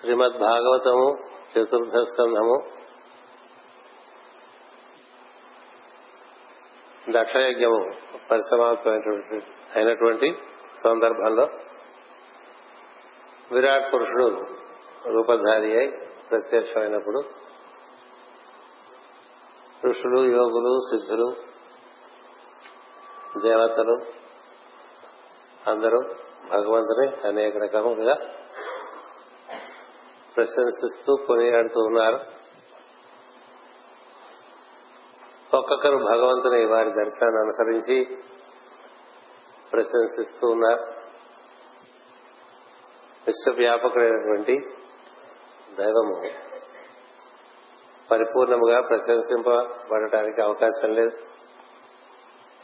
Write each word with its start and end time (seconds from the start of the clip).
శ్రీమద్ 0.00 0.36
భాగవతము 0.40 1.06
చతుర్థ 1.50 1.96
స్కంధము 2.02 2.54
దక్షయజ్ఞము 7.10 7.80
పరిసమాప్తమైనటువంటి 8.30 9.38
అయినటువంటి 9.76 10.28
సందర్భంలో 10.84 11.44
విరాట్ 13.52 13.94
పురుషుడు 13.94 14.26
రూపధారి 15.06 15.70
అయి 15.78 15.90
ప్రత్యక్షమైనప్పుడు 16.30 17.20
ఋషులు 19.86 20.20
యోగులు 20.30 20.74
సిద్ధులు 20.90 21.28
దేవతలు 23.40 23.96
అందరూ 25.70 26.00
భగవంతుని 26.50 27.06
అనేక 27.28 27.56
రకములుగా 27.56 28.16
ప్రశంసిస్తూ 30.36 31.16
కొనియాడుతూ 31.16 31.80
ఉన్నారు. 31.80 32.18
ఒక్కొక్కరు 35.56 35.96
భగవంతుని 35.96 36.64
వారి 36.64 36.90
దర్శనాన్ని 36.90 37.40
అనుసరించి 37.40 38.18
ప్రశంసిస్తూ 39.72 40.48
ఉన్నారు. 40.48 40.82
విశ్వవ్యాపకుడైనటువంటి 43.26 44.56
దైవము 45.78 46.28
పరిపూర్ణముగా 48.10 48.80
ప్రశంసింపబడటానికి 48.80 50.42
అవకాశం 50.42 50.88
లేదు. 50.94 51.16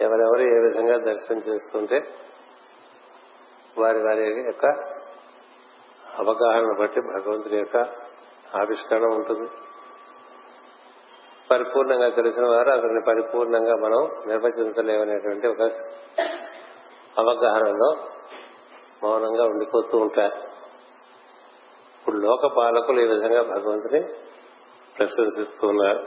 ఎవరెవరు 0.00 0.41
ఏ 0.41 0.60
విధంగా 0.60 1.12
దర్శనం 1.12 1.38
చేస్తుంటే 1.38 1.96
వారి 3.78 3.98
వారి 3.98 4.41
యొక్క 4.41 4.95
అవగాహన 6.19 6.77
బట్టి 6.80 7.01
భగవంతుడి 7.01 7.56
యొక్క 7.56 7.77
ఆవిష్కరణ 8.56 9.05
ఉంటుంది. 9.05 9.51
పరిపూర్ణంగా 11.50 12.08
తెలిసిన 12.08 12.47
వారు 12.47 12.70
అతన్ని 12.70 13.00
పరిపూర్ణంగా 13.08 13.75
మనం 13.75 14.11
నిర్వచించలేమనేటువంటి 14.27 15.47
ఒక 15.47 15.62
అవగాహనలో 17.19 17.97
మౌనంగా 19.03 19.45
ఉండిపోతూ 19.45 19.98
ఉంటారు. 19.98 20.36
ఇప్పుడు 22.00 22.17
లోక 22.17 22.47
పాలకులు 22.56 23.01
ఈ 23.01 23.06
విధంగా 23.06 23.42
భగవంతుని 23.42 24.01
ప్రశంసిస్తూ 24.98 25.69
ఉన్నారు. 25.69 26.06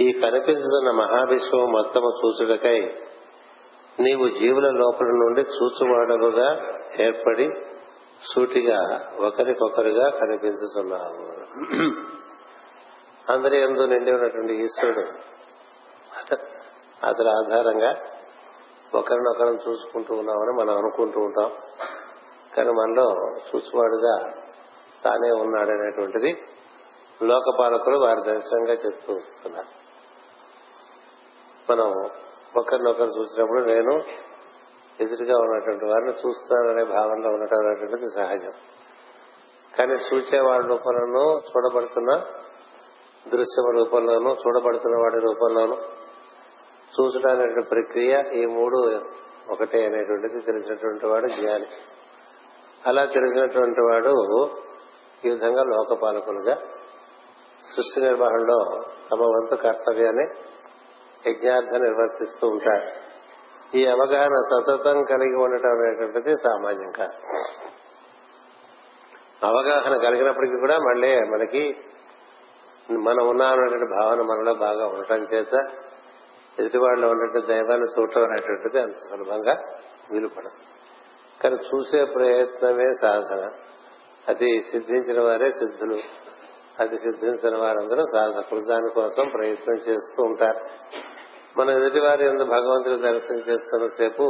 ఈ 0.00 0.12
కనిపించుతున్న 0.12 0.90
మహావిశ్వం 0.90 1.72
మొత్తము 1.72 2.12
చూచుటకై 2.24 2.80
నీవు 4.00 4.28
జీవుల 4.28 4.70
లోపల 4.70 5.06
నుండి 5.06 5.40
చూచువాడలుగా 5.40 6.48
ఏర్పడి 7.00 7.48
సూటిగా 8.32 9.10
ఒకరికొకరుగా 9.20 10.08
కనిపించుతున్నాము 10.08 11.24
అందరి 13.32 13.62
ఎందు 13.62 13.82
నిండి 13.82 14.12
ఉన్నటువంటి 14.12 14.54
ఈశ్వరుడు. 14.54 15.04
అతని 17.06 17.30
ఆధారంగా 17.30 17.90
ఒకరినొకరం 18.94 19.58
చూసుకుంటూ 19.68 20.14
ఉన్నామని 20.14 20.52
మనం 20.60 20.78
అనుకుంటూ 20.78 21.20
ఉంటాం. 21.20 21.52
కానీ 22.56 22.70
మనలో 22.70 23.06
చూసువాడుగా 23.48 24.32
తానే 25.04 25.30
ఉన్నాడనేటువంటిది 25.30 26.42
లోకపాలకులు 27.22 27.98
వారి 27.98 28.22
దర్శనంగా 28.22 28.72
చెప్తూ 28.72 29.14
వస్తున్నారు. 29.14 29.72
మనం 31.72 31.88
ఒకరినొకరు 32.56 33.12
చూసినప్పుడు 33.20 33.62
నేను 33.64 33.94
ఎదురుగా 35.00 35.36
ఉన్నటువంటి 35.36 35.84
వారిని 35.84 36.10
చూస్తాననే 36.10 36.84
భావనలో 36.84 37.30
ఉండటం 37.30 37.66
అనేటువంటిది 37.66 38.10
సహజం. 38.10 38.52
కానీ 39.78 39.92
చూచేవాడి 39.92 40.66
రూపంలోనూ 40.68 41.38
చూడబడుతున్న 41.38 42.12
దృశ్యమ 43.28 43.76
రూపంలోనూ 43.76 44.30
చూడబడుతున్న 44.32 44.96
వాడి 44.96 45.18
రూపంలోనూ 45.18 45.76
చూసడానికి 46.94 47.68
ప్రక్రియ 47.68 48.22
ఈ 48.32 48.46
మూడు 48.46 49.00
ఒకటే 49.50 49.86
అనేటువంటిది 49.86 50.40
తెలిసినటువంటి 50.40 51.06
వాడు 51.06 51.26
జ్ఞాని. 51.26 51.66
అలా 52.86 53.04
తెలిసినటువంటి 53.04 53.80
వాడు 53.80 54.14
ఈ 55.24 55.30
విధంగా 55.30 55.62
లోకపాలకులుగా 55.62 56.54
సృష్టి 57.74 58.00
నిర్వహణలో 58.00 58.82
తమ 59.10 59.22
వంతు 59.22 59.54
కర్తవ్యాన్ని 59.54 60.26
యజ్ఞార్థం 61.30 61.80
నిర్వర్తిస్తూ 61.82 62.48
ఉంటారు 62.48 63.03
ఈ 63.74 63.86
అవగాహన 63.86 64.32
సతతం 64.34 65.02
కలిగి 65.02 65.36
ఉండటం 65.36 65.70
అనేటువంటిది 65.70 66.36
సామాన్యం 66.36 66.90
కాదు. 66.90 67.12
అవగాహన 69.46 69.96
కలిగినప్పటికీ 69.96 70.56
కూడా 70.58 70.78
మళ్ళీ 70.78 71.20
మనకి 71.20 71.76
మనం 72.90 73.28
ఉన్నామనేటువంటి 73.28 73.84
భావన 73.84 74.22
మనలో 74.22 74.54
బాగా 74.54 74.86
ఉండటం 74.86 75.16
చేత 75.16 75.54
ఎదుటివాళ్ళు 76.58 77.06
ఉన్నటువంటి 77.06 77.46
దైవాన్ని 77.46 77.86
చూడటం 77.86 78.24
అనేటువంటిది 78.24 78.80
అంత 78.82 78.98
సులభంగా 78.98 79.62
వీలుపడదు. 80.12 80.84
కానీ 81.42 81.54
చూసే 81.54 82.04
ప్రయత్నమే 82.04 82.94
సాధన. 82.94 83.50
అది 84.28 84.62
సిద్ధించిన 84.62 85.20
వారే 85.20 85.50
సిద్ధులు. 85.50 85.98
అది 86.80 86.98
సిద్ధించిన 86.98 87.56
వారందరూ 87.56 88.06
సాధకులు. 88.12 88.60
దానికోసం 88.60 89.28
ప్రయత్నం 89.28 89.74
చేస్తూ 89.74 90.22
ఉంటారు. 90.22 90.60
మన 91.58 91.70
ఎదుటివారి 91.70 92.24
ఎందు 92.24 92.44
భగవంతుని 92.44 93.02
దర్శనం 93.02 93.38
చేస్తున్న 93.38 93.86
సేపు 93.86 94.24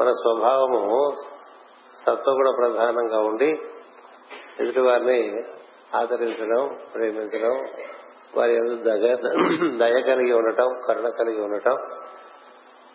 మన 0.00 0.10
స్వభావము 0.10 1.12
సత్వగుణ 2.06 2.50
ప్రధానంగా 2.56 3.18
ఉండి 3.20 3.50
ఎదుటివారిని 4.60 5.18
ఆదరించడం 5.96 6.76
ప్రేమించడం 6.94 7.54
వారి 8.36 8.54
ఎందు 8.54 8.74
దగ 8.74 9.14
దయ 9.76 10.02
కలిగి 10.02 10.32
ఉండటం 10.32 10.68
కరుణ 10.86 11.08
కలిగి 11.08 11.40
ఉండటం 11.40 11.76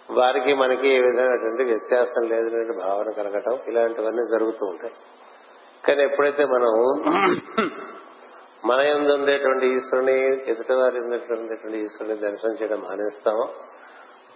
వారికి 0.09 0.53
మనకి 0.53 0.87
ఏ 0.87 0.99
విధమైనటువంటి 0.99 1.63
వ్యత్యాసం 1.63 2.23
లేదనే 2.29 2.77
భావన 2.77 3.09
కలగటం 3.09 3.59
ఇలాంటివన్నీ 3.67 4.23
జరుగుతూ 4.31 4.65
ఉంటాయి. 4.65 4.93
కానీ 5.85 6.03
ఎప్పుడైతే 6.03 6.45
మనం 6.45 6.73
మన 8.65 8.79
ఎందు 8.79 9.13
ఉండేటువంటి 9.13 9.65
ఈశ్వరుని 9.67 10.49
ఎదుటివారి 10.51 10.99
ఉండేటువంటి 10.99 11.77
ఈశ్వరుని 11.77 12.17
దర్శనం 12.17 12.53
చేయడం 12.53 12.81
మానేస్తాం 12.81 13.39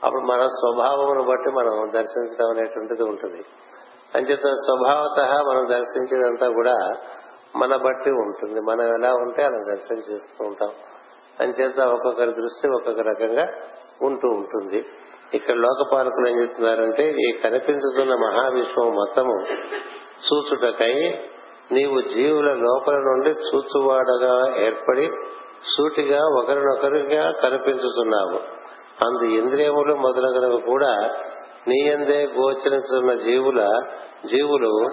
అప్పుడు 0.03 0.21
మన 0.21 0.41
స్వభావమును 0.41 1.23
బట్టి 1.23 1.49
మనం 1.51 1.91
దర్శించడం 1.93 2.49
అనేటువంటిది 2.49 3.03
ఉంటుంది. 3.03 3.43
అంచేత 4.15 4.39
స్వభావత 4.39 5.19
మనం 5.49 5.67
దర్శించేదంతా 5.69 6.47
కూడా 6.47 6.89
మన 7.55 7.75
బట్టి 7.75 8.09
ఉంటుంది. 8.09 8.61
మనం 8.61 8.81
ఎలా 8.81 9.13
ఉంటే 9.13 9.43
అలా 9.43 9.59
దర్శనం 9.67 9.97
చేస్తూ 9.97 10.47
ఉంటాం. 10.47 10.69
అంచేత 11.39 11.79
ఒక్కొక్కరి 11.79 12.31
దృష్టి 12.31 12.67
ఒక్కొక్క 12.67 12.99
రకంగా 13.01 13.47
ఉంటూ 14.01 14.27
ఉంటుంది. 14.27 14.85
ఇక్కడ 15.33 15.55
లోకపాలకులు 15.55 16.27
ఏం 16.27 16.41
చెప్తున్నారంటే 16.41 17.09
ఈ 17.09 17.31
కనిపించుతున్న 17.31 18.15
మహావిశ్వం 18.15 18.87
మొత్తము 18.87 19.45
చూచుటకై 20.27 21.21
నీవు 21.71 22.01
జీవుల 22.01 22.53
లోపల 22.53 22.95
నుండి 22.95 23.29
చూచువాడగా 23.29 24.65
ఏర్పడి 24.65 25.11
సూటిగా 25.77 26.19
ఒకరినొకరిగా 26.39 27.31
కనిపించుతున్నావు. 27.31 28.61
అందు 29.05 29.23
ఇంద్రియములు 29.23 29.95
మొదలగునవి 29.95 30.61
కూడా 30.61 31.09
నీయందే 31.67 32.25
గోచరించున్న 32.25 33.13
జీవుల 33.13 33.79
జీవులు 34.25 34.89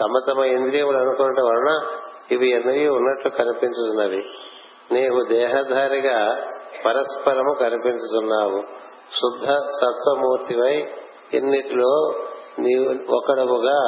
తమ 0.00 0.32
తమ 0.32 0.44
ఇంద్రియములు 0.44 0.96
అనుకోవటం 0.96 1.44
వలన 1.44 1.86
ఇవి 2.30 2.50
ఎన్నయూ 2.50 2.94
ఉన్నట్లు 2.94 3.30
కనిపించుతున్నవి. 3.30 4.22
నీవు 4.92 5.24
దేహధారిగా 5.28 6.36
పరస్పరము 6.86 7.56
కనిపించుతున్నావు. 7.60 8.62
శుద్ధ 9.14 9.48
సత్వమూర్తివై 9.52 10.84
ఇన్నిటిలో 11.34 12.14
నీవు 12.58 13.16
ఒకడవుగా 13.16 13.78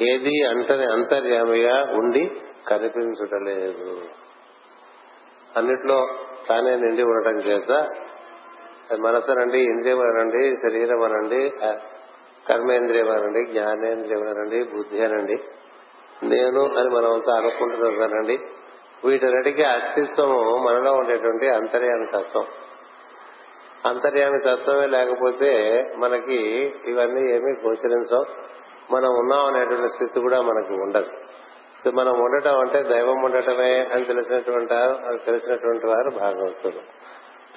ఏది 0.00 0.42
అంటని 0.48 0.84
అంతర్యామిగా 0.84 1.86
ఉండి 1.92 2.30
కనిపించటలేదు. 2.68 4.02
అన్నిట్లో 5.56 6.06
తానే 6.48 6.76
నిండి 6.76 7.02
ఉండటం 7.02 7.36
చేత 7.36 7.86
మనసునండి 9.00 9.58
ఇంద్రియం 9.58 10.00
అనండి 10.00 10.56
శరీరం 10.56 11.02
అనండి 11.02 11.50
కర్మేంద్రియం 12.48 13.10
అనండి 13.10 13.46
జ్ఞానేంద్రియం 13.46 14.28
అనండి 14.28 14.62
బుద్ధి 14.62 15.04
అనండి 15.04 15.40
నేను 16.22 16.62
అని 16.76 16.88
మనమంతా 16.88 17.34
అనుకుంటున్నానండి. 17.36 18.38
వీటన్నిటికీ 19.04 19.62
అస్తిత్వము 19.62 20.56
మనలో 20.56 20.92
ఉండేటువంటి 20.92 21.48
అంతర్యామి 21.48 22.06
తత్వం. 22.06 22.46
అంతర్యామి 23.86 24.38
తత్వమే 24.38 24.86
లేకపోతే 24.86 25.82
మనకి 25.96 26.38
ఇవన్నీ 26.86 27.20
ఏమీ 27.20 27.52
గోచరించవు. 27.68 28.24
మనం 28.92 29.08
ఉన్నాం 29.08 29.46
అనేటువంటి 29.46 29.88
స్థితి 29.88 30.20
కూడా 30.20 30.40
మనకి 30.40 30.72
ఉండదు. 30.72 31.10
మనం 31.90 32.12
ఉండటం 32.12 32.58
అంటే 32.58 32.82
దైవం 32.82 33.24
ఉండటమే 33.24 33.80
అని 33.92 34.04
తెలిసినటువంటి 34.04 34.74
అది 34.74 35.18
తెలిసినటువంటి 35.18 35.86
వారు 35.86 36.10
భాగవతులు. 36.20 36.80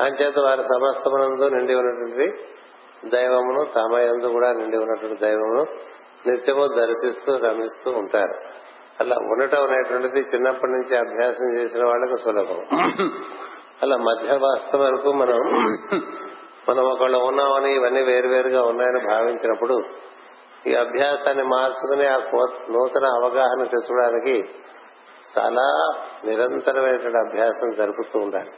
అంచేత 0.04 0.40
వారు 0.40 0.62
సమస్తమునందు 0.62 1.56
నిండి 1.56 1.76
ఉన్నటువంటి 1.76 2.44
దైవమును 3.10 3.64
తమ 3.64 4.28
కూడా 4.32 4.54
నిండి 4.54 4.78
ఉన్నటువంటి 4.78 5.22
దైవమును 5.22 5.66
నిత్యము 6.30 6.68
దర్శిస్తూ 6.68 7.38
రమిస్తూ 7.38 7.92
ఉంటారు. 7.92 8.36
అలా 9.00 9.16
ఉండటం 9.16 9.64
అనేటువంటిది 9.64 10.20
చిన్నప్పటి 10.20 10.72
నుంచి 10.72 10.98
అభ్యాసం 10.98 11.54
చేసిన 11.56 11.86
వాళ్ళకు 11.86 12.18
సులభం. 12.24 12.80
అలా 13.82 13.98
మధ్య 13.98 14.38
వాస్తవం 14.38 14.82
వరకు 14.82 15.12
మనం 15.14 15.38
మనం 16.70 16.84
ఒకళ్ళు 16.86 17.18
ఉన్నామని 17.18 17.76
ఇవన్నీ 17.76 18.02
వేరువేరుగా 18.02 18.62
ఉన్నాయని 18.64 19.08
భావించినప్పుడు 19.08 19.74
ఈ 20.68 20.76
అభ్యాసాన్ని 20.76 21.44
మార్చుకుని 21.44 22.08
ఆ 22.08 22.18
నూతన 22.70 23.06
అవగాహన 23.06 23.64
తెచ్చుకోవడానికి 23.64 24.46
చాలా 25.38 25.94
నిరంతరమైనటువంటి 26.26 27.18
అభ్యాసం 27.18 27.72
జరుపుతూ 27.72 28.20
ఉండాలి. 28.20 28.52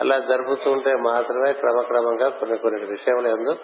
అలా 0.00 0.18
జరుపుతూ 0.18 0.70
ఉంటే 0.70 0.92
మాత్రమే 0.92 1.52
క్రమక్రమంగా 1.52 2.28
కొన్ని 2.28 2.58
కొన్ని 2.58 2.84
విషయములు 2.84 3.28
ఎందు 3.28 3.56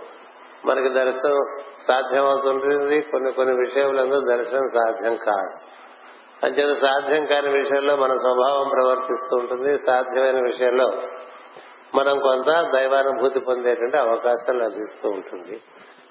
మనకి 0.64 0.88
దర్శనం 0.88 1.64
సాధ్యమవుతుంటుంది. 1.88 3.00
కొన్ని 3.00 3.32
కొన్ని 3.32 3.54
విషయములందు 3.54 4.20
దర్శనం 4.20 4.62
సాధ్యం 4.74 5.16
కాదు. 5.16 5.74
అంచేత 6.46 6.76
సాధ్యం 6.76 7.26
కాని 7.26 7.58
విషయంలో 7.58 7.96
మన 7.96 8.18
స్వభావం 8.18 8.68
ప్రవర్తిస్తూ 8.68 9.36
ఉంటుంది. 9.36 9.76
సాధ్యమైన 9.76 10.36
విషయంలో 10.36 10.92
మనం 11.94 12.18
కొంత 12.18 12.70
దైవానుభూతి 12.72 13.40
పొందేటువంటి 13.40 13.96
అవకాశం 13.96 14.58
లభిస్తూ 14.58 15.10
ఉంటుంది. 15.10 15.60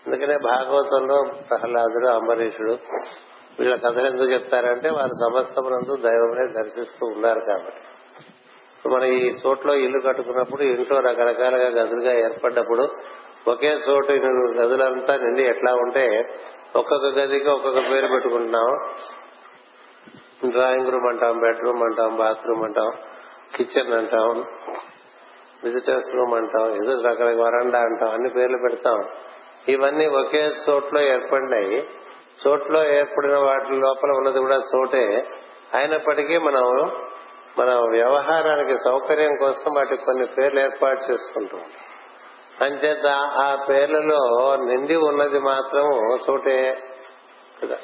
అందుకనే 0.08 0.38
భాగవతంలో 0.38 1.18
ప్రహ్లాదుడు 1.50 2.08
అంబరీషుడు 2.08 2.72
వీళ్ళ 3.60 3.76
కథలు 3.76 4.08
ఎందుకు 4.08 4.32
చెప్తారంటే 4.32 4.90
వారు 4.90 5.14
సమస్తమునందు 5.24 5.96
దైవమునే 5.96 6.48
దర్శిస్తూ 6.48 7.08
ఉన్నారు 7.08 7.40
కాబట్టి. 7.40 7.82
మన 8.90 9.04
ఈ 9.04 9.36
చోట్లో 9.48 9.74
ఇల్లు 9.76 10.00
కట్టుకున్నప్పుడు 10.00 10.64
ఇంట్లో 10.64 11.00
రకరకాలుగా 11.00 11.68
గదులుగా 11.68 12.14
ఏర్పడ్డప్పుడు 12.14 12.88
ఒకే 13.48 13.68
చోటు 13.68 14.12
గదులంతా 14.60 15.16
నిండి 15.16 15.44
ఎట్లా 15.44 15.74
ఉంటే 15.74 16.06
ఒక్కొక్క 16.76 17.06
గదికి 17.06 17.50
ఒక్కొక్క 17.50 17.80
పేరు 17.92 18.08
పెట్టుకుంటున్నాం. 18.08 18.70
డ్రాయింగ్ 20.50 20.92
రూమ్ 20.92 21.08
అంటాం 21.08 21.40
బెడ్రూమ్ 21.40 21.84
అంటాం 21.84 22.16
బాత్రూమ్ 22.16 22.64
అంటాం 22.64 22.92
కిచెన్ 23.56 23.94
అంటాం 23.94 24.44
విజిటర్స్ 25.64 26.16
రూమ్ 26.16 26.34
అంటాం 26.36 26.66
ఏదో 26.76 27.02
రకరకాల 27.02 27.42
వరండా 27.42 27.80
అంటాం 27.80 28.10
అన్ని 28.10 28.30
పేర్లు 28.30 28.58
పెడతాం. 28.58 29.00
ఇవన్నీ 29.70 30.08
ఒకే 30.08 30.52
చోట్లో 30.70 31.02
ఏర్పడినాయి. 31.02 31.88
చోట్లో 32.48 32.94
ఏర్పడిన 32.94 33.38
వాటి 33.38 33.76
లోపల 33.76 34.10
ఉన్నది 34.18 34.40
కూడా 34.40 34.62
చోటే. 34.76 35.28
అయినప్పటికీ 35.74 36.38
మనం 36.38 36.92
మన 37.60 37.74
వ్యవహారానికి 37.90 38.78
సౌకర్యం 38.78 39.36
కోసం 39.36 39.72
వాటికి 39.78 40.06
కొన్ని 40.06 40.26
పేర్లు 40.26 40.60
ఏర్పాటు 40.60 41.12
చేసుకుంటాం 41.12 41.62
అంచేత 42.62 43.06
ఆ 43.16 43.66
పేర్లలో 43.70 44.56
నిండి 44.56 44.96
ఉన్నది 44.96 45.40
మాత్రం 45.40 46.16
చోటే 46.30 46.78
కదా. 47.64 47.78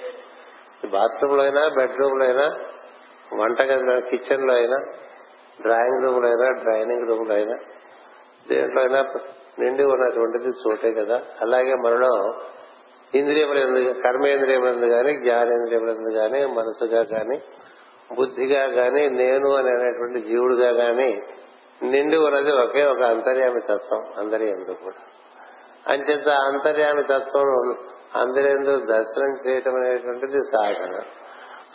బాత్రూమ్లో 0.90 1.44
అయినా 1.44 1.68
బెడ్రూమ్లో 1.68 2.26
అయినా 2.26 2.52
వంటగదిలో 3.34 4.02
కిచెన్లో 4.02 4.54
అయినా 4.54 4.78
డ్రాయింగ్ 5.62 6.04
రూమ్లో 6.04 6.30
అయినా 6.30 6.62
డ్రైనింగ్ 6.64 7.10
రూమ్లో 7.10 7.36
అయినా 7.36 7.54
దేంట్లో 8.50 8.82
అయినా 8.82 9.02
నిండి 9.60 9.84
ఉన్నటువంటిది 9.84 10.48
చోటే 10.48 10.94
కదా. 10.94 11.22
అలాగే 11.42 11.74
మనలో 11.74 12.34
ఇంద్రియములందు 13.16 13.94
కర్మేంద్రియములందు 14.00 14.00
కర్మేంద్రియములు 14.00 14.72
ఎందుకు 14.72 14.92
కానీ 14.92 15.16
కానీ 16.18 16.46
మనసుగా 16.46 17.04
కానీ 17.04 17.42
బుద్ధిగా 18.16 18.68
కానీ 18.68 19.10
నేను 19.10 19.56
అనేటువంటి 19.56 20.22
జీవుడుగా 20.22 20.72
కానీ 20.72 21.22
నిండి 21.84 22.18
ఉన్నది 22.18 22.52
ఒకే 22.52 22.86
ఒక 22.86 23.02
అంతర్యామి 23.02 23.62
తత్వం 23.62 24.04
అందరి 24.18 24.50
ఎందుకు 24.50 24.84
కూడా. 24.84 25.02
అంచేత 25.94 26.30
అంతర్యామి 26.30 27.04
తత్వం 27.04 27.76
అందరెందు 28.16 28.86
దర్శనం 28.86 29.38
చేయటం 29.48 29.76
అనేటువంటిది 29.76 30.40
సాధన. 30.42 31.00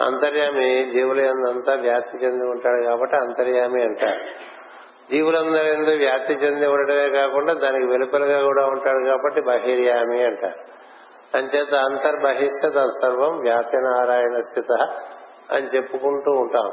అంతర్యామి 0.05 0.91
జీవులంతా 0.93 1.75
వ్యాప్తి 1.75 2.25
చెంది 2.25 2.45
ఉంటాడు 2.45 2.83
కాబట్టి 2.83 3.17
అంతర్యామి 3.17 3.83
అంటారు. 3.83 4.21
జీవులందరూ 5.11 5.97
వ్యాప్తి 5.97 6.33
చెంది 6.35 6.67
ఉండటమే 6.67 7.09
కాకుండా 7.11 7.53
దానికి 7.53 7.87
వెలుపలుగా 7.87 8.43
కూడా 8.43 8.67
ఉంటాడు 8.67 9.05
కాబట్టి 9.05 9.41
బహిర్యామి 9.41 10.23
అంటారు. 10.23 10.85
అంచేత 11.37 11.75
అంతర్బహిష్యత 11.75 12.87
సర్వం 13.03 13.41
వ్యాప్తి 13.41 13.77
నారాయణ 13.77 14.41
స్థిత 14.41 14.73
అని 15.53 15.77
చెప్పుకుంటూ 15.77 16.31
ఉంటాం. 16.31 16.67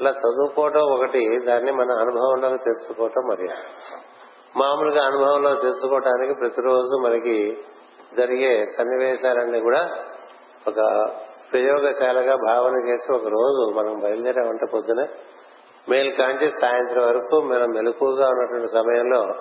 అలా 0.00 0.10
చదువుకోవటం 0.10 0.80
ఒకటి 0.80 1.40
దాన్ని 1.46 1.72
మన 1.72 1.90
అనుభవంలోకి 1.90 2.64
తెచ్చుకోవటం 2.64 3.22
మరి. 3.28 3.48
మామూలుగా 4.56 5.04
అనుభవంలో 5.04 5.54
తెచ్చుకోవటానికి 5.54 6.34
ప్రతిరోజు 6.34 7.02
మనకి 7.06 7.58
జరిగే 8.16 8.64
సన్నివేశాలన్నీ 8.66 9.60
కూడా 9.60 9.88
ఒక 10.68 11.06
ప్రయోగశాలగా 11.52 12.34
భావన 12.34 12.88
చేసి 12.88 13.14
ఒక 13.14 13.26
రోజు 13.26 13.72
మనం 13.78 13.98
బయలుదేరామంటే 13.98 14.66
పొద్దునే 14.74 15.06
మేలు 15.88 16.16
కాంచి 16.16 16.50
సాయంత్రం 16.50 17.06
వరకు 17.06 17.40
మనం 17.40 17.70
మెలకుగా 17.70 18.28
ఉన్నటువంటి 18.28 18.66
సమయంలో 18.66 19.34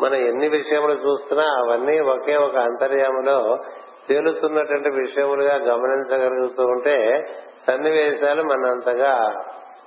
మనం 0.00 0.14
ఎన్ని 0.14 0.48
విషయములు 0.48 0.92
చూస్తున్నా 0.92 1.44
అవన్నీ 1.44 1.98
ఒకే 1.98 2.36
ఒక 2.36 2.56
అంతర్యాములో 2.56 3.56
తేలుతున్నటువంటి 4.08 4.88
విషయములుగా 4.88 5.54
గమనించగలుగుతూ 5.54 6.62
ఉంటే 6.62 7.26
సన్నివేశాలు 7.66 8.42
మన 8.42 8.70
అంతగా 8.70 9.40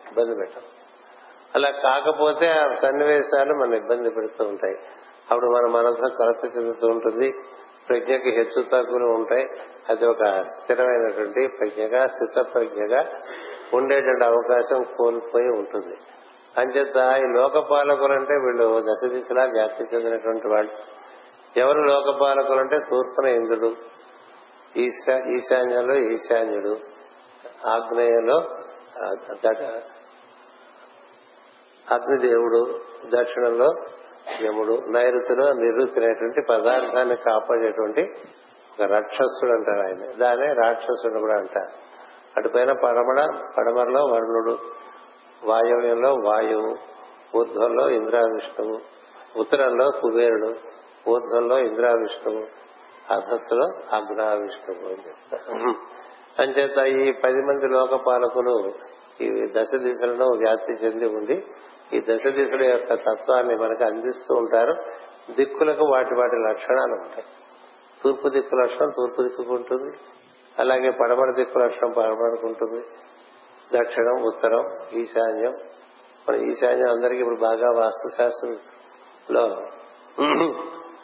ఇబ్బంది 0.07 0.35
పెట్టం 0.35 0.61
అలా 1.55 1.69
కాకపోతే 1.69 2.51
ఆ 2.51 2.73
సన్నివేశాలు 2.73 3.53
మన 3.53 3.73
ఇబ్బంది 3.73 4.09
పెడుతూ 4.09 4.45
ఉంటాయి. 4.45 4.75
అప్పుడు 5.31 5.45
మన 5.45 5.71
మనసు 5.71 6.17
కొరత 6.17 6.57
చెందుతూ 6.57 6.87
ఉంటుంది. 6.87 7.33
ప్రజ్ఞకి 7.89 8.29
హెచ్చు 8.29 8.61
తగ్గులు 8.61 9.05
ఉంటాయి. 9.05 9.45
అది 9.89 10.05
ఒక 10.05 10.41
స్థిరమైనటువంటి 10.41 11.47
ప్రజ్ఞగా 11.47 12.07
స్థిత 12.07 12.53
ప్రజ్ఞగా 12.53 13.05
ఉండేటువంటి 13.75 14.23
అవకాశం 14.23 14.81
కోల్పోయి 14.97 15.47
ఉంటుంది. 15.47 15.95
అంచేత 16.57 16.95
ఈ 17.17 17.33
లోకపాలకులంటే 17.39 18.33
వీళ్ళు 18.33 18.67
దశ 18.81 19.09
దిశలా 19.09 19.43
వ్యాప్తి 19.43 19.83
చెందినటువంటి 19.95 20.47
వాళ్ళు. 20.47 20.71
ఎవరు 21.57 21.79
లోకపాలకులంటే 21.79 22.79
తూర్పున 22.79 23.25
ఇంద్రుడు 23.25 23.71
ఈశా 24.77 25.17
ఈశాన్యంలో 25.29 25.95
ఈశాన్యుడు 25.95 26.75
ఆగ్నేయంలో 27.67 28.37
అగ్నిదేవుడు 31.91 32.61
దక్షిణంలో 33.15 33.69
యముడు 34.43 34.73
నైరుతిలో 34.89 35.53
నిరుతినేటువంటి 35.53 36.41
పదార్థాన్ని 36.49 37.15
కాపాడేటువంటి 37.15 38.01
ఒక 38.71 38.81
రాక్షసుడు 38.91 39.51
అంటారు 39.51 39.81
ఆయన. 39.87 40.11
దానే 40.19 40.53
రాక్షసుడు 40.53 41.19
కూడా 41.19 41.33
అంటారు. 41.33 41.94
అటుపైన 42.37 42.71
పడమడ 42.71 43.19
పడమరలో 43.57 44.05
వరుణుడు 44.05 44.57
వాయువ్యంలో 45.47 46.13
వాయువు 46.25 46.75
ఊర్ధ్వంలో 47.37 47.89
ఇంద్రావిష్ణువు 47.89 48.77
ఉత్తరంలో 49.39 49.91
కుబేరుడు 50.01 50.49
ఊర్ధ్వంలో 51.09 51.59
ఇంద్రావిష్ణువు 51.59 52.43
అధస్సులో 53.13 53.65
అగ్నావిష్ణువు 53.93 54.93
అని 54.93 55.03
చెప్తారు. 55.07 55.73
అంచేత 56.41 56.77
ఈ 56.77 57.11
పది 57.11 57.35
మంది 57.35 57.67
లోకపాలకులు 57.67 58.73
ఈ 59.21 59.29
దశ 59.55 59.75
దిశలను 59.75 60.25
వ్యాప్తి 60.25 60.85
చెంది 60.85 61.05
ఉండి 61.05 61.43
ఈ 61.93 61.99
దశ 61.99 62.27
దిశల 62.27 62.63
యొక్క 62.69 62.93
తత్వాన్ని 62.93 63.55
మనకు 63.55 63.83
అందిస్తూ 63.83 64.35
ఉంటారు. 64.35 64.73
దిక్కులకు 65.31 65.85
వాటి 65.85 66.15
వాటి 66.15 66.35
లక్షణాలు 66.49 66.93
ఉంటాయి. 66.93 67.23
తూర్పు 68.03 68.29
దిక్కు 68.29 68.55
లక్షణం 68.55 68.89
తూర్పు 68.89 69.21
దిక్కుకు 69.21 69.53
ఉంటుంది. 69.53 69.95
అలాగే 70.59 70.89
పడమర 70.91 71.31
దిక్కు 71.31 71.59
లక్షణం 71.59 71.91
పడబడుకుంటుంది 71.91 72.81
దక్షిణం 73.77 74.21
ఉత్తరం 74.21 74.69
ఈశాన్యం. 74.93 75.53
మన 76.29 76.35
ఈశాన్యం 76.35 76.89
అందరికీ 76.89 77.21
ఇప్పుడు 77.21 77.39
బాగా 77.39 77.71
వాస్తు 77.71 78.17
శాస్త్రంలో 78.17 79.47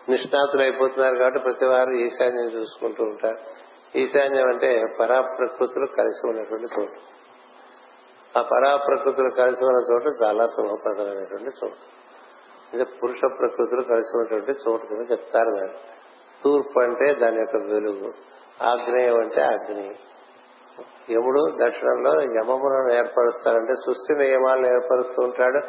నిష్ణాతులు 0.09 0.61
అయిపోతున్నారు 0.61 1.15
కాబట్టి 1.15 1.39
ప్రతి 1.39 1.65
వారు 1.65 1.91
ఈశాన్యం 1.91 2.45
చూసుకుంటూ 2.45 3.03
ఉంటారు. 3.03 3.37
ఈశాన్యం 3.97 4.47
అంటే 4.47 4.83
పరాప్రకృతులు 4.99 5.85
కలిసి 5.85 6.27
ఉన్నటువంటి 6.27 6.81
చోటు. 6.81 7.21
ఆ 8.39 8.41
పరాప్రకృతులు 8.41 9.29
కలిసి 9.29 9.65
ఉన్న 9.65 9.93
చోటు 9.93 10.23
చాలా 10.23 10.47
శుభప్రదమైనటువంటి 10.47 11.49
చోటు. 11.49 12.01
అంటే 12.73 12.83
పురుష 12.83 13.21
ప్రకృతులు 13.39 13.81
కలిసి 13.81 14.17
ఉన్నటువంటి 14.17 14.51
చోటు 14.51 14.85
కింద 14.85 15.11
చెప్తారు 15.11 15.49
దాన్ని 15.49 15.77
తూర్పు 16.43 16.79
అంటే 16.79 17.13
దాని 17.13 17.39
యొక్క 17.39 17.55
వెలుగు. 17.55 18.13
ఆగ్నేయం 18.63 19.15
అంటే 19.15 19.41
అగ్ని. 19.41 19.89
యముడు 21.11 21.51
దక్షిణంలో 21.65 22.21
యమములను 22.21 22.93
ఏర్పరుస్తారంటే 22.93 23.73
సృష్టి 23.73 24.15
నియమాలను 24.15 24.65
ఏర్పరుస్తూ 24.65 25.23
ఉంటాడు. 25.23 25.59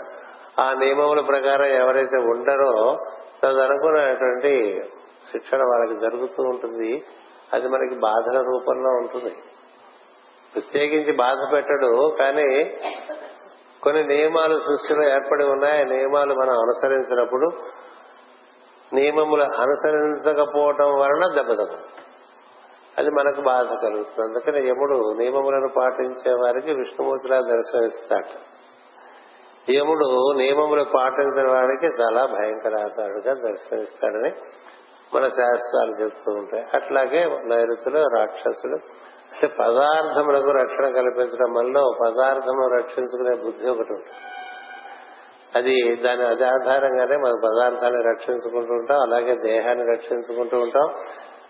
ఆ 0.60 0.72
నియమముల 0.72 1.20
ప్రకారం 1.20 1.64
ఎవరైతే 1.64 2.16
ఉండరో 2.16 2.96
తదనుకున్నటువంటి 3.44 4.82
శిక్షణ 5.32 5.58
వాళ్ళకి 5.58 6.00
జరుగుతూ 6.00 6.42
ఉంటుంది. 6.42 7.04
అది 7.52 7.68
మనకి 7.68 7.94
బాధల 7.94 8.38
రూపంలో 8.38 8.90
ఉంటుంది. 8.90 9.36
ప్రత్యేకించి 10.54 11.16
బాధ 11.16 11.52
పెట్టడు 11.52 12.16
కానీ 12.18 12.64
కొన్ని 13.82 14.04
నియమాలు 14.04 14.58
సృష్టిలో 14.58 15.08
ఏర్పడి 15.08 15.44
ఉన్నాయి. 15.44 15.80
ఆ 15.80 15.84
నియమాలు 15.84 16.34
మనం 16.34 16.50
అనుసరించినప్పుడు 16.50 17.50
నియమములు 18.92 19.42
అనుసరించకపోవటం 19.42 20.84
వలన 20.84 21.34
దెబ్బతలు 21.34 21.76
అది 22.98 23.10
మనకు 23.10 23.40
బాధ 23.40 23.66
కలుగుతుంది. 23.66 24.22
అందుకని 24.22 24.68
యముడు 24.68 25.14
నియమములను 25.18 25.68
పాటించే 25.76 26.32
వారికి 26.32 26.74
విష్ణుమూర్తిలా 26.74 27.36
దర్శనమిస్తాడు 27.36 28.52
యముడు 29.72 30.32
నియమములు 30.36 30.84
పాటించిన 30.84 31.56
వాడికి 31.56 32.02
చాలా 32.02 32.26
భయంకరాకారుడుగా 32.26 33.34
దర్శనమిస్తాడని 33.34 34.32
మన 35.14 35.26
శాస్త్రాలు 35.26 36.02
చెప్తూ 36.02 36.32
ఉంటాయి. 36.32 36.64
అట్లాగే 36.74 37.24
నైరుతులు 37.46 38.18
రాక్షసులు 38.18 38.76
అంటే 39.32 39.46
పదార్థములకు 39.46 40.50
రక్షణ 40.50 40.84
కల్పించడం 40.94 41.52
వల్ల 41.52 41.82
పదార్థమును 42.04 42.76
రక్షించుకునే 42.76 43.36
బుద్ధి 43.44 43.70
ఒకటి 43.70 43.92
ఉంటుంది. 43.92 44.12
అది 45.54 45.96
దాని 45.96 46.24
అది 46.24 46.44
ఆధారంగానే 46.44 47.16
మన 47.16 47.32
పదార్థాన్ని 47.44 48.02
రక్షించుకుంటూ 48.02 48.74
ఉంటాం 48.74 48.98
అలాగే 49.00 49.36
దేహాన్ని 49.36 49.84
రక్షించుకుంటూ 49.92 50.58
ఉంటాం. 50.60 50.88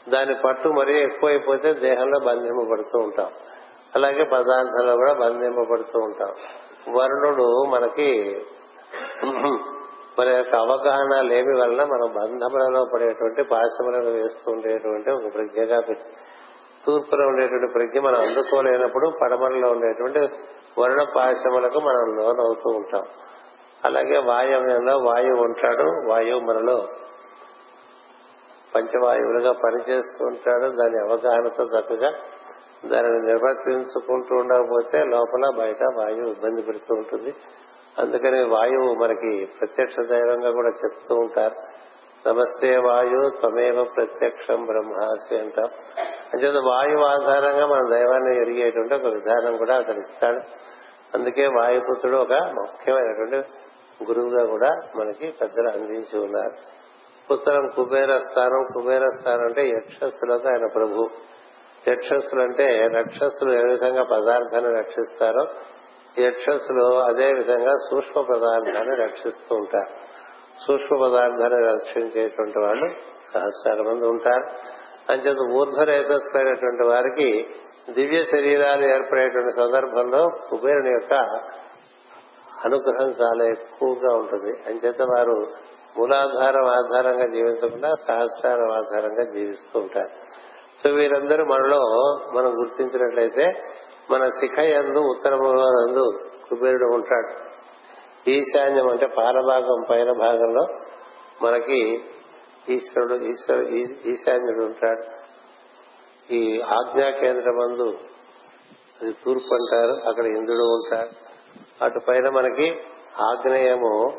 దాని 0.08 0.34
పట్టు 0.44 0.68
మరీ 0.68 1.00
ఎక్కువైపోతే 1.00 1.72
దేహంలో 1.72 2.18
బంధింపబడుతూ 2.18 2.98
ఉంటాం. 2.98 3.30
అలాగే 3.94 4.24
పదార్థంలో 4.24 4.96
కూడా 4.96 5.12
బంధింపబడుతూ 5.12 5.98
ఉంటాం. 5.98 6.34
వరుణుడు 6.96 7.64
మనకి 7.64 8.40
మన 10.18 10.28
యొక్క 10.28 10.54
అవగాహన 10.54 11.20
లేమి 11.20 11.60
వలన 11.60 11.84
మనం 11.84 12.12
బంధములలో 12.14 12.84
పడేటువంటి 12.94 13.42
పాశములను 13.42 14.10
వేస్తూ 14.10 14.52
ఉండేటువంటి 14.52 15.10
ఒక 15.10 15.34
ప్రజ్ఞగా 15.34 15.80
తూర్పులో 16.86 17.26
ఉండేటువంటి 17.26 17.72
ప్రజ్ఞ 17.72 18.00
మనం 18.06 18.20
అందుకోలేనప్పుడు 18.20 19.12
పడమరలో 19.22 19.68
ఉండేటువంటి 19.70 20.18
వరుణ 20.80 21.02
పాశములకు 21.16 21.80
మనం 21.80 22.16
లోనవుతూ 22.16 22.70
ఉంటాం. 22.70 23.02
అలాగే 23.84 24.18
వాయువ్యంలో 24.18 24.98
వాయువు 24.98 25.44
ఉంటాడు. 25.44 26.12
వాయువు 26.12 26.40
మనలో 26.40 26.86
పంచవాయువులుగా 28.74 29.52
పనిచేస్తూ 29.52 30.24
ఉంటాడు 30.24 30.66
దాని 30.66 30.98
అవగాహనతో 30.98 31.64
చక్కగా 31.64 32.12
దానిని 32.86 33.26
నిర్వర్తించుకుంటూ 33.26 34.34
ఉండకపోతే 34.34 34.98
లోపల 34.98 35.64
బయట 35.64 35.82
వాయువు 35.96 36.28
ఇబ్బంది 36.28 36.62
పెడుతూ 36.62 36.94
ఉంటుంది. 36.94 37.34
అందుకని 37.98 38.48
వాయువు 38.48 38.94
మనకి 38.94 39.44
ప్రత్యక్ష 39.60 40.00
దైవంగా 40.00 40.50
కూడా 40.50 40.68
చెప్తూ 40.68 41.14
ఉంటారు. 41.14 41.54
నమస్తే 42.28 42.76
వాయు 42.76 43.30
త్వమేవ 43.40 43.84
ప్రత్యక్షం 43.96 44.64
బ్రహ్మాసి 44.64 45.38
అంటాం. 45.38 45.68
అంచేత 46.34 46.56
వాయువు 46.56 47.04
ఆధారంగా 47.04 47.66
మన 47.66 47.94
దైవాన్ని 47.94 48.36
ఎరిగేటువంటి 48.36 48.94
ఒక 48.94 49.04
విధానం 49.04 49.56
కూడా 49.56 49.76
అతను 49.76 49.98
ఇస్తాడు. 49.98 50.40
అందుకే 51.16 51.46
వాయుపుత్రుడు 51.46 52.16
ఒక 52.16 52.32
ముఖ్యమైనటువంటి 52.32 53.48
గురువుగా 54.04 54.46
కూడా 54.46 54.68
మనకి 54.96 55.32
పెద్దలు 55.40 55.68
అందించి 55.68 56.18
ఉన్నారు. 56.18 56.81
ఉత్తరం 57.30 57.68
కుబేర 57.68 58.16
స్థానం 58.16 58.66
కుబేర 58.74 59.06
స్థానం 59.20 59.40
అంటే 59.40 59.68
యక్షస్సులకు 59.68 60.48
ఆయన 60.48 60.66
ప్రభు. 60.66 61.06
యక్షస్సులు 61.88 62.42
అంటే 62.42 62.88
రక్షస్సులు 62.94 63.52
ఏ 63.52 63.62
విధంగా 63.62 64.02
పదార్థాన్ని 64.02 64.78
రక్షిస్తారో 64.78 65.46
యక్షస్సులు 66.18 66.98
అదే 66.98 67.32
విధంగా 67.32 67.70
సూక్ష్మ 67.90 68.20
పదార్థాన్ని 68.20 68.96
రక్షిస్తూ 68.96 69.56
ఉంటారు. 69.56 70.22
సూక్ష్మ 70.66 71.06
పదార్థాన్ని 71.06 71.72
రక్షించేటువంటి 71.72 72.58
వాళ్ళు 72.58 72.86
సహస్రాల 73.34 73.82
మంది 73.82 74.06
ఉంటారు. 74.06 74.46
అంచేత 75.12 75.36
ఊర్ధ్వరేతస్కైనటువంటి 75.52 76.86
వారికి 76.88 77.46
దివ్య 77.92 78.24
శరీరాలు 78.24 78.84
ఏర్పడేటువంటి 78.84 79.52
సందర్భంలో 79.52 80.28
కుబేరుని 80.50 80.90
యొక్క 80.90 81.14
అనుగ్రహం 82.64 83.10
చాలా 83.10 83.44
ఎక్కువగా 83.44 84.18
ఉంటుంది. 84.18 84.58
అంచేత 84.66 85.02
వారు 85.02 85.46
మూలాధారం 85.98 86.66
ఆధారంగా 86.66 87.26
జీవించకుండా 87.26 87.94
సహస్రారం 88.08 88.72
ఆధారంగా 88.72 89.24
జీవిస్తూ 89.34 89.80
ఉంటారు. 89.80 90.10
సో 90.82 90.88
వీరందరూ 90.88 91.44
మనలో 91.44 91.80
మనం 92.34 92.60
గుర్తించినట్లయితే 92.60 93.46
మన 94.10 94.28
శిఖ 94.28 94.58
ఎందు 94.58 94.98
ఉత్తరములో 94.98 95.64
నందు 95.64 96.18
కుబేరుడు 96.48 96.94
ఉంటాడు. 96.94 97.52
ఈశాన్యం 98.30 98.90
అంటే 98.90 99.06
పాలభాగం 99.06 99.84
పైన 99.90 100.12
భాగంలో 100.12 100.66
మనకి 101.42 102.04
ఈశ్వరుడు 102.68 103.14
ఈశ్వరు 103.14 103.64
ఈశాన్యుడు 104.08 104.64
ఉంటాడు. 104.64 105.22
ఈ 106.32 106.60
ఆజ్ఞా 106.60 107.10
కేంద్రం 107.10 107.60
అందు 107.60 107.96
అది 109.02 109.12
తూర్పు 109.12 109.54
అంటారు 109.54 110.08
అక్కడ 110.08 110.26
ఇంద్రుడు 110.26 110.62
ఉంటాడు. 110.62 111.32
అటు 111.84 112.00
పైన 112.08 112.28
మనకి 112.28 112.80
ఆగ్నేయము 113.20 114.12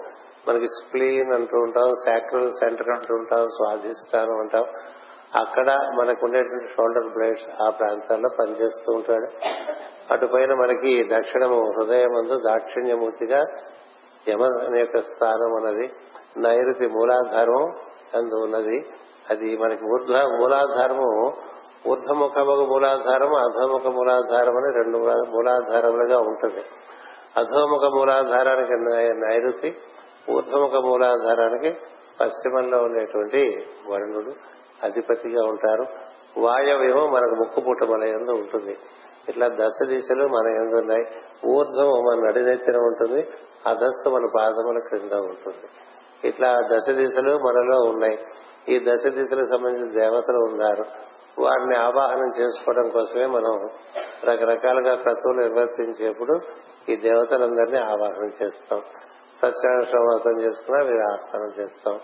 మనకి 0.47 0.67
స్ప్లీన్ 0.67 1.33
అంటూ 1.33 1.57
ఉంటాం 1.57 1.93
సాక్రల్ 2.05 2.51
సెంటర్ 2.51 2.89
అంటూ 2.89 3.15
ఉంటాం 3.15 3.49
స్వాధిష్టానం 3.49 4.39
అంటాం. 4.39 4.65
అక్కడ 5.35 5.71
మనకు 5.71 6.25
ఉండేటువంటి 6.25 6.73
షోల్డర్ 6.73 7.13
బ్లేడ్స్ 7.13 7.61
ఆ 7.61 7.69
ప్రాంతాల్లో 7.69 8.29
పనిచేస్తూ 8.39 8.93
ఉంటాడు. 8.93 9.27
అటుపైన 10.13 10.53
మనకి 10.53 11.09
దక్షిణము 11.13 11.71
హృదయమందు 11.77 12.39
దాక్షిణ్యమూర్తిగా 12.39 13.45
యమ 14.29 14.43
అనే 14.43 14.79
యొక్క 14.79 14.97
స్థానం 14.97 15.55
అన్నది 15.55 15.91
నైరుతి 16.37 16.87
మూలాధారం 16.87 17.63
అందు 18.15 18.35
ఉన్నది. 18.35 18.85
అది 19.29 19.57
మనకి 19.57 19.85
ఊర్ధ్వ 19.85 20.13
మూలాధారము 20.13 21.33
ఊర్ధముఖముఖ 21.89 22.67
మూలాధారం 22.69 23.35
అధోముఖ 23.35 23.87
మూలాధారం 23.87 24.57
అని 24.57 24.83
రెండు 24.83 24.97
మూలాధారములుగా 25.35 26.19
ఉంటుంది. 26.19 26.63
అధోముఖ 27.37 27.81
మూలాధారానికి 27.95 28.73
నైరుతి 29.19 29.77
ఊర్ధముఖ 30.31 30.71
మూలాధారానికి 30.71 31.75
పశ్చిమంలో 32.21 32.77
ఉండేటువంటి 32.77 33.65
వరుణుడు 33.89 34.31
అధిపతిగా 34.83 35.43
ఉంటారు. 35.43 35.83
వాయవ్యము 36.39 37.07
మనకు 37.07 37.35
ముక్కు 37.35 37.61
పుట్ట 37.61 37.83
మన 37.83 38.03
ఎందు 38.03 38.31
ఉంటుంది. 38.31 38.75
ఇట్లా 39.29 39.47
దశ 39.47 39.87
దిశలు 39.87 40.27
మన 40.27 40.47
ఎందు 40.47 40.75
ఉన్నాయి. 40.75 41.05
ఊర్ధము 41.47 41.91
మన 41.91 42.27
నడినెత్తిన 42.27 42.75
ఉంటుంది. 42.75 43.27
అధస్సు 43.67 44.09
మన 44.09 44.29
పాదముల 44.37 44.79
క్రింద 44.79 45.11
ఉంటుంది. 45.11 45.67
ఇట్లా 46.27 46.61
దశ 46.73 46.91
దిశలు 46.91 47.37
మనలో 47.37 47.89
ఉన్నాయి. 47.89 48.17
ఈ 48.69 48.79
దశ 48.79 49.07
దిశలకు 49.07 49.57
సంబంధించిన 49.57 49.91
దేవతలు 49.91 50.37
ఉన్నారు. 50.37 50.85
వారిని 51.41 51.77
ఆవాహనం 51.77 52.31
చేసుకోవడం 52.39 52.89
కోసమే 52.89 53.25
మనం 53.25 53.69
రకరకాలుగా 54.23 54.95
క్రతువులు 54.95 55.43
నిర్వర్తించేప్పుడు 55.43 56.39
ఈ 56.91 56.95
దేవతలందరినీ 56.95 57.77
ఆవాహనం 57.77 58.29
చేస్తాం. 58.43 58.81
సత్యనారాయణ 59.45 60.39
చేసుకున్నా 60.39 60.85
వీరు 60.85 61.03
ఆహ్వానం 61.03 61.63
చేస్తాం. 61.63 61.99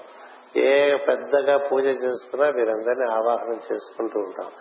ఏ 0.55 0.95
పెద్దగా 0.95 1.57
పూజ 1.57 1.85
చేసుకున్నా 1.85 2.47
వీరందరినీ 2.49 3.11
ఆవాహనం 3.11 3.53
చేసుకుంటూ 3.53 4.19
ఉంటాం. 4.19 4.51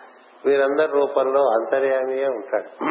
వీరందరి 0.45 0.87
రూపంలో 0.87 1.41
అంతర్యామియే 1.41 2.25
ఉంటాడు. 2.25 2.89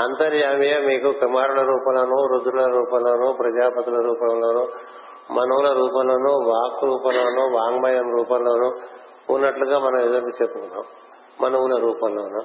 అంతర్యామియే 0.00 0.78
మీకు 0.78 1.12
కుమారుల 1.12 1.62
రూపంలోనూ 1.62 2.26
రుద్రుల 2.26 2.60
రూపంలోనూ 2.60 3.32
ప్రజాపతుల 3.32 3.94
రూపంలోనూ 3.94 4.68
మనవుల 5.30 5.72
రూపంలోనూ 5.72 6.30
వాక్ 6.30 6.84
రూపంలోనూ 6.84 7.58
వాంగ్మయం 7.58 8.16
రూపంలోనూ 8.16 8.70
ఉన్నట్లుగా 9.30 9.78
మనం 9.78 10.00
ఎదురు 10.00 10.42
చెప్పుకున్నాం 10.42 10.84
మనవుల 11.40 11.76
రూపంలోనూ. 11.82 12.42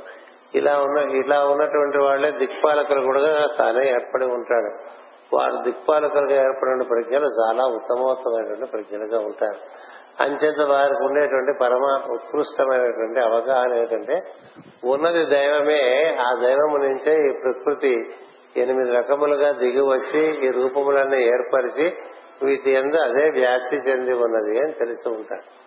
ఇలా 0.56 0.78
ఉన్న 0.78 0.98
ఇలా 0.98 1.46
ఉన్నటువంటి 1.46 1.98
వాళ్ళే 1.98 2.32
దిక్పాలకులు 2.32 3.02
కూడా 3.02 3.48
తానే 3.60 3.90
ఏర్పడి 3.90 4.26
ఉంటాడు. 4.26 5.03
వారు 5.34 5.64
దిక్పాలకులుగా 5.64 6.36
ఏర్పడిన 6.36 6.82
ప్రజ్ఞలు 6.82 7.26
చాలా 7.26 7.66
ఉత్తమోత్తమైనటువంటి 7.66 8.72
ప్రజ్ఞలుగా 8.72 9.20
ఉంటారు. 9.20 9.58
అంచేత 10.20 10.62
వారికి 10.70 11.04
ఉండేటువంటి 11.04 11.54
పరమ 11.62 12.00
ఉత్కృష్టమైనటువంటి 12.14 13.20
అవగాహన 13.20 13.74
ఏంటంటే 13.74 14.22
ఉన్నది 14.84 15.26
దైవమే 15.26 16.18
ఆ 16.22 16.36
దైవము 16.44 16.78
నుంచే 16.78 17.30
ఈ 17.30 17.34
ప్రకృతి 17.44 18.06
ఎనిమిది 18.58 18.92
రకములుగా 18.92 19.52
దిగి 19.52 19.82
వచ్చి 19.82 20.48
ఈ 20.48 20.52
రూపములన్నీ 20.52 21.24
ఏర్పరిచి 21.24 21.94
వీటి 22.44 22.72
ఎందు 22.72 22.96
అదే 22.96 23.30
వ్యాప్తి 23.30 23.90
చెంది 23.90 24.14
ఉన్నది 24.14 24.60
అని 24.60 24.72
తెలిసి 24.72 25.10
ఉంటాడు 25.10 25.64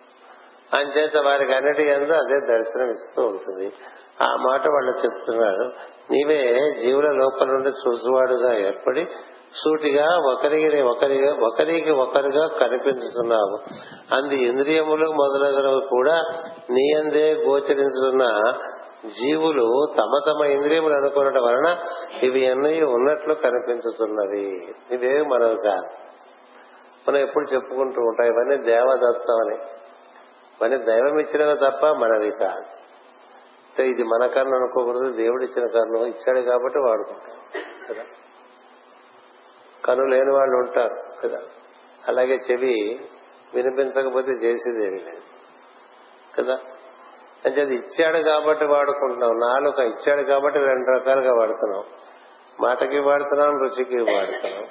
అంచేత 0.75 1.17
వారికి 1.25 1.53
అన్నిటి 1.53 1.83
ఎందు 1.83 2.13
అదే 2.13 2.53
దర్శనం 2.53 2.89
ఇస్తూ 2.89 3.21
ఉంటుంది. 3.25 3.73
ఆ 4.21 4.35
మాట 4.35 4.67
వాళ్ళు 4.67 4.91
చెప్తున్నారు. 4.91 5.71
నీవే 6.11 6.59
జీవుల 6.79 7.11
లోపల 7.11 7.47
నుండి 7.47 7.69
చూసువాడుగా 7.69 8.57
ఏర్పడి 8.57 9.07
సూటిగా 9.63 10.17
ఒకరికి 10.17 10.81
ఒకరిగా 10.81 11.47
ఒకరికి 11.47 11.91
ఒకరుగా 11.91 12.47
కనిపించుతున్నావు. 12.47 13.59
అంది 14.15 14.35
ఇంద్రియములు 14.35 15.11
మొదలగునవి 15.11 15.81
కూడా 15.89 16.21
నీ 16.69 16.93
అందే 16.93 17.33
గోచరించుతున్న 17.33 18.53
జీవులు 19.05 19.87
తమ 19.97 20.11
తమ 20.27 20.45
ఇంద్రియములు 20.45 20.93
అనుకున్నట 20.93 21.37
వలన 21.37 21.77
ఇవి 22.23 22.47
అన్నీ 22.47 22.81
ఉన్నట్లు 22.81 23.33
కనిపించుతున్నవి. 23.33 24.67
ఇవేవి 24.91 25.21
మనవి 25.21 25.55
కాదు 25.55 25.87
మనం 27.09 27.17
ఎప్పుడు 27.17 27.53
చెప్పుకుంటూ 27.53 28.01
ఉంటాం 28.01 28.27
ఇవన్నీ 28.27 28.57
దేవదత్తం 28.57 29.35
అని 29.45 29.55
ఇవన్నీ 30.57 30.77
దైవం 30.77 31.19
ఇచ్చినవి 31.19 31.55
తప్ప 31.55 31.85
మనవి 31.85 32.31
కాదు. 32.31 32.87
ఇది 33.81 34.03
మన 34.03 34.27
కన్ను 34.27 34.55
అనుకోకూడదు 34.55 35.11
దేవుడు 35.11 35.43
ఇచ్చిన 35.43 35.65
కన్ను 35.67 36.05
ఇచ్చాడు 36.05 36.39
కాబట్టి 36.39 36.79
వాడుకుంటాం. 36.79 37.61
కదా? 37.89 38.03
కను 39.87 40.05
లేని 40.05 40.31
వాళ్ళు 40.31 40.57
ఉంటారు 40.57 41.27
కదా. 41.27 41.39
అలాగే 42.07 42.39
చెవి 42.51 42.99
వినిపించకపోతే 43.55 44.31
చేసేదేమి 44.31 44.99
లేదు 44.99 45.37
కదా. 46.41 46.57
అంటే 47.45 47.61
అది 47.61 47.75
ఇచ్చాడు 47.75 48.17
కాబట్టి 48.17 48.65
వాడుకుంటున్నాం. 48.65 49.29
నాలుక 49.29 49.79
ఇచ్చాడు 49.79 50.21
కాబట్టి 50.21 50.59
రెండు 50.59 50.99
రకాలుగా 50.99 51.33
వాడుతున్నాం. 51.33 51.83
మాటకి 52.61 52.99
వాడుతున్నాం 52.99 53.59
రుచికి 53.59 53.97
వాడుతున్నాం. 53.97 54.69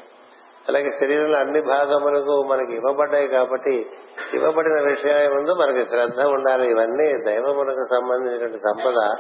అలాగే 0.69 0.91
శరీరంలో 0.91 1.39
అన్ని 1.39 1.63
భాగములకు 1.63 2.43
మనకి 2.43 2.73
ఇవ్వబడ్డాయి 2.73 3.29
కాబట్టి 3.29 3.87
ఇవ్వబడిన 4.35 4.89
విషయం 4.89 5.37
ముందు 5.37 5.55
మనకి 5.55 5.83
శ్రద్ధ 5.83 6.21
ఉండాలి. 6.21 6.71
ఇవన్నీ 6.71 7.25
దైవమునకు 7.25 7.87
సంబంధించిన 7.95 8.57
సంపద 8.57 9.15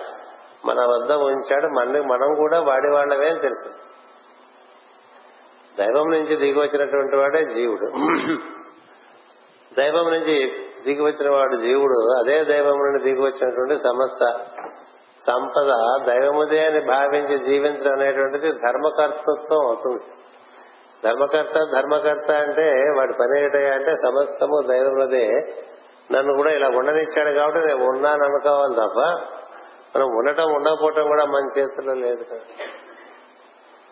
మన 0.64 0.84
వద్ద 0.84 1.12
ఉంచాడు. 1.12 1.66
మన 1.66 2.02
మనం 2.06 2.34
కూడా 2.34 2.60
వాడి 2.60 2.90
వాళ్ళమే 2.90 3.28
అని 3.28 3.40
తెలుసు. 3.40 3.95
దైవం 5.78 6.10
నుంచి 6.10 6.36
దిగి 6.36 6.58
వచ్చినటువంటి 6.58 7.16
వాడే 7.16 7.44
జీవుడు. 7.44 7.86
దైవం 9.76 10.12
నుంచి 10.12 10.36
దిగి 10.84 11.02
వచ్చిన 11.02 11.30
వాడు 11.30 11.56
జీవుడు. 11.56 11.98
అదే 12.18 12.44
దైవం 12.44 12.76
నుండి 12.78 13.02
దిగి 13.02 13.20
వచ్చినటువంటి 13.20 13.76
సమస్త 13.82 14.22
సంపద 15.26 15.70
దైవముదే 16.06 16.66
అని 16.66 16.80
భావించి 16.80 17.38
జీవించడం 17.38 17.92
అనేటువంటిది 17.92 18.52
ధర్మకర్తృత్వం 18.52 19.66
అవుతుంది. 19.66 20.02
ధర్మకర్త 21.04 21.58
ధర్మకర్త 21.72 22.30
అంటే 22.30 22.66
వాడి 22.96 23.12
పని 23.12 23.42
ఏంటయ్యా 23.42 23.72
అంటే 23.74 23.94
సమస్తము 23.94 24.66
దైవముదే. 24.68 25.26
నన్ను 26.12 26.36
కూడా 26.36 26.50
ఇలా 26.50 26.68
ఉండనిచ్చాడు 26.68 27.30
కాబట్టి 27.38 27.60
నేను 27.66 27.84
ఉన్నాను 27.88 28.24
అనుకోవాలి 28.24 28.74
తప్ప 28.74 28.98
మనం 29.94 30.06
ఉండటం 30.06 30.52
ఉండకపోవటం 30.52 31.04
కూడా 31.06 31.24
మన 31.24 31.44
చేతుల్లో 31.58 31.94
లేదు 31.94 32.24
కదా. 32.24 32.64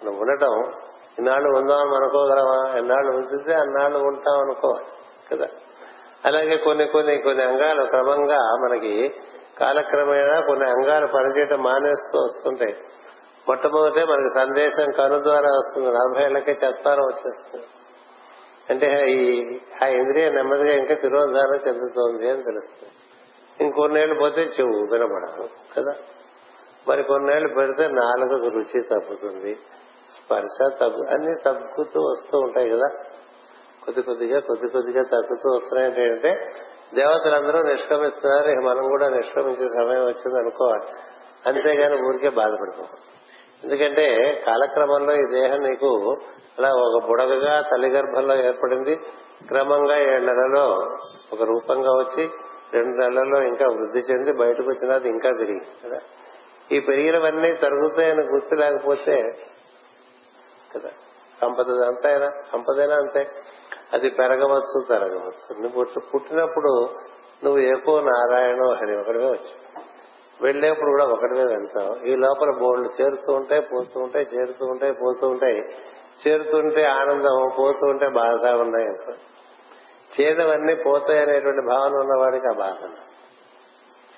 మనం 0.02 0.18
ఉండటం 0.20 0.54
ఇన్నాళ్ళు 1.18 1.58
ఉందామని 1.58 1.96
అనుకోగలమా? 1.96 2.78
ఎన్నాళ్ళు 2.78 3.12
ఉంచితే 3.12 3.52
అన్నాళ్ళు 3.54 3.98
ఉంటాం 3.98 4.40
అనుకోవాలి 4.40 4.86
కదా? 5.32 5.46
అలాగే 6.24 6.56
కొన్ని 6.56 6.86
కొన్ని 6.86 7.18
కొన్ని 7.18 7.44
అంగాలు 7.44 7.86
క్రమంగా 7.86 8.36
మనకి 8.36 9.14
కాలక్రమేణా 9.60 10.40
కొన్ని 10.40 10.70
అంగాలు 10.70 11.06
పనిచేయటం 11.06 11.62
మానేస్తూ 11.62 12.18
వస్తుంటాయి. 12.18 12.76
మొట్టమొదటే 13.48 14.04
మనకి 14.04 14.34
సందేశం 14.34 14.90
కను 14.90 15.22
ద్వారా 15.22 15.50
వస్తుంది. 15.50 15.86
నలభై 15.86 16.24
ఏళ్ళకే 16.24 16.52
చెప్తారం 16.64 17.02
వచ్చేస్తుంది. 17.04 17.64
అంటే 18.70 19.12
ఈ 19.12 19.58
ఆ 19.84 19.86
ఇంద్రియ 19.86 20.30
నెమ్మదిగా 20.30 20.76
ఇంకా 20.76 20.94
తిరోధానం 20.94 21.56
చెందుతోంది 21.68 22.30
అని 22.30 22.42
తెలుస్తుంది. 22.42 22.92
ఇంకొన్నేళ్ళు 23.60 24.14
పోతే 24.14 24.42
చెవు 24.42 24.92
వినపడదు 24.92 25.48
కదా? 25.78 25.92
మరి 26.88 27.02
కొన్నేళ్ళు 27.02 27.54
పెడితే 27.54 27.88
నాలుగు 27.88 28.48
రుచి 28.48 28.82
తగ్గుతుంది 28.82 29.58
స్పర్శ 30.16 30.56
తగ్గు 30.80 31.06
అన్ని 31.10 31.34
తగ్గుతూ 31.44 32.00
వస్తూ 32.00 32.38
ఉంటాయి 32.38 32.70
కదా. 32.70 32.88
కొద్ది 33.84 34.02
కొద్దిగా 34.02 34.38
కొద్ది 34.38 34.68
కొద్దిగా 34.68 35.02
తగ్గుతూ 35.02 35.48
వస్తున్నాయి 35.54 36.10
అంటే 36.10 36.52
దేవతలందరూ 36.94 37.62
నిష్క్రమిస్తున్నారు 37.62 38.48
మనం 38.48 38.88
కూడా 38.88 39.08
నిష్క్రమించే 39.08 39.66
సమయం 39.66 40.04
వచ్చింది 40.04 40.38
అనుకోవాలి. 40.38 40.86
అంతేగాని 41.46 42.06
ఊరికే 42.08 42.28
బాధపడిపోవాలి 42.28 43.00
ఎందుకంటే 43.64 44.06
కాలక్రమంలో 44.46 45.12
ఈ 45.14 45.40
దేహం 45.40 45.58
నీకు 45.58 46.16
అలా 46.58 46.68
ఒక 46.68 47.06
బుడగగా 47.08 47.60
తల్లి 47.60 47.88
గర్భంలో 47.88 48.34
ఏర్పడింది. 48.34 48.96
క్రమంగా 49.48 49.96
ఏడు 49.98 50.22
నెలలో 50.22 50.64
ఒక 51.32 51.42
రూపంగా 51.42 51.90
వచ్చి 51.90 52.30
రెండు 52.72 52.96
నెలల్లో 52.96 53.38
ఇంకా 53.42 53.64
వృద్ధి 53.72 53.98
చెంది 53.98 54.32
బయటకు 54.32 54.68
వచ్చినది 54.68 55.08
ఇంకా 55.08 55.30
తిరిగి 55.30 55.60
కదా. 55.84 55.98
ఈ 56.72 56.80
పెరిగినవన్నీ 56.80 57.52
తరుగుతాయని 57.52 58.22
గుర్తు 58.22 58.54
లేకపోతే 58.54 59.16
కదా. 60.74 60.90
సంపద 61.40 61.70
అయినా 62.06 62.30
సంపదైనా 62.52 62.94
అంతే. 62.94 63.30
అది 63.92 64.10
పెరగవచ్చు 64.10 64.84
తరగవచ్చు 64.88 65.62
నువ్వు 65.62 65.84
పుట్టినప్పుడు 66.00 66.88
నువ్వు 67.44 67.58
ఎక్కువ 67.58 68.00
నారాయణ 68.00 68.62
హరి 68.80 68.96
ఒకటివే 68.96 69.30
వచ్చు 69.30 69.52
వెళ్ళేప్పుడు 70.40 70.90
కూడా 70.90 71.04
ఒకటివే 71.04 71.44
వెళ్తావు. 71.44 72.06
ఈ 72.06 72.16
లోపల 72.16 72.50
బోర్డులు 72.50 73.02
చేరుతూ 73.02 73.32
ఉంటాయి 73.32 73.60
పోతూ 73.60 74.00
ఉంటాయి 74.00 74.26
చేరుతూ 74.34 74.66
ఉంటాయి 74.66 74.92
పోతూ 74.92 75.28
ఉంటాయి. 75.28 75.58
చేరుతుంటే 76.26 76.84
ఆనందం 76.84 77.52
పోతూ 77.58 77.86
ఉంటే 77.86 78.08
బాధ 78.08 78.46
ఉన్నాయి 78.60 78.88
చేదవన్నీ 80.20 80.74
పోతాయి 80.74 81.20
అనేటువంటి 81.20 81.60
భావన 81.60 81.94
ఉన్నవాడికి 81.94 82.46
ఆ 82.46 82.52
బాధ 82.52 82.88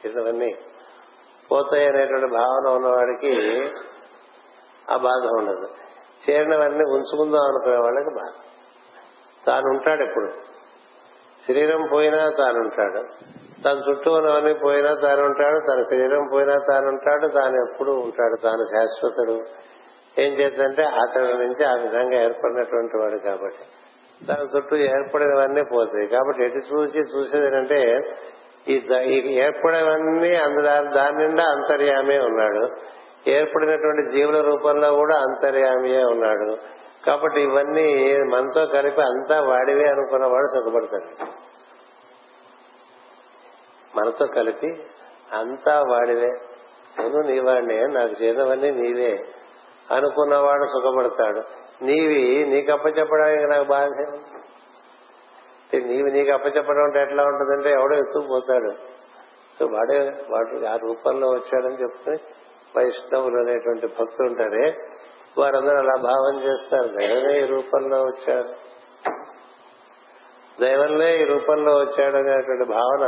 చేదవన్నీ 0.07 0.57
పోతాయి 1.51 1.87
అనేటువంటి 1.87 2.27
భావన 2.27 2.71
ఉన్నవాడికి 2.73 3.35
ఆ 4.91 4.97
బాధ 4.97 5.27
ఉండదు. 5.39 5.69
చేరినవన్నీ 6.31 6.85
ఉంచుకుందాం 6.93 7.43
అనుకునే 7.43 7.77
వాళ్ళకి 7.77 8.11
బాధ. 8.15 8.33
తాను 9.47 9.67
ఉంటాడు 9.67 10.03
ఎప్పుడు? 10.03 10.31
శరీరం 11.49 11.89
పోయినా 11.93 12.31
తాను 12.39 12.59
ఉంటాడు 12.59 13.03
తన 13.65 13.83
చుట్టూ 13.89 14.13
ఉన్నవన్నీ 14.13 14.55
పోయినా 14.55 14.95
తాను 14.95 15.23
ఉంటాడు 15.25 15.59
తన 15.59 15.79
శరీరం 15.79 16.29
పోయినా 16.33 16.55
తాను 16.69 16.89
ఉంటాడు 16.89 17.27
తాను 17.27 17.71
ఎప్పుడు 17.71 17.91
ఉంటాడు? 17.91 18.37
తాను 18.37 18.65
శాశ్వతుడు. 18.65 19.41
ఏం 20.21 20.33
చేద్దంటే 20.41 20.85
అతడి 20.85 21.39
నుంచి 21.39 21.65
ఆ 21.65 21.73
విధంగా 21.73 22.23
ఏర్పడినటువంటి 22.23 22.97
వాడు 22.97 23.19
కాబట్టి. 23.19 23.65
తన 24.27 24.47
చుట్టూ 24.57 24.77
ఏర్పడినవన్నీ 24.77 25.63
పోతాయి. 25.63 26.07
కాబట్టి 26.07 26.45
ఎటు 26.45 26.57
చూసి 26.57 26.99
చూసేది 26.99 27.47
ఏంటంటే 27.47 28.01
ఈ 28.69 28.83
ఏర్పడేవన్నీ 29.35 30.37
అందులో 30.37 30.95
దాని 30.95 31.27
నిండా 31.27 31.45
అంతర్యామే 31.51 32.19
ఉన్నాడు. 32.19 32.69
ఏర్పడినటువంటి 33.29 34.17
జీవుల 34.17 34.41
రూపంలో 34.41 34.95
కూడా 34.95 35.15
అంతర్యామియే 35.15 36.05
ఉన్నాడు. 36.05 36.57
కాబట్టి 37.07 37.43
ఇవన్నీ 37.43 38.17
మనతో 38.17 38.67
కలిపి 38.67 39.01
అంతా 39.01 39.41
వాడివే 39.41 39.85
అనుకున్నవాడు 39.85 40.47
సుఖపడతాడు. 40.47 41.27
మనతో 43.97 44.27
కలిపి 44.27 44.67
అంతా 45.33 45.81
వాడివే. 45.81 46.31
నేను 46.99 47.21
నీవాడినే 47.21 47.87
నాకు 47.87 48.23
చేసినవన్నీ 48.23 48.71
నీవే 48.71 49.19
అనుకున్నవాడు 49.91 50.65
సుఖపడతాడు. 50.65 51.43
నీవి 51.85 52.47
నీకు 52.49 52.73
అప్పచెప్పడానికి 52.73 53.47
నాకు 53.47 53.65
బాధ 53.65 53.89
నీవి 55.75 56.13
నీకు 56.13 56.33
అప్పచెప్పడం 56.33 56.85
అంటే 56.85 57.01
ఎట్లా 57.03 57.25
ఉంటుందంటే 57.25 57.71
ఎవడో 57.71 57.95
ఎత్తుకుపోతాడు. 57.95 58.73
సో 59.59 59.67
వాడే 59.67 59.99
వాడు 60.31 60.67
ఆ 60.67 60.77
రూపంలో 60.77 61.29
వచ్చాడని 61.29 61.83
చెప్తే 61.83 62.17
వైష్ణవులు 62.77 63.39
అనేటువంటి 63.45 63.87
భక్తులు 63.87 64.29
ఉంటారే 64.29 64.67
వారందరూ 65.39 65.77
అలా 65.79 65.97
భావం 66.03 66.37
చేస్తారు. 66.45 66.89
దైవమే 66.99 67.35
ఈ 67.41 67.47
రూపంలో 67.47 67.99
వచ్చాడు 68.03 68.53
దైవంలో 70.61 71.09
ఈ 71.09 71.25
రూపంలో 71.25 71.73
వచ్చాడు 71.73 72.17
అనేటువంటి 72.17 72.67
భావన 72.73 73.07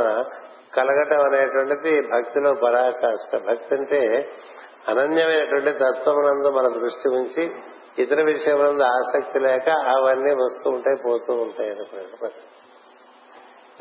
కలగటం 0.75 1.21
అనేటువంటిది 1.29 1.93
భక్తిలో 2.07 2.53
పరాకాష్ట. 2.53 3.31
భక్తి 3.49 3.75
అంటే 3.75 4.01
అనన్యమైనటువంటి 4.87 5.71
తత్వమునందు 5.79 6.49
మన 6.57 6.67
దృష్టి 6.67 7.07
ఉంచి 7.09 7.43
ఇతర 8.03 8.21
విషయములందు 8.21 8.83
ఆసక్తి 8.83 9.39
లేక 9.39 9.69
అవన్నీ 9.69 10.33
వస్తూ 10.43 10.67
ఉంటాయి 10.69 10.97
పోతూ 11.05 11.33
ఉంటాయి 11.41 11.71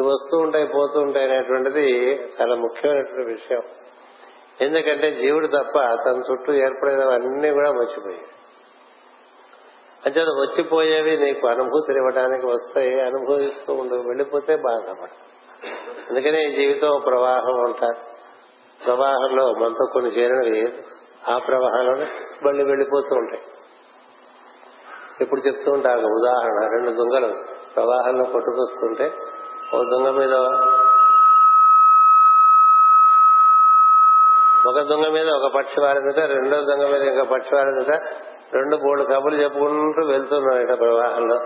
వస్తూ 0.07 0.35
ఉంటాయి 0.39 0.67
పోతూ 0.67 1.01
ఉంటాయి 1.01 1.25
అనేటువంటిది 1.31 1.87
చాలా 2.35 2.55
ముఖ్యమైనటువంటి 2.55 3.27
విషయం. 3.33 3.63
ఎందుకంటే 4.61 5.11
జీవుడు 5.11 5.47
తప్ప 5.47 5.79
తన 5.81 6.23
చుట్టూ 6.31 6.53
ఏర్పడేవన్నీ 6.53 7.51
కూడా 7.51 7.73
మర్చిపోయాయి. 7.73 8.25
అంటే 10.07 10.21
వచ్చిపోయేవి 10.21 11.17
నీకు 11.17 11.47
అనుభూతి 11.47 11.93
ఇవ్వడానికి 11.93 12.47
వస్తాయి 12.47 13.01
అనుభవిస్తూ 13.01 13.73
ఉండు 13.73 13.95
వెళ్ళిపోతే 13.95 14.57
బాధపడ. 14.57 15.09
అందుకనే 16.11 16.45
ఈ 16.45 16.57
జీవితం 16.57 17.01
ప్రవాహం 17.07 17.61
అంటారు 17.61 18.19
ప్రవాహంలో 18.87 19.53
మనతో 19.53 19.87
కొన్ని 19.93 20.11
చేరినవి 20.11 20.73
ఆ 21.29 21.39
ప్రవాహంలోనే 21.39 22.07
మళ్ళీ 22.47 22.65
వెళ్ళిపోతూ 22.65 23.17
ఉంటాయి. 23.17 23.43
ఇప్పుడు 25.21 25.41
చెప్తూ 25.41 25.73
ఉంటా 25.73 25.91
ఉదాహరణ. 25.91 26.69
రెండు 26.73 26.91
దొంగలు 26.91 27.33
ప్రవాహంలో 27.75 28.25
కొట్టుకొస్తుంటే 28.25 29.13
ఓ 29.75 29.83
దొంగ 29.83 30.11
మీద 30.11 30.35
ఒక 34.69 34.81
దొంగ 34.81 35.09
మీద 35.09 35.29
ఒక 35.29 35.53
పక్షి 35.55 35.81
వారిందట 35.81 36.19
రెండో 36.19 36.57
దొంగ 36.57 36.93
మీద 36.93 37.09
ఇంకో 37.09 37.25
పక్షి 37.25 37.55
వారిందట 37.55 37.91
రెండు 38.55 38.77
మూడు 38.77 39.03
కబుర్లు 39.03 39.39
చెప్పుకుంటూ 39.39 40.07
వెళ్తున్నాం 40.07 40.61
ఇట 40.61 40.79
ప్రవాహంలో. 40.79 41.37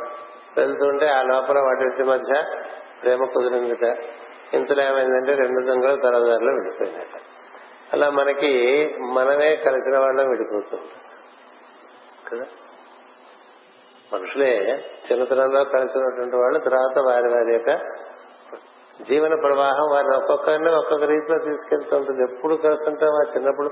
వెళ్తుంటే 0.56 1.06
ఆ 1.06 1.22
లోపల 1.22 1.58
వాటి 1.58 2.02
మధ్య 2.02 2.44
ప్రేమ 3.02 3.24
కుదిరిందిట. 3.24 3.96
ఇంతలో 4.54 4.82
ఏమైందంటే 4.82 5.34
రెండు 5.34 5.60
దొంగలు 5.60 5.96
తరదారిలో 5.96 6.52
విడిపోయినట. 6.52 7.20
అలా 7.92 8.10
మనకి 8.10 8.84
మనమే 9.12 9.56
కలిసిన 9.56 9.98
వాళ్ళం 9.98 10.28
విడిపోతుంటాం 10.28 10.88
కదా? 12.30 12.44
మనుషులే 14.12 14.56
చిన్నతనంలో 15.12 15.64
కలిసినటువంటి 15.64 16.36
వాళ్ళు 16.36 16.58
తర్వాత 16.58 16.98
వారి 16.98 17.32
వారి 17.32 17.52
యొక్క 17.52 18.01
జీవన 19.00 19.34
ప్రవాహం 19.34 19.90
వారిని 19.90 20.16
ఒక్కొక్కరిని 20.16 20.74
ఒక్కొక్క 20.74 21.04
రీతిలో 21.04 21.38
తీసుకెళ్తూ 21.38 21.96
ఉంటుంది 21.96 22.22
ఎప్పుడు 22.22 22.54
కలుస్తుంటాం 22.54 23.08
ఆ 23.08 23.20
చిన్నప్పుడు 23.36 23.70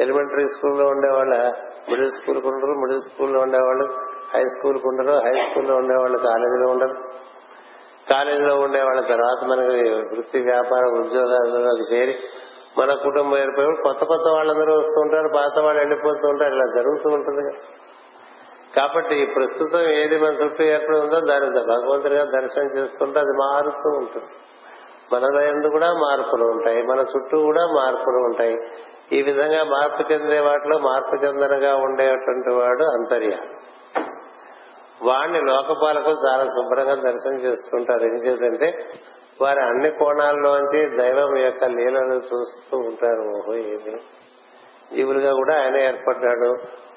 ఎలిమెంటరీ 0.00 0.46
స్కూల్లో 0.46 0.86
ఉండేవాళ్ళ 0.86 1.34
మిడిల్ 1.90 2.10
స్కూల్కి 2.10 2.48
ఉండరు 2.48 2.70
మిడిల్ 2.70 3.00
స్కూల్లో 3.00 3.40
ఉండేవాళ్ళు 3.40 3.84
హై 4.34 4.44
స్కూల్కి 4.44 4.88
ఉండరు 4.88 5.14
హై 5.14 5.34
స్కూల్లో 5.34 5.76
ఉండేవాళ్ళు 5.76 6.18
కాలేజీలో 6.18 6.70
ఉండరు. 6.72 6.94
కాలేజీలో 8.10 8.54
ఉండేవాళ్ళ 8.56 9.00
తర్వాత 9.00 9.44
మనకి 9.44 9.90
వృత్తి 9.90 10.38
వ్యాపార 10.38 10.84
ఉద్యోగాలకు 10.84 11.94
చేరి 11.94 12.18
మన 12.78 12.94
కుటుంబం 12.94 13.38
ఏర్పడి 13.38 13.82
కొత్త 13.82 14.04
కొత్త 14.04 14.28
వాళ్ళందరూ 14.32 14.74
వస్తూ 14.74 15.00
ఉంటారు 15.00 15.28
పాత 15.36 15.64
వాళ్ళు 15.64 15.80
వెళ్ళిపోతూ 15.80 16.28
ఉంటారు. 16.28 16.54
ఇలా 16.54 16.66
జరుగుతూ 16.74 17.10
ఉంటుంది 17.10 17.42
కదా. 17.42 17.85
కాబట్టి 18.76 19.26
ప్రస్తుతం 19.26 19.92
ఏది 19.92 20.18
మన 20.18 20.32
చుట్టూ 20.32 20.64
ఏర్పడి 20.64 20.98
ఉందో 20.98 21.20
దాని 21.20 21.50
భగవంతుడిగా 21.50 22.24
దర్శనం 22.24 22.78
చేస్తుంటే 22.78 23.18
అది 23.18 23.30
మారుతూ 23.30 23.88
ఉంటుంది. 23.88 24.26
మన 25.12 25.42
ఎందు 25.42 25.66
కూడా 25.66 25.86
మార్పులు 25.86 26.44
ఉంటాయి. 26.44 26.82
మన 26.82 26.98
చుట్టూ 26.98 27.42
కూడా 27.42 27.66
మార్పులు 27.66 28.16
ఉంటాయి. 28.16 28.56
ఈ 29.12 29.22
విధంగా 29.22 29.64
మార్పు 29.64 30.12
చెందే 30.12 30.40
వాటిలో 30.40 30.78
మార్పు 30.78 31.24
చెందనగా 31.24 31.74
ఉండేటువంటి 31.74 32.54
వాడు 32.54 32.82
అంతర్యాలు 32.82 33.76
వాడిని 35.02 35.38
లోకపాలకు 35.38 36.10
చాలా 36.10 36.44
శుభ్రంగా 36.44 36.94
దర్శనం 36.94 37.34
చేస్తుంటారు 37.34 38.04
ఏం 38.04 38.14
చేద్దంటే 38.14 38.84
వారి 39.42 39.60
అన్ని 39.60 39.90
కోణాల్లోంచి 39.90 40.96
దైవం 40.96 41.38
యొక్క 41.38 41.64
లీలను 41.64 42.14
చూస్తూ 42.14 42.78
ఉంటారు. 42.78 43.36
ఓహో 43.36 43.54
ఏమి? 43.54 43.96
జీవులుగా 44.96 45.32
కూడా 45.32 45.54
ఆయన 45.62 45.76
ఏర్పడ్డాడు. 45.76 46.56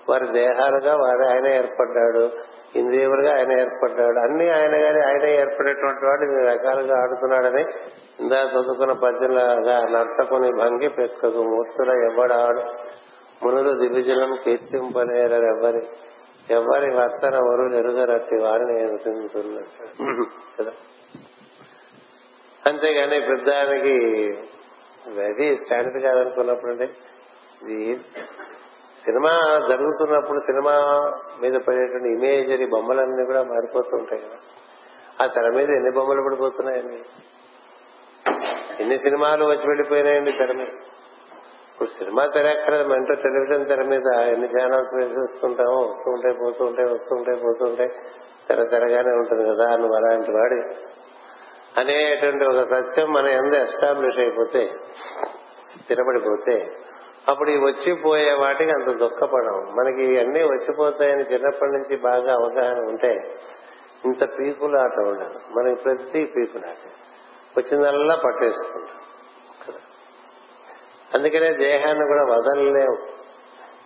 వారి 0.10 0.28
దేహాలుగా 0.34 0.94
వారి 0.96 1.24
ఆయన 1.28 1.48
ఏర్పడ్డాడు 1.58 2.24
ఇంద్రియములుగా 2.76 3.32
ఆయన 3.36 3.52
ఏర్పడ్డాడు. 3.60 4.20
అన్ని 4.20 4.48
ఆయన 4.50 4.74
గారి 4.84 5.02
ఆయన 5.06 5.26
ఏర్పడేటువంటి 5.40 6.06
వాడు 6.06 6.24
ఇన్ని 6.24 6.44
రకాలుగా 6.50 6.96
ఆడుతున్నాడని 7.02 7.64
ఇందా 8.20 8.40
చదువుకున్న 8.46 8.94
పద్యంలాగా 9.04 9.78
నర్తకుని 9.90 10.50
భంగి 10.62 10.90
పెక్కకు 10.98 11.44
మూర్తుల 11.50 11.92
ఎవడాడు 12.10 12.64
మునులు 13.44 13.74
దివిజలం 13.80 14.32
కీర్తింపలేరెవ్వరి 14.44 15.82
ఎవరి? 16.50 16.88
వర్తన 16.96 17.36
వరులు 17.48 17.76
ఎరుగరట్టి 17.76 18.36
వారిని 18.44 18.76
ఎదుగుతున్నట్టు 18.80 19.84
కదా? 20.58 20.72
అంతేగాని 22.64 23.20
పెద్దానికి 23.28 23.96
అది 25.26 25.56
స్టాండర్డ్ 25.56 26.04
కాదనుకున్నప్పుడు 26.04 26.72
అంటే 26.72 26.88
ఇది 27.64 27.78
సినిమా 29.10 29.66
జరుగుతున్నప్పుడు 29.70 30.40
సినిమా 30.40 30.72
మీద 31.42 31.54
పడేటువంటి 31.54 32.10
ఇమేజరీ 32.10 32.66
బొమ్మలన్నీ 32.66 33.26
కూడా 33.26 33.44
మారిపోతుంటాయి 33.44 34.22
కదా. 34.22 34.36
ఆ 35.24 35.28
తెర 35.28 35.50
మీద 35.56 35.70
ఎన్ని 35.70 35.92
బొమ్మలు 35.92 36.22
పడిపోతున్నాయండి? 36.22 37.02
ఎన్ని 38.80 39.00
సినిమాలు 39.00 39.46
వచ్చి 39.46 39.68
వెళ్ళిపోయినాయండి 39.68 40.32
తెర 40.32 40.52
మీద? 40.52 40.68
ఇప్పుడు 41.74 41.90
సినిమా 41.90 42.26
తెర 42.26 42.46
ఎక్కడ 42.46 42.82
మెంటో 42.82 43.14
టెలివిజన్ 43.14 43.68
తెర 43.68 43.84
మీద 43.84 44.20
ఎన్ని 44.20 44.48
ఛానల్స్ 44.48 44.96
వేసేస్తుంటామో 44.96 45.82
వస్తూ 45.82 46.12
ఉంటాయి 46.12 46.34
పోతూ 46.34 46.66
ఉంటాయి 46.66 46.94
వస్తూ 46.94 47.16
ఉంటాయి 47.16 47.38
పోతూ 47.38 47.66
ఉంటాయి. 47.66 47.90
తెర 48.50 48.64
తెరగానే 48.64 49.12
ఉంటుంది 49.12 49.50
కదా 49.50 49.76
నువ్వు 49.76 49.96
అలాంటి 49.96 50.32
వాడి. 50.32 50.76
అనేటువంటి 51.80 52.46
ఒక 52.46 52.64
సత్యం 52.64 53.14
మన 53.14 53.28
ఎందు 53.28 53.56
ఎస్టాబ్లిష్ 53.56 54.20
అయిపోతే 54.20 54.72
స్థిరపడిపోతే 55.82 56.72
అప్పుడు 57.28 57.50
ఈ 57.50 57.58
వచ్చిపోయే 57.58 58.34
వాటికి 58.34 58.72
అంత 58.72 58.98
దుఃఖపడం 58.98 59.76
మనకి 59.76 60.04
ఇవన్నీ 60.04 60.44
వచ్చిపోతాయని 60.44 61.22
చిన్నప్పటి 61.22 61.72
నుంచి 61.72 61.98
బాగా 61.98 62.34
అవగాహన 62.34 62.78
ఉంటే 62.80 63.40
ఇంత 64.06 64.24
పీకులాట 64.40 65.08
ఉండదు. 65.08 65.60
మనకి 65.60 65.76
ప్రతి 65.76 66.26
పీకులాట 66.26 66.76
వచ్చిందల్లా 67.58 68.16
పట్టేసుకుంటాం. 68.16 68.98
అందుకనే 71.14 71.54
దేహాన్ని 71.54 72.06
కూడా 72.06 72.24
వదలలేము. 72.24 72.98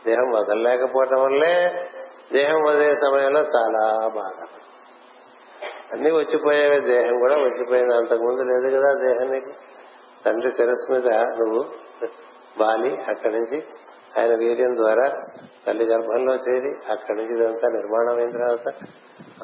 దేహం 0.06 0.32
వదలలేకపోవటం 0.32 1.24
వల్లే 1.24 1.90
దేహం 2.34 2.64
వదిలే 2.64 2.96
సమయంలో 2.96 3.40
చాలా 3.40 4.08
బాధ. 4.08 4.46
అన్ని 5.94 6.12
వచ్చిపోయేవి 6.12 6.80
దేహం 6.80 7.20
కూడా. 7.20 7.36
వచ్చిపోయింది 7.36 7.96
అంతకుముందు 7.96 8.42
లేదు 8.42 8.78
కదా 8.78 8.94
దేహానికి? 8.94 9.52
తండ్రి 10.26 10.52
శిరస్సు 10.52 10.92
మీద 10.92 11.08
నువ్వు 11.08 11.66
బాలి 12.60 13.02
అక్కడి 13.02 13.34
నుంచి 13.34 13.64
ఆయన 14.20 14.36
వీర్యం 14.36 14.76
ద్వారా 14.76 15.10
తల్లి 15.68 15.86
గర్భంలో 15.86 16.34
చేరి 16.34 16.92
అక్కడి 16.92 17.18
నుంచి 17.18 17.40
ఇదంతా 17.40 17.68
నిర్మాణం 17.68 18.18
అయిన 18.18 18.32
తర్వాత 18.32 18.68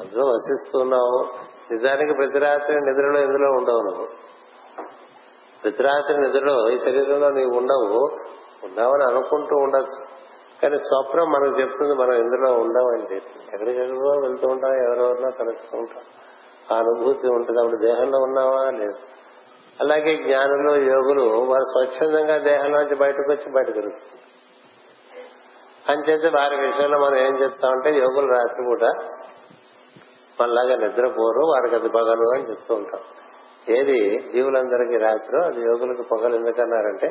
అందులో 0.00 0.26
వసిస్తున్నావు. 0.26 1.24
నిజానికి 1.72 2.12
ప్రతి 2.12 2.38
రాత్రి 2.38 2.80
నిద్రలో 2.80 3.20
ఇందులో 3.20 3.50
ఉండవు 3.50 3.82
నువ్వు? 3.82 4.08
ప్రతి 5.64 5.82
రాత్రి 5.82 6.18
నిద్రలో 6.18 6.70
ఈ 6.70 6.76
శరీరంలో 6.76 7.30
నీవు 7.30 7.50
ఉండవు. 7.50 8.18
ఉండవని 8.64 9.02
అనుకుంటూ 9.02 9.56
ఉండొచ్చు. 9.56 10.20
కానీ 10.62 10.78
స్వప్నం 10.78 11.32
మనకు 11.32 11.60
చెప్తుంది 11.60 11.94
మనం 11.94 12.12
ఇందులో 12.12 12.52
ఉండమని 12.52 13.14
చెప్పి. 13.14 13.54
ఎక్కడికెక్కడికో 13.54 14.20
వెళ్తూ 14.20 14.48
ఉంటాం 14.48 14.74
ఎవరెవరినో 14.74 15.30
కలుస్తూ 15.30 15.78
ఉంటాం. 15.78 16.04
ఆ 16.72 16.78
అనుభూతి 16.78 17.28
ఉంటుంది. 17.28 17.60
అప్పుడు 17.60 17.76
దేహంలో 17.76 18.18
ఉన్నావా? 18.18 18.70
లేదు. 18.70 19.19
అలాగే 19.80 20.16
జ్ఞానులు 20.16 20.72
యోగులు 20.86 21.24
వారు 21.44 21.66
స్వచ్ఛందంగా 21.70 22.38
దేహంలోంచి 22.44 22.94
బయటకు 22.94 23.28
వచ్చి 23.32 23.48
బయట 23.54 23.66
తిరుగుతుంది 23.66 24.18
అంచేత 25.84 26.26
వారి 26.34 26.56
విషయంలో 26.56 26.98
మనం 27.00 27.18
ఏం 27.18 27.34
చెప్తామంటే 27.42 27.90
యోగులు 27.98 28.26
రాత్రి 28.32 28.64
కూడా 28.64 28.90
మనలాగా 30.40 30.76
నిద్రపోరు 30.76 31.42
వారికి 31.46 31.74
అది 31.74 31.88
పగలు 31.88 32.26
అని 32.34 32.50
చెప్తూ 32.50 32.74
ఉంటాం 32.74 33.00
ఏది? 33.70 33.96
జీవులందరికీ 34.32 34.96
రాత్రో 34.96 35.40
అది 35.44 35.60
యోగులకు 35.60 36.02
పగలు 36.02 36.34
ఎందుకన్నారంటే 36.36 37.08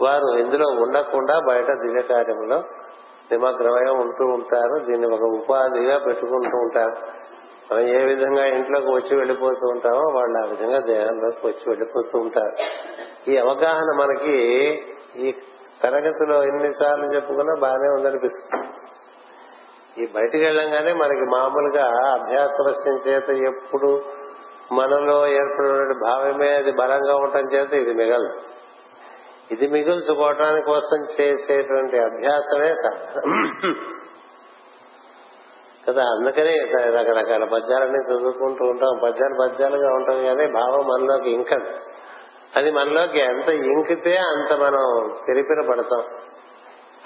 వారు 0.00 0.28
ఇందులో 0.40 0.66
ఉండకుండా 0.82 1.34
బయట 1.48 1.66
దివ్య 1.82 2.02
కార్యంలో 2.02 2.58
నిమగ్నమై 3.32 3.86
ఉంటూ 3.98 4.24
ఉంటారు 4.28 4.76
దీన్ని 4.84 5.06
ఒక 5.06 5.24
ఉపాధిగా 5.38 5.98
పెట్టుకుంటూ 5.98 6.56
ఉంటారు. 6.58 6.94
మనం 7.72 7.88
ఏ 7.88 8.06
విధంగా 8.06 8.46
ఇంట్లోకి 8.46 8.86
వచ్చి 8.86 9.16
వెళ్ళిపోతూ 9.16 9.66
ఉంటామో 9.68 10.04
వాళ్ళు 10.14 10.38
ఆ 10.38 10.46
విధంగా 10.50 10.80
దేహంలోకి 10.80 11.46
వచ్చి 11.46 11.64
వెళ్ళిపోతూ 11.66 12.18
ఉంటారు. 12.18 12.54
ఈ 13.30 13.36
అవగాహన 13.36 13.90
మనకి 14.00 14.36
ఈ 15.16 15.34
తరగతిలో 15.82 16.44
ఎన్నిసార్లు 16.44 17.04
చెప్పుకున్నా 17.04 17.54
బాగానే 17.60 17.88
ఉందనిపిస్తుంది. 17.88 18.68
ఈ 20.02 20.06
బయటికి 20.14 20.44
వెళ్ళంగానే 20.44 20.92
మనకి 20.92 21.20
మామూలుగా 21.20 21.84
అభ్యాసవశ్యం 22.12 22.96
చేత 23.08 23.30
ఎప్పుడు 23.30 24.00
మనలో 24.72 25.26
ఏర్పడిన 25.26 25.94
భావమే 26.02 26.54
అది 26.54 26.72
బలంగా 26.72 27.16
ఉండటం 27.16 27.52
చేత 27.54 27.72
ఇది 27.74 27.94
మిగలదు. 27.94 28.34
ఇది 29.50 29.66
మిగుల్చుకోవటానికి 29.66 30.66
కోసం 30.66 31.06
చేసేటువంటి 31.20 31.98
అభ్యాసమే 31.98 32.72
సాధన. 32.72 33.20
కదా 35.88 36.02
అందుకనే 36.02 36.58
రకరకాల 36.74 37.44
పద్యాలన్నీ 37.44 38.14
చదువుకుంటూ 38.14 38.64
ఉంటాం. 38.64 38.98
పద్యాలు 39.02 39.48
పద్యాలుగా 39.48 39.88
ఉంటాం 39.88 40.22
కానీ 40.22 40.52
భావం 40.52 40.86
మనలోకి 40.86 41.30
ఇంకదు. 41.30 41.66
అది 42.56 42.70
మనలోకి 42.70 43.18
ఎంత 43.18 43.48
ఇంకితే 43.48 44.16
అంత 44.16 44.52
మనం 44.52 45.10
తెరిపిన 45.26 45.70
పడతాం. 45.70 46.02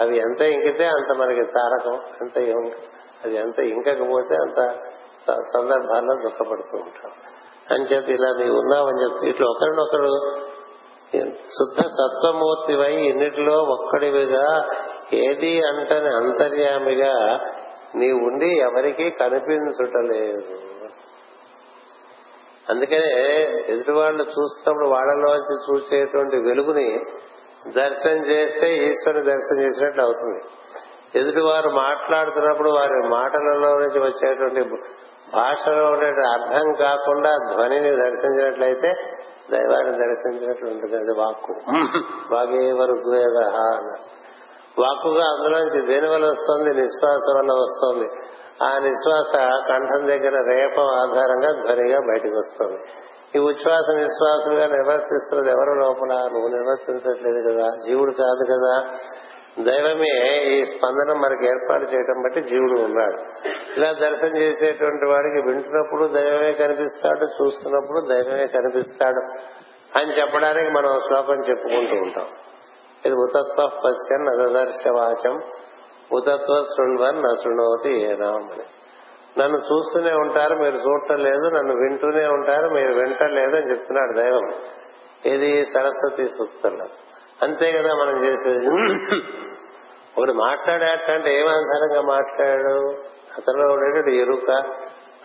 అవి 0.00 0.16
ఎంత 0.16 0.40
ఇంకితే 0.40 0.84
అంత 0.84 1.16
మనకి 1.16 1.42
తారకం 1.42 1.94
ఎంత 1.94 2.64
అది 3.24 3.36
ఎంత 3.36 3.58
ఇంకకపోతే 3.58 4.34
అంత 4.34 4.70
సందర్భాల్లో 5.40 6.14
దుఃఖపడుతూ 6.14 6.78
ఉంటాం. 6.78 7.10
అని 7.70 7.84
చెప్పి 7.84 8.12
ఇలా 8.12 8.28
నీవు 8.28 8.56
ఉన్నావని 8.58 9.02
చెప్తే 9.02 9.28
ఇట్లా 9.28 9.48
ఒకరినొకరు 9.50 10.10
శుద్ధ 11.38 11.80
సత్వమూర్తివై 11.80 12.92
ఇన్నిటిలో 12.92 13.58
ఒక్కడివిగా 13.58 14.70
ఏది 15.12 15.62
అంటని 15.66 16.16
అంతర్యామిగా 16.16 17.40
నీ 17.94 18.12
ఉండి 18.12 18.50
ఎవరికీ 18.58 19.10
కనిపించుటలేదు. 19.10 20.54
అందుకనే 22.70 23.12
ఎదుటి 23.68 23.92
వాళ్ళు 23.92 24.22
చూస్తున్నప్పుడు 24.22 24.86
వాళ్ళలోంచి 24.86 25.56
చూసేటువంటి 25.66 26.36
వెలుగుని 26.36 27.04
దర్శనం 27.72 28.26
చేస్తే 28.26 28.76
ఈశ్వరుని 28.76 29.24
దర్శనం 29.24 29.60
చేసినట్లు 29.62 30.02
అవుతుంది. 30.02 30.40
ఎదుటి 31.18 31.40
వారు 31.40 31.70
మాట్లాడుతున్నప్పుడు 31.70 32.70
వారి 32.70 33.08
మాటలలో 33.08 33.70
నుంచి 33.78 34.00
వచ్చేటువంటి 34.00 34.62
భాషలో 35.34 35.84
ఉండే 35.86 36.06
అర్థం 36.06 36.74
కాకుండా 36.74 37.30
ధ్వనిని 37.52 37.90
దర్శించినట్లయితే 37.96 38.90
దైవాన్ని 39.50 39.98
దర్శించినట్లు 39.98 40.68
ఉంటుంది 40.70 40.96
అది 40.96 41.14
వాక్కు. 41.20 41.54
వాగే 42.34 42.62
ఋగ్వేద 42.92 43.38
వాక్కుగా 44.78 45.24
అందులోంచి 45.30 45.86
దేని 45.86 46.08
వల్ల 46.08 46.26
వస్తుంది? 46.26 46.80
నిశ్వాస 46.80 47.36
వల్ల 47.36 47.52
వస్తుంది. 47.52 48.08
ఆ 48.64 48.78
నిశ్వాస 48.78 49.34
కంఠం 49.68 50.06
దగ్గర 50.06 50.54
రేపం 50.54 50.82
ఆధారంగా 50.82 51.52
ధ్వనిగా 51.52 51.98
బయటకు 51.98 52.38
వస్తుంది. 52.38 52.78
ఈ 53.36 53.38
ఉచ్ఛ్వాస 53.38 53.94
నిశ్వాసంగా 53.94 54.66
నిర్వర్తిస్తున్నది 54.66 55.50
ఎవరు 55.50 55.74
లోపల? 55.74 56.14
నువ్వు 56.14 56.48
నిర్వర్తించట్లేదు 56.48 57.50
కదా. 57.50 57.68
జీవుడు 57.86 58.10
కాదు 58.10 58.44
కదా. 58.50 58.98
దైవమే 59.60 60.42
ఈ 60.44 60.64
స్పందన 60.64 61.16
మనకి 61.16 61.46
ఏర్పాటు 61.46 61.84
చేయడం 61.84 62.22
బట్టి 62.22 62.40
జీవుడు 62.40 62.80
ఉన్నాడు. 62.80 63.48
ఇలా 63.76 63.92
దర్శనం 63.92 64.36
చేసేటువంటి 64.36 65.10
వాడికి 65.10 65.48
వింటున్నప్పుడు 65.48 66.06
దైవమే 66.06 66.52
కనిపిస్తాడు 66.52 67.24
చూస్తున్నప్పుడు 67.24 68.00
దైవమే 68.00 68.46
కనిపిస్తాడు 68.46 69.48
అని 69.98 70.18
చెప్పడానికి 70.18 70.70
మనం 70.70 71.00
శ్లోకం 71.06 71.34
చెప్పుకుంటూ 71.34 71.96
ఉంటాం. 71.96 72.24
ఇది 73.06 73.14
ఉతత్వ 73.14 73.66
పశ్యన్ 73.66 74.28
అదర్శవాచం 74.28 75.40
ఉతత్వ 76.12 76.60
శృణ్వన్ 76.60 77.16
నా 77.16 77.34
శృణోతి 77.42 78.02
ఏనామని 78.02 78.62
నన్ను 79.38 79.58
చూస్తూనే 79.58 80.12
ఉంటారు 80.12 80.54
మీరు 80.54 80.76
చూడటం 80.76 81.14
లేదు 81.14 81.56
నన్ను 81.56 81.76
వింటూనే 81.76 82.26
ఉంటారు 82.26 82.74
మీరు 82.74 82.92
వింటలేదు 82.92 83.56
అని 83.56 83.70
చెప్తున్నాడు 83.70 84.16
దైవం. 84.16 84.52
ఇది 85.24 85.64
సరస్వతి 85.64 86.24
సూక్తంలో. 86.24 86.84
అంతే 87.42 87.72
కదా 87.72 87.88
మనం 87.88 88.24
చేసేది. 88.24 88.66
ఒకడు 90.18 90.32
మాట్లాడేటంటే 90.32 91.38
ఏమాధారంగా 91.38 92.02
మాట్లాడాడు? 92.02 92.86
అతనిలో 93.36 93.72
ఉండేటట్టు 93.72 94.10
ఎరుక 94.10 94.50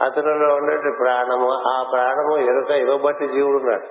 అతనిలో 0.04 0.56
ఉండేటి 0.56 0.98
ప్రాణము. 1.04 1.52
ఆ 1.70 1.90
ప్రాణము 1.92 2.38
ఎరుక 2.38 2.72
ఇవ్వబట్టి 2.72 3.28
జీవుడు 3.28 3.58
ఉన్నాడు. 3.58 3.88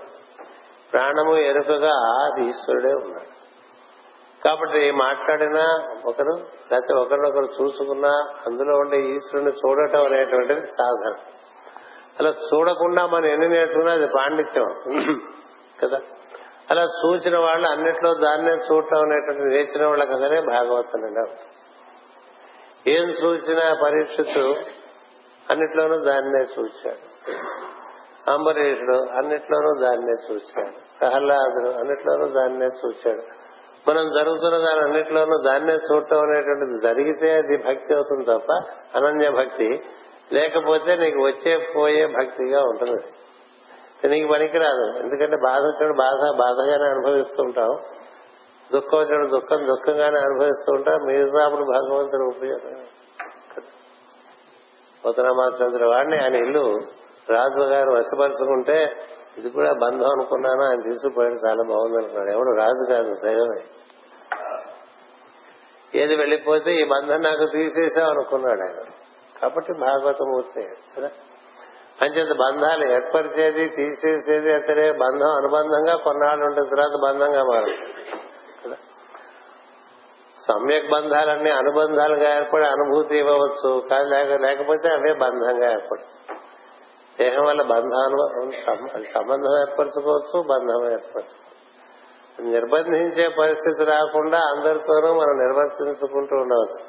ప్రాణము 0.92 1.36
ఎరుకగా 1.36 2.28
ఈశ్వరుడే 2.40 2.92
ఉన్నాడు. 2.92 3.35
కాబట్టి 4.46 4.90
మాట్లాడినా 4.90 5.88
ఒకరు 6.06 6.32
లేకపోతే 6.72 6.94
ఒకరినొకరు 6.94 7.62
చూసుకున్నా 7.62 8.10
అందులో 8.46 8.76
ఉండే 8.76 9.00
ఈశ్వరుని 9.00 9.50
చూడటం 9.50 10.04
అనేటువంటిది 10.04 10.66
సాధన. 10.66 11.14
అలా 12.20 12.34
చూడకుండా 12.54 13.06
మనం 13.06 13.26
ఎన్ని 13.26 13.48
నేర్చుకున్నా 13.48 13.92
అది 13.92 14.06
పాండిత్యం. 14.06 14.74
కదా? 15.82 15.98
అలా 16.70 16.82
చూసిన 16.82 17.38
వాళ్ళు 17.38 17.68
అన్నిట్లో 17.68 18.14
దాన్నే 18.14 18.52
చూడటం 18.52 18.98
అనేటువంటి 18.98 19.42
నేర్చిన 19.42 19.86
వాళ్ళ 19.86 20.04
కదనే 20.04 20.40
భాగవతం 20.40 21.26
ఏం 22.86 23.08
చూసినా 23.10 23.76
పరీక్షితు 23.82 24.54
అన్నిట్లోనూ 25.50 25.96
దాన్నే 25.98 26.40
చూశాడు. 26.40 27.32
అంబరీషుడు 28.30 28.92
అన్నిట్లోనూ 28.92 29.80
దాన్నే 29.80 30.12
చూశాడు. 30.12 30.98
ప్రహ్లాదుడు 31.00 31.68
అన్నిట్లోనూ 31.68 32.28
దాన్నే 32.28 32.66
చూశాడు. 32.66 33.45
మనం 33.88 34.02
జరుగుతున్న 34.02 34.56
దాని 34.56 34.80
అన్నింటిలోనూ 34.80 35.42
దాన్నే 35.46 35.72
చూడటం 35.72 36.20
అనేటువంటిది 36.20 36.78
జరిగితే 36.82 37.30
అది 37.30 37.56
భక్తి 37.56 37.94
అవుతుంది 37.94 38.24
తప్ప 38.24 38.52
అనన్య 38.96 39.30
భక్తి. 39.30 39.82
లేకపోతే 40.32 40.96
నీకు 40.96 41.18
వచ్చే 41.18 41.72
పోయే 41.76 42.06
భక్తిగా 42.06 42.60
ఉంటుంది. 42.60 43.00
నీకు 44.08 44.32
పనికిరాదు. 44.32 44.98
ఎందుకంటే 44.98 45.36
బాధ 45.36 45.60
వచ్చినప్పుడు 45.60 45.98
బాధ 45.98 46.36
బాధగానే 46.36 46.84
అనుభవిస్తూ 46.84 47.42
ఉంటాం. 47.42 47.78
దుఃఖం 48.72 48.98
వచ్చినప్పుడు 48.98 49.40
దుఃఖం 49.40 49.66
దుఃఖంగానే 49.66 50.18
అనుభవిస్తూ 50.18 50.72
ఉంటాం. 50.72 51.06
మిగతాపుడు 51.06 51.64
భగవంతుడు 51.64 52.36
ఉపయోగం. 52.36 52.86
ఉత్తరామాచంద్ర 55.08 55.84
వాడిని 55.84 56.16
ఆయన 56.22 56.34
ఇల్లు 56.34 56.78
రాజు 57.30 57.62
గారు 57.62 57.90
వశపరుచుకుంటే 57.90 58.96
ఇది 59.38 59.50
కూడా 59.50 59.72
బంధం 59.72 60.10
అనుకున్నాను? 60.10 60.62
ఆయన 60.62 60.80
తీసుకుపోయాడు 60.80 61.48
చాలా 61.48 61.62
బాగుంది 61.68 61.96
అనుకున్నాడు. 61.96 62.30
ఎవడు? 62.30 62.56
రాజు 62.56 62.92
కాదు 62.92 63.14
దైవమే. 63.24 63.62
ఏది 65.94 66.16
వెళ్ళిపోతే 66.16 66.74
ఈ 66.74 66.84
బంధం 66.84 67.22
నాకు 67.22 67.46
తీసేసావు 67.46 68.10
అనుకున్నాడు 68.10 68.60
ఆయన. 68.60 68.90
కాబట్టి 69.42 69.72
భాగవతమూర్తి 69.72 70.68
కదా? 70.96 71.10
అంచేత 72.02 72.36
బంధాలు 72.36 72.92
ఏర్పరిచేది 72.92 73.68
తీసేసేది 73.68 74.54
అక్కడే 74.54 74.92
బంధం 74.92 75.34
అనుబంధంగా 75.36 75.96
కొన్నాళ్ళు 75.96 76.44
ఉంటుంది 76.44 76.70
తర్వాత 76.70 77.00
బంధంగా 77.02 77.42
మారుతుంది 77.42 78.20
కదా? 78.64 78.76
సమ్యక్ 80.48 80.90
బంధాలన్నీ 80.90 81.50
అనుబంధాలుగా 81.50 82.36
ఏర్పడి 82.36 82.64
అనుభూతి 82.64 83.18
ఇవ్వవచ్చు. 83.18 83.82
కానీ 83.90 84.36
లేకపోతే 84.36 84.88
అవే 84.88 85.14
బంధంగా 85.14 85.70
ఏర్పడుతుంది 85.70 86.45
దేహం 87.20 87.44
వల్ల 87.48 87.62
బంధాలు 87.62 88.22
సంబంధం 89.12 89.52
ఏర్పరచుకోవచ్చు 89.60 90.38
బంధం 90.52 90.80
ఏర్పరచుకోవచ్చు. 90.92 91.44
నిర్బంధించే 92.50 93.28
పరిస్థితి 93.38 93.84
రాకుండా 93.84 94.38
అందరితోనూ 94.38 95.10
మనం 95.20 95.34
నిర్వర్తించుకుంటూ 95.44 96.34
ఉండవచ్చు. 96.36 96.80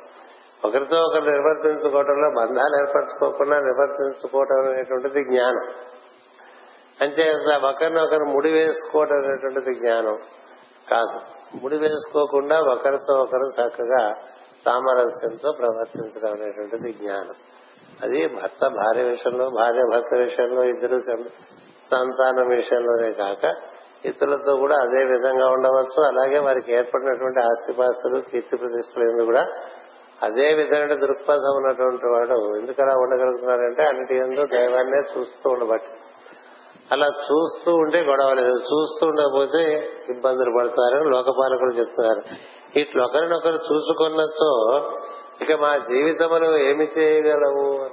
ఒకరితో 0.68 0.98
ఒకరు 1.08 1.26
నిర్వర్తించుకోవటంలో 1.32 2.30
బంధాలు 2.40 2.76
ఏర్పరచుకోకుండా 2.82 3.58
నిర్వర్తించుకోవటం 3.60 4.60
అనేటువంటిది 4.70 5.24
జ్ఞానం. 5.24 5.68
అంటే 7.02 7.26
ఒకరిని 7.70 8.00
ఒకరు 8.00 8.26
ముడి 8.26 8.52
వేసుకోవటం 8.52 9.18
అనేటువంటిది 9.18 9.74
జ్ఞానం 9.76 10.18
కాదు. 10.92 11.20
ముడి 11.62 11.78
వేసుకోకుండా 11.78 12.58
ఒకరితో 12.74 13.14
ఒకరు 13.24 13.48
చక్కగా 13.58 14.04
సామరస్యంతో 14.66 15.52
ప్రవర్తించడం 15.60 16.32
అనేటువంటిది 16.38 16.92
జ్ఞానం. 16.94 17.38
అది 18.04 18.28
భర్త 18.28 18.68
భార్య 18.68 19.04
విషయంలో 19.04 19.50
భార్య 19.50 19.84
భర్త 19.92 20.16
విషయంలో 20.16 20.64
ఇద్దరు 20.64 21.00
సంతానం 21.92 22.48
విషయంలోనే 22.48 23.12
కాక 23.12 23.56
ఇతరులతో 24.06 24.56
కూడా 24.56 24.76
అదే 24.76 25.04
విధంగా 25.14 25.48
ఉండవచ్చు. 25.48 26.08
అలాగే 26.08 26.40
వారికి 26.40 26.74
ఏర్పడినటువంటి 26.74 27.40
ఆస్తిపాస్తులు 27.40 28.20
కీర్తి 28.32 28.58
ప్రతిష్టలు 28.58 29.26
కూడా 29.26 29.48
అదే 30.24 30.54
విధమైన 30.54 30.94
దృక్పథం 30.94 31.56
ఉన్నటువంటి 31.56 32.06
వాడు 32.06 32.58
ఎందుకలా 32.58 32.94
ఉండగలుగుతున్నారంటే 32.94 33.84
ఉండగలుగుతున్నాడంటే 33.84 33.84
అన్నిటి 33.84 34.16
ఎందు 34.16 34.46
దైవాన్నే 34.46 35.20
చూస్తూ 35.20 35.50
ఉండబట్టి. 35.50 35.92
అలా 36.92 37.08
చూస్తూ 37.08 37.72
ఉంటే 37.74 38.02
గొడవ 38.02 38.34
లేదు. 38.34 38.56
చూస్తూ 38.56 39.08
ఉండకపోతే 39.08 39.90
ఇబ్బందులు 40.10 40.52
పడతారని 40.58 41.10
లోకపాలకులు 41.10 41.70
చెప్తున్నారు. 41.70 42.22
ఇట్లా 42.80 43.04
ఒకరినొకరు 43.04 43.56
చూసుకున్నచో 43.56 44.52
ఇక 45.42 45.52
మా 45.52 45.78
జీవితంలో 45.78 46.58
ఏమి 46.58 46.86
చేయగలవు? 46.98 47.90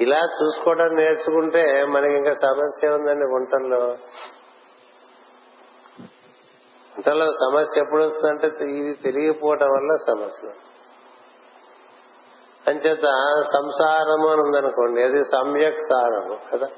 ఇలా 0.00 0.18
చూసుకోవడం 0.18 0.96
నేర్చుకుంటే 0.96 1.84
మనకి 1.84 2.14
ఇంకా 2.14 2.32
సమస్య 2.32 2.88
ఉందండి 2.88 3.24
వంటల్లో 3.24 3.86
వంటల్లో 6.96 7.32
సమస్య 7.32 7.80
ఎప్పుడు 7.80 8.02
వస్తుందంటే 8.02 8.64
ఇది 8.64 8.94
తెలియకపోవటం 8.94 9.66
వల్ల 9.66 9.96
సమస్య. 9.96 10.48
అంచేత 12.68 13.02
సంసారము 13.52 14.28
అని 14.28 14.40
ఉందనుకోండి 14.40 15.02
అది 15.02 15.24
సమ్యక్ 15.24 15.80
సారము 15.80 16.38
కదా? 16.52 16.68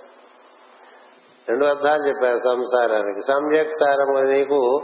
రెండు 1.48 1.64
అర్థాలు 1.64 2.06
చెప్పారు 2.08 2.36
సంసారానికి. 2.36 3.22
సమ్యక్ 3.22 3.70
సారము 3.70 4.18
నీకు 4.18 4.80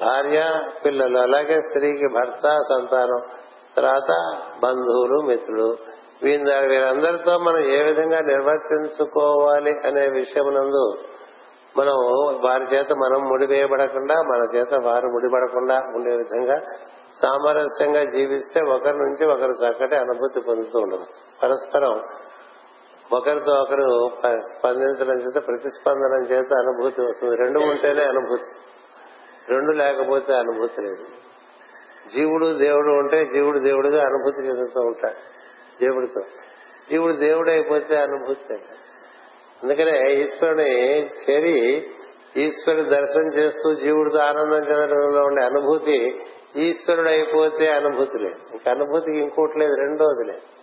భార్య 0.00 0.60
పిల్లలు 0.84 1.18
అలాగే 1.18 1.60
స్త్రీకి 1.60 2.08
భర్త 2.14 2.58
సంతానం 2.72 3.20
తర్వాత 3.76 4.38
బంధువులు 4.62 5.22
మిత్రులు. 5.26 5.76
వీళ్ళ 6.22 6.66
వీరందరితో 6.66 7.38
మనం 7.38 7.58
ఏ 7.58 7.82
విధంగా 7.82 8.20
నిర్వర్తించుకోవాలి 8.20 9.70
అనే 9.70 10.08
విషయమునందు 10.08 10.94
మనం 11.78 11.94
వారి 12.44 12.76
చేత 12.76 12.92
మనం 12.92 13.28
ముడివేయబడకుండా 13.28 14.14
మన 14.14 14.56
చేత 14.56 14.74
వారు 14.84 15.06
ముడిపడకుండా 15.06 15.74
ఉండే 15.74 16.16
విధంగా 16.16 16.56
సామరస్యంగా 17.22 18.04
జీవిస్తే 18.04 18.60
ఒకరి 18.60 18.98
నుంచి 18.98 19.26
ఒకరు 19.32 19.50
చక్కటి 19.50 19.96
అనుభూతి 19.96 20.40
పొందుతూ 20.40 20.78
ఉండవచ్చు. 20.78 21.20
పరస్పరం 21.42 22.00
ఒకరితో 23.12 23.52
ఒకరు 23.52 24.08
స్పందించడం 24.58 25.20
చేత 25.20 25.46
ప్రతిస్పందనం 25.46 26.22
చేత 26.22 26.52
అనుభూతి 26.52 27.02
వస్తుంది. 27.02 27.36
రెండు 27.36 27.60
ఉంటేనే 27.60 28.04
అనుభూతి. 28.04 28.44
రెండు 29.48 29.72
లేకపోతే 29.72 30.34
అనుభూతి 30.34 30.82
లేదు. 30.82 31.04
జీవుడు 32.14 32.46
దేవుడు 32.46 32.88
ఉంటే 32.88 33.24
జీవుడు 33.24 33.58
దేవుడిగా 33.58 34.00
అనుభూతి 34.00 34.48
చెందుతూ 34.48 34.80
ఉంటాడు 34.80 35.32
దేవుడితో. 35.80 36.20
జీవుడు 36.90 37.12
దేవుడు 37.12 37.50
అయిపోతే 37.50 37.96
అనుభూతి 37.96 38.54
అందుకనే 39.62 40.12
ఈశ్వరుని 40.12 41.06
చేరి 41.06 41.90
ఈశ్వరుడు 42.36 42.82
దర్శనం 42.82 43.28
చేస్తూ 43.38 43.74
జీవుడితో 43.74 44.18
ఆనందం 44.18 44.56
చెందడంలో 44.56 45.22
ఉండే 45.22 45.44
అనుభూతి 45.44 46.20
ఈశ్వరుడు 46.56 47.08
అయిపోతే 47.08 47.68
అనుభూతి 47.68 48.18
లేదు. 48.18 48.52
ఇంకా 48.52 48.70
అనుభూతికి 48.70 49.18
ఇంకోటి 49.18 49.58
లేదు 49.58 49.74
రెండోది 49.74 50.26
లేదు. 50.26 50.62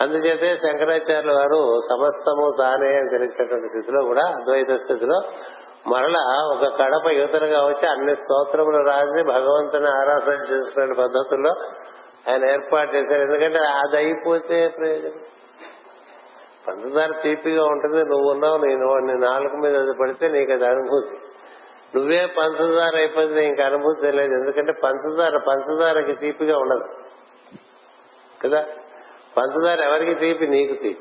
అందుచేతే 0.00 0.56
శంకరాచార్యుల 0.56 1.32
వారు 1.32 1.78
సమస్తము 1.90 2.52
తానే 2.62 2.96
అని 2.96 3.18
తెలిసేటువంటి 3.18 3.68
స్థితిలో 3.68 4.04
కూడా 4.04 4.22
అద్వైత 4.22 4.70
స్థితిలో 4.70 5.20
మరలా 5.86 6.50
ఒక 6.52 6.82
కడప 6.82 7.12
యువతలుగా 7.12 7.58
వచ్చి 7.58 7.88
అన్ని 7.88 8.16
స్తోత్రములు 8.16 8.88
రాసి 8.88 9.22
భగవంతుని 9.22 9.84
ఆరాధన 9.84 10.54
చేసుకునే 10.54 10.86
పద్ధతుల్లో 10.86 11.54
ఆయన 12.30 12.50
ఏర్పాటు 12.50 12.96
చేశారు. 12.96 13.20
ఎందుకంటే 13.20 13.58
అది 13.58 13.96
అయిపోతే 13.96 14.68
ప్రయోజనం. 14.68 15.12
పంచదార 16.68 17.20
తీపిగా 17.22 17.64
ఉంటుంది. 17.64 18.04
నువ్వు 18.04 18.30
ఉన్నావు 18.30 18.56
నేను 18.56 18.96
నీ 18.96 19.26
నాలుగు 19.26 19.56
మీద 19.56 19.76
అది 19.76 19.92
పడితే 20.00 20.28
నీకు 20.28 20.52
అది 20.52 20.66
అనుభూతి. 20.66 21.16
నువ్వే 21.98 22.26
పంచదార 22.26 22.96
అయిపోతే 22.96 23.46
ఇంక 23.46 23.60
అనుభూతి 23.60 24.12
లేదు. 24.12 24.32
ఎందుకంటే 24.32 24.72
పంచదార 24.84 25.36
పంచదారకి 25.48 26.12
తీపిగా 26.12 26.58
ఉండదు. 26.58 26.84
కదా? 28.44 28.66
పంచదార 29.36 29.88
ఎవరికి 29.88 30.14
తీపి? 30.14 30.46
నీకు 30.46 30.72
తీపి. 30.72 30.98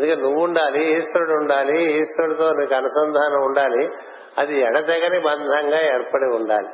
ఎందుకంటే 0.00 0.22
నువ్వు 0.22 0.44
ఉండాలి 0.44 0.96
ఈశ్వరుడు 0.96 1.32
ఉండాలి 1.32 1.92
ఈశ్వరుడితో 1.92 2.50
నీకు 2.52 2.74
అనుసంధానం 2.74 3.44
ఉండాలి. 3.44 3.90
అది 4.38 4.60
ఎడతెగని 4.60 5.18
బంధంగా 5.18 5.80
ఏర్పడి 5.80 6.24
ఉండాలి. 6.24 6.68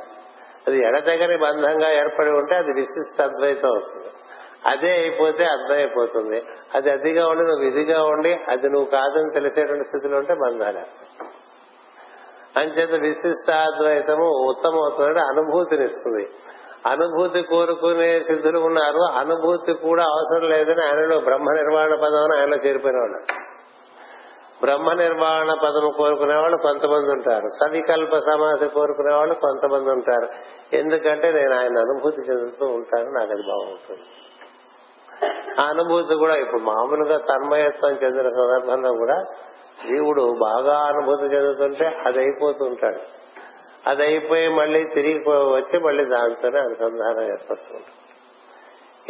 అది 0.67 0.85
ఎడతెగని 0.85 1.37
బంధంగా 1.37 1.91
ఏర్పడి 1.93 2.31
ఉంటే 2.31 2.55
అది 2.55 2.73
విశిష్ట 2.73 3.23
అద్వైతం 3.23 3.69
అవుతుంది. 3.69 4.07
అదే 4.67 4.91
అయిపోతే 4.91 5.45
అర్థం 5.45 5.75
అయిపోతుంది 5.75 6.43
అది 6.75 6.91
అదిగా 6.91 7.29
ఉండి 7.29 7.45
నువ్వు 7.45 7.65
ఇదిగా 7.65 8.03
ఉండి 8.03 8.37
అది 8.49 8.69
నువ్వు 8.69 8.85
కాదని 8.85 9.31
తెలిసేటువంటి 9.35 9.85
స్థితిలో 9.85 10.19
ఉంటే 10.19 10.35
బంధాలు. 10.35 10.81
అంచేత 12.59 12.91
విశిష్టాద్వైతము 12.91 14.25
ఉత్తమవుతుందంటే 14.25 15.21
అనుభూతినిస్తుంది. 15.21 16.29
అనుభూతి 16.87 17.43
కోరుకునే 17.43 18.21
సిద్ధులు 18.21 18.59
ఉన్నారు. 18.59 19.19
అనుభూతి 19.19 19.73
కూడా 19.73 20.03
అవసరం 20.03 20.49
లేదని 20.51 20.85
ఆయనలో 20.85 21.21
బ్రహ్మ 21.21 21.53
నిర్వాణ 21.53 21.95
పదం 21.95 22.25
అని 22.25 22.41
ఆయనలో 22.41 22.57
చేరిపోయిన 22.57 22.97
వాళ్ళు. 22.99 23.48
బ్రహ్మ 24.63 24.93
నిర్మాణ 24.93 25.55
పదము 25.65 25.91
కోరుకునే 25.97 26.37
వాళ్ళు 26.37 26.57
కొంతమంది 26.57 27.11
ఉంటారు. 27.11 27.49
సవికల్ప 27.49 28.17
సమాధి 28.17 28.69
కోరుకునే 28.69 29.15
వాళ్ళు 29.15 29.35
కొంతమంది 29.35 29.91
ఉంటారు. 29.91 30.29
ఎందుకంటే 30.77 31.33
నేను 31.33 31.55
ఆయన 31.55 31.79
అనుభూతి 31.79 32.21
చెందుతూ 32.21 32.67
ఉంటాను 32.67 33.11
నాకు 33.11 33.33
అది 33.33 33.43
బాగుంటుంది. 33.43 34.07
ఆ 35.61 35.65
అనుభూతి 35.69 36.15
కూడా 36.15 36.35
ఇప్పుడు 36.35 36.61
మామూలుగా 36.61 37.19
తన్మయత్వం 37.19 37.91
చెందిన 37.91 38.29
సందర్భంలో 38.29 38.93
కూడా 38.93 39.25
జీవుడు 39.83 40.35
బాగా 40.41 40.79
అనుభూతి 40.79 41.25
చెందుతుంటే 41.25 41.87
అది 42.07 42.19
అయిపోతూ 42.19 42.65
ఉంటాడు 42.65 43.01
అది 43.87 44.03
అయిపోయి 44.03 44.49
మళ్ళీ 44.49 44.85
తిరిగి 44.95 45.25
వచ్చి 45.29 45.79
మళ్ళీ 45.79 46.05
దానితోనే 46.05 46.59
అనుసంధానం 46.59 47.23
ఏర్పడుతుంటాడు 47.23 48.09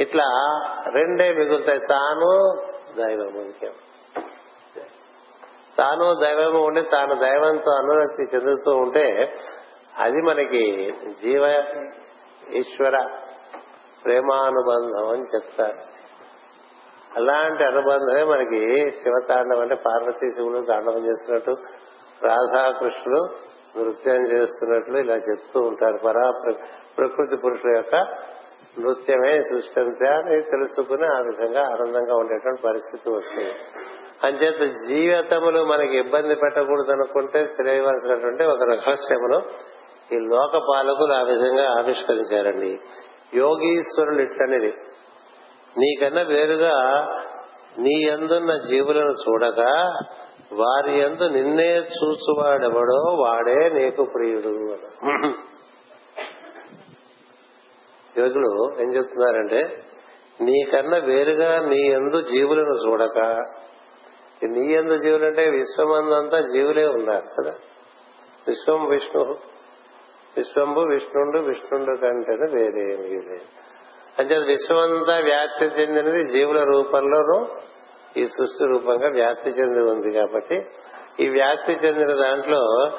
ఇట్లా 0.02 0.24
రెండే 0.94 1.34
మిగులుతాయి. 1.34 1.78
తాను 1.78 2.30
దైవము 2.96 3.38
ముఖ్యం 3.38 3.72
తాను 5.78 6.14
దైవము 6.14 6.60
ఉండి 6.66 6.82
తాను 6.82 7.14
దైవంతో 7.14 7.70
అనురక్తి 7.70 8.36
చెందుతూ 8.36 8.76
ఉంటే 8.76 9.34
అది 9.98 10.22
మనకి 10.22 10.94
జీవ 11.22 11.44
ఈశ్వర 12.52 13.08
ప్రేమానుబంధం 14.04 15.08
అని 15.08 15.22
చెప్తారు. 15.22 15.78
అలాంటి 17.16 17.64
అనుబంధమే 17.64 18.24
మనకి 18.24 18.90
శివతాండవం 18.90 19.60
అంటే 19.60 19.74
పార్వతీ 19.74 20.30
శివులు 20.30 20.66
తాండవం 20.66 21.06
చేస్తున్నట్టు 21.06 21.56
రాధాకృష్ణుడు 22.24 23.22
నృత్యం 23.78 24.22
చేస్తున్నట్లు 24.22 24.98
ఇలా 24.98 25.14
చెప్తూ 25.14 25.60
ఉంటారు. 25.60 25.98
పరా 26.04 26.30
ప్రకృతి 26.98 27.36
పురుషుల 27.36 27.76
యొక్క 27.76 27.96
నృత్యమే 28.80 29.40
సృష్టి 29.40 29.80
అని 30.08 30.42
తెలుసుకుని 30.42 31.06
ఆ 31.06 31.18
విధంగా 31.18 31.60
ఆనందంగా 31.60 32.14
ఉండేటువంటి 32.16 32.62
పరిస్థితి 32.62 33.10
వస్తుంది. 33.10 33.54
అంచేత 34.24 34.74
జీవితములు 34.88 35.64
మనకి 35.64 35.96
ఇబ్బంది 35.98 36.34
పెట్టకూడదు 36.34 36.92
అనుకుంటే 36.92 37.44
తెలియవలసినటువంటి 37.44 38.44
ఒక 38.44 38.58
రహస్యమును 38.72 39.42
ఈ 40.12 40.18
లోక 40.18 40.62
పాలకులు 40.72 41.12
ఆ 41.12 41.22
విధంగా 41.22 41.78
ఆవిష్కరించారండి. 41.78 42.78
యోగీశ్వరులు 43.34 44.22
ఇట్లనేది. 44.22 44.72
నీకన్నా 45.78 46.22
వేరుగా 46.22 46.74
నీ 47.78 48.02
ఎందున్న 48.02 48.52
జీవులను 48.68 49.12
చూడక 49.12 49.60
వారి 50.52 50.98
ఎందు 50.98 51.28
నిన్నే 51.28 51.76
చూచువాడెవడో 51.76 53.14
వాడే 53.22 53.68
నీకు 53.68 54.04
ప్రియుడు 54.04 54.48
యోగులు 58.18 58.82
ఏం 58.82 58.94
చెప్తున్నారంటే 58.94 59.78
నీకన్నా 60.40 60.98
వేరుగా 60.98 61.60
నీ 61.66 61.80
ఎందు 61.80 62.20
జీవులను 62.20 62.74
చూడక 62.86 63.44
నీ 64.46 64.74
ఎందు 64.74 64.98
జీవులు 64.98 65.26
అంటే 65.26 65.50
విశ్వమందంతా 65.50 66.40
జీవులే 66.40 66.86
ఉన్నారు 66.86 67.42
కదా? 67.42 67.54
విశ్వం 68.48 68.88
విష్ణు. 68.88 69.36
విశ్వంబు 70.36 70.80
విష్ణుండు 70.80 71.38
విష్ణుండు 71.38 71.96
కంటే 71.96 72.34
వేరే 72.34 72.96
లేదు. 72.96 73.36
అంటే 74.18 74.38
విశ్వమంతా 74.38 75.18
వ్యాప్తి 75.18 75.64
చెందినది 75.64 76.24
జీవుల 76.26 76.62
రూపంలోనూ 76.62 77.46
ఈ 78.16 78.26
సృష్టి 78.26 78.64
రూపంగా 78.64 79.08
వ్యాప్తి 79.08 79.50
చెంది 79.50 79.82
ఉంది 79.82 80.18
కాబట్టి 80.18 80.62
ఈ 81.20 81.28
వ్యాప్తి 81.28 81.72
చెందిన 81.72 82.22
దాంట్లో 82.22 82.90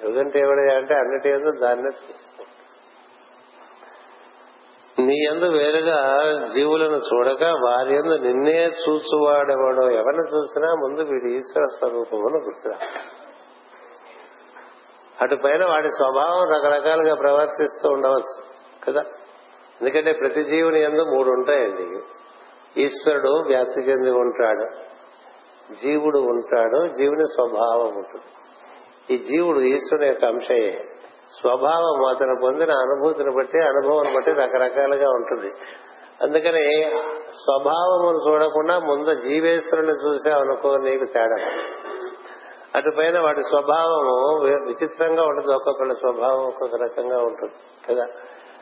యోగంటే 0.04 0.20
అంటే 0.20 0.40
ఎవడయ్యా 0.40 0.78
అంటే 0.78 0.94
అన్నిటి 0.94 1.30
ఏదో 1.30 1.52
దాన్నే 1.62 1.88
చూస్తాడు 1.88 2.31
నీ 5.06 5.16
ఎందు 5.32 5.46
వేరుగా 5.46 6.22
జీవులను 6.54 6.98
చూడక 6.98 7.44
వారి 7.44 7.96
ఎందు 7.96 8.18
నిన్నే 8.18 8.66
చూచువాడెవడో 8.66 9.92
ఎవరిని 9.92 10.38
చూసినా 10.38 10.68
ముందు 10.68 11.02
వీడి 11.02 11.36
ఈశ్వర 11.36 11.64
స్వరూపమును 11.64 12.38
గుర్తురా 12.38 12.78
అటు 15.22 15.36
పైన 15.36 15.66
వాడి 15.70 15.88
స్వభావం 15.88 16.50
రకరకాలుగా 16.58 17.16
ప్రవర్తిస్తూ 17.16 17.90
ఉండవచ్చు 17.90 18.44
కదా? 18.84 19.02
ఎందుకంటే 19.82 20.14
ప్రతి 20.14 20.44
జీవుని 20.44 20.82
ఎందు 20.82 21.02
మూడు 21.02 21.30
ఉంటాయండి. 21.30 22.00
ఈశ్వరుడు 22.82 23.44
వ్యాప్తి 23.48 23.82
చెంది 23.82 24.12
ఉంటాడు 24.12 24.92
జీవుడు 25.84 26.20
ఉంటాడు 26.20 26.88
జీవుని 26.88 27.24
స్వభావం 27.24 27.96
ఉంటుంది. 27.96 28.26
ఈ 29.14 29.18
జీవుడు 29.18 29.60
ఈశ్వరుని 29.60 30.08
యొక్క 30.08 30.26
అంశయే. 30.26 30.86
స్వభావం 31.40 32.06
అతను 32.06 32.36
పొందిన 32.44 32.72
అనుభూతిని 32.72 33.32
బట్టి 33.36 33.58
అనుభవం 33.58 34.14
బట్టి 34.16 34.32
రకరకాలుగా 34.32 35.10
ఉంటుంది. 35.10 35.52
అందుకని 36.22 36.92
స్వభావమును 37.28 38.32
చూడకుండా 38.32 38.80
ముందు 38.80 39.16
జీవేశ్వరుని 39.16 39.92
చూసావనుకో 39.92 40.78
నీకు 40.78 41.06
తేడా. 41.06 41.52
అటుపైన 42.76 43.20
వాటి 43.20 43.44
స్వభావము 43.44 44.44
విచిత్రంగా 44.68 45.24
ఉంటుంది. 45.24 45.56
ఒక్కొక్కళ్ళ 45.56 45.94
స్వభావం 45.94 46.46
ఒక్కొక్క 46.48 46.76
రకంగా 46.76 47.18
ఉంటుంది 47.18 47.54
కదా? 47.90 48.04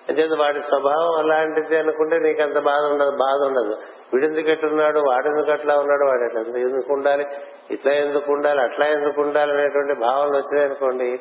అంచేది 0.10 0.36
వాడి 0.36 0.62
స్వభావం 0.62 1.20
అలాంటిది 1.20 1.78
అనుకుంటే 1.78 2.20
నీకు 2.20 2.42
అంత 2.42 2.60
బాధ 2.60 2.92
ఉండదు 2.92 3.12
బాధ 3.12 3.48
ఉండదు. 3.48 3.78
వీడెందుకు 4.14 4.50
ఎట్టున్నాడు 4.50 5.00
వాడెందుకు 5.00 5.52
అట్లా 5.52 5.76
ఉన్నాడు 5.76 6.04
వాడు 6.04 6.40
ఎట్లా 6.40 6.60
ఎందుకు 6.60 6.94
ఉండాలి 6.94 7.26
ఇట్లా 7.72 7.94
ఎందుకు 7.94 8.32
ఉండాలి 8.32 8.62
అట్లా 8.62 8.86
ఎందుకు 8.86 9.22
ఉండాలి 9.22 9.52
అనేటువంటి 9.52 10.00
భావనలు 10.00 10.38
వచ్చినాయనుకోండి 10.38 11.20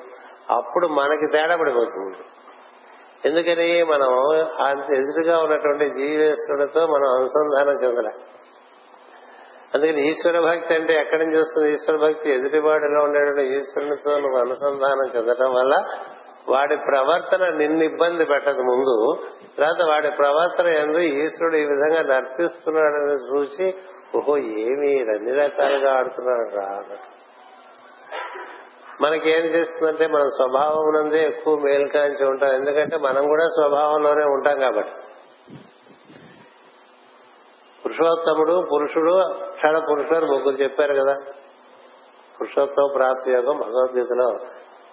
అప్పుడు 0.50 0.86
మనకి 0.86 1.26
తేడా 1.26 1.56
పడిపోతుంది. 1.56 2.16
ఎందుకని 3.24 3.82
మనం 3.82 4.34
ఎదురుగా 4.96 5.38
ఉన్నటువంటి 5.38 5.88
జీవేశ్వరుడితో 5.88 6.86
మనం 6.86 7.08
అనుసంధానం 7.14 7.84
చెందలే. 7.84 8.12
అందుకని 9.74 10.08
ఈశ్వర 10.08 10.40
భక్తి 10.40 10.74
అంటే 10.74 11.00
ఎక్కడి 11.00 11.26
నుంచి 11.26 11.38
వస్తుంది? 11.38 11.72
ఈశ్వర 11.72 11.96
భక్తి 11.96 12.32
ఎదుటివాడిలో 12.34 13.02
ఉండేటువంటి 13.02 13.56
ఈశ్వరునితో 13.56 14.10
నువ్వు 14.10 14.38
అనుసంధానం 14.38 15.08
చెందడం 15.16 15.52
వల్ల 15.54 15.84
వాడి 16.48 16.76
ప్రవర్తన 16.76 17.56
నిన్ను 17.56 17.84
ఇబ్బంది 17.84 18.24
పెట్టక 18.24 18.56
ముందు. 18.56 19.16
తర్వాత 19.58 19.88
వాడి 19.88 20.10
ప్రవర్తన 20.10 20.66
ఎందు 20.66 20.98
ఈశ్వరుడు 20.98 21.56
ఈ 21.56 21.64
విధంగా 21.64 22.14
నర్తిస్తున్నాడని 22.14 23.16
చూసి 23.30 23.74
ఓహో 24.16 24.38
ఏమి 24.38 24.92
అన్ని 25.00 25.32
రకాలుగా 25.32 25.98
ఆడుతున్నాడు 25.98 26.56
రా 26.56 26.82
మనకేం 29.00 29.44
చేస్తుందంటే 29.46 30.06
మన 30.06 30.22
స్వభావం 30.22 31.02
నందే 31.02 31.22
ఎక్కువ 31.22 31.58
మేల్కాంచి 31.58 32.26
ఉంటాం. 32.26 32.54
ఎందుకంటే 32.54 32.98
మనం 32.98 33.26
కూడా 33.26 33.44
స్వభావంలోనే 33.44 34.24
ఉంటాం 34.24 34.58
కాబట్టి. 34.58 34.92
పురుషోత్తముడు 37.84 38.64
పురుషుడు 38.72 39.24
క్షణ 39.48 39.78
పురుషుడు 39.78 40.24
ముగ్గురు 40.24 40.62
చెప్పారు 40.62 40.94
కదా. 40.94 41.14
పురుషోత్తమ 42.40 42.88
ప్రాప్తి 42.96 43.32
యోగం 43.32 43.56
భగవద్గీతలో 43.58 44.36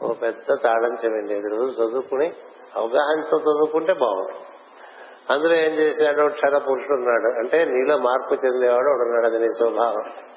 ఓ 0.04 0.13
పెద్ద 0.13 0.56
తాళం 0.63 0.94
చెవండి 0.94 1.34
రోజు 1.34 1.82
చదువుకుని 1.82 2.34
అవగాహనతో 2.76 3.38
చదువుకుంటే 3.38 3.94
బాగుంటుంది. 3.94 4.39
అందులో 5.30 5.56
ఏం 5.56 5.72
చేశాడు? 5.72 6.28
క్షణ 6.28 6.58
పురుషుడు 6.58 6.94
ఉన్నాడు. 6.94 7.39
అంటే 7.39 7.65
నీలో 7.72 7.98
మార్పు 7.98 8.34
చెందేవాడు 8.34 8.88
ఉన్నాడు. 8.88 9.26
అది 9.26 9.39
నీ 9.39 9.48
స్వభావం. 9.48 10.35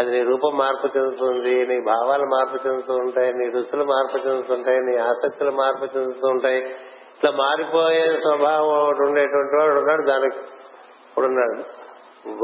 అది 0.00 0.10
నీ 0.10 0.22
రూపం 0.22 0.56
మార్పు 0.56 0.98
చెందుతుంది 0.98 1.66
నీ 1.66 1.80
భావాలు 1.80 2.22
మార్పు 2.22 2.68
చెందుతూ 2.68 2.94
ఉంటాయి 2.94 3.32
నీ 3.32 3.50
రుచులు 3.50 3.84
మార్పు 3.84 4.28
చెందుతుంటాయి 4.28 4.78
నీ 4.78 4.96
ఆసక్తులు 4.96 5.50
మార్పు 5.50 5.98
చెందుతూ 5.98 6.28
ఉంటాయి. 6.28 6.58
ఇట్లా 6.58 7.30
మారిపోయే 7.30 8.14
స్వభావం 8.14 8.82
ఒకటి 8.82 9.02
ఉండేటువంటి 9.02 9.56
వాడు 9.60 9.78
ఉన్నాడు 9.78 10.02
దానికి 10.02 10.36
ఇప్పుడున్నాడు 10.36 11.80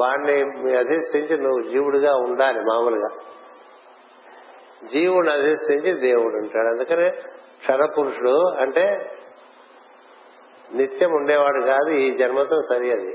వాడిని 0.01 0.33
అధిష్ఠించి 0.77 1.43
నువ్వు 1.43 1.61
జీవుడిగా 1.61 2.15
ఉండాలి 2.15 2.61
మామూలుగా. 2.61 3.09
జీవుని 4.93 5.33
అధిష్ఠించి 5.33 6.01
దేవుడు 6.01 6.37
ఉంటాడు. 6.37 6.69
అందుకనే 6.69 7.11
క్షణపురుషుడు 7.59 8.49
అంటే 8.61 9.13
నిత్యం 10.75 11.11
ఉండేవాడు 11.11 11.67
కాదు 11.67 11.95
ఈ 11.95 12.17
జన్మతో 12.17 12.61
సరి 12.75 12.93
అది. 12.93 13.13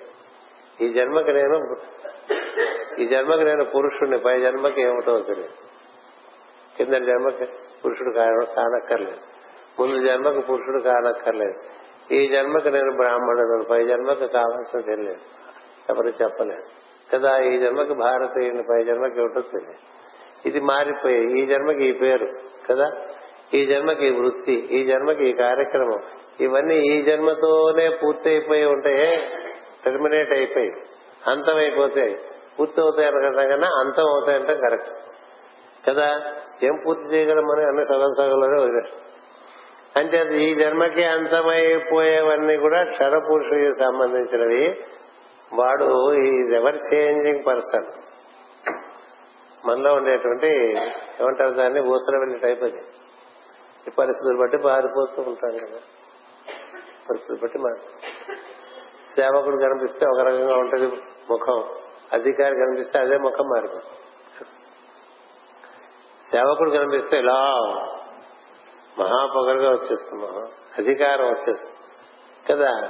ఈ 0.86 0.89
జన్మకి 0.89 1.34
నేను 1.34 1.76
ఈ 3.00 3.06
జన్మకి 3.06 3.44
నేను 3.44 3.66
పురుషుడిని 3.66 4.18
పై 4.18 4.39
జన్మకి 4.39 4.82
ఏమిటో 4.82 5.20
తెలియదు. 5.20 5.72
కింద 6.78 7.08
జన్మకి 7.08 7.46
పురుషుడు 7.86 8.16
కానక్కర్లేదు. 8.56 9.18
ముందు 9.80 10.08
జన్మకు 10.08 10.39
పురుషుడు 10.39 10.82
కానక్కర్లేదు. 10.82 11.60
ఈ 12.14 12.28
జన్మకి 12.28 12.72
నేను 12.72 12.96
బ్రాహ్మణుడు 12.96 13.64
పై 13.64 13.88
జన్మకు 13.88 14.28
కావాల్సిన 14.28 14.80
తెలియదు. 14.80 15.20
ఎవరు 15.89 16.08
చెప్పలేదు. 16.08 16.64
కదా 17.16 17.39
ఈ 17.39 17.60
జన్మకి 17.60 17.94
భారతీయుని 17.94 18.64
పై 18.64 18.84
జన్మకి 18.84 19.20
ఏమిటో 19.20 19.42
తెలియదు. 19.42 20.02
ఇది 20.48 20.60
మారిపోయి 20.60 21.42
ఈ 21.42 21.46
జన్మకి 21.46 21.88
ఈ 21.88 21.92
పేరు 21.92 22.34
కదా? 22.72 22.92
ఈ 23.54 23.66
జన్మకి 23.66 24.08
ఈ 24.08 24.12
వృత్తి 24.12 24.54
ఈ 24.54 24.86
జన్మకి 24.86 25.30
ఈ 25.30 25.34
కార్యక్రమం. 25.34 26.00
ఇవన్నీ 26.42 26.76
ఈ 26.76 27.02
జన్మతోనే 27.02 27.89
పూర్తి 28.04 28.30
అయిపోయి 28.30 28.66
ఉంటే 28.66 29.30
టెర్మినేట్ 29.86 30.32
అయిపోయి 30.32 30.72
అంతమైపోతాయి. 31.28 32.18
పూర్తి 32.60 32.82
అవుతాయి 32.82 33.08
అనడం 33.08 33.49
కన్నా 33.49 33.68
అంతం 33.68 34.04
అవుతాయంటే 34.04 34.56
కరెక్ట్. 34.56 34.89
కదా? 35.89 36.22
ఏం 36.64 36.84
పూర్తి 36.86 37.16
చేయగలం 37.16 37.43
మనం 37.43 37.66
అన్ని 37.66 37.86
సగం 37.86 38.14
సగంలోనే 38.18 38.64
వదిలేస్తాం 38.64 39.02
అంటే 39.97 40.20
అది 40.20 40.43
ఈ 40.43 40.56
జన్మకి 40.56 41.04
అంతమైపోయేవన్నీ 41.04 42.58
కూడా 42.58 42.84
క్షరపురుషుడికి 42.84 43.74
సంబంధించినవి. 43.74 44.84
వాడు 45.54 46.14
ఈజ్ 46.14 46.52
ఎవర్ 46.52 46.78
చేంజింగ్ 46.93 47.45
పర్సన్. 47.47 47.84
మనలో 49.66 49.93
ఉండేటువంటి 49.93 50.78
ఏమంటారు 51.22 51.49
దాన్ని? 51.49 51.82
ఊసర 51.82 52.18
వెళ్ళి 52.18 52.39
టైప్ 52.39 52.64
అది. 52.64 52.78
ఈ 53.88 53.91
పరిస్థితులు 53.99 54.38
బట్టి 54.39 54.58
మారిపోతూ 54.58 55.22
ఉంటాం 55.22 55.52
కదా. 55.52 55.78
పరిస్థితులు 57.10 57.38
బట్టి 57.43 57.58
మారి 57.58 57.80
సేవకుడు 59.16 59.56
కనిపిస్తే 59.56 60.06
ఒక 60.06 60.20
రకంగా 60.20 60.58
ఉంటది 60.58 60.86
ముఖం. 61.32 61.64
అధికారి 62.14 62.55
కనిపిస్తే 62.55 62.99
అదే 62.99 63.18
ముఖం 63.18 63.45
మారిపోతుంది 63.45 64.01
సేవకుడు 66.32 66.72
కనిపిస్తే 66.72 67.18
ఇలా 67.18 67.57
మహాపొగరుగా 68.99 69.70
వచ్చేస్తుంది 69.70 70.26
అధికారం 70.78 71.26
వచ్చేస్తుంది 71.26 71.76
కదా? 72.49 72.89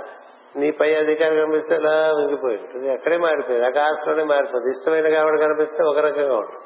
నీ 0.55 0.71
పై 0.71 0.95
అధికారం 0.95 1.35
కనిపిస్తే 1.35 1.75
ఇలా 1.75 2.13
ఉంగిపోయి 2.13 2.91
అక్కడే 2.91 3.17
మారిపోయింది. 3.17 3.67
ఆకాశంలోనే 3.67 4.23
మారిపోతుంది. 4.23 4.69
ఇష్టమైన 4.69 5.23
వాడు 5.23 5.37
కనిపిస్తే 5.37 5.87
ఒక 5.87 5.99
రకంగా 5.99 6.37
ఉంటుంది. 6.37 6.63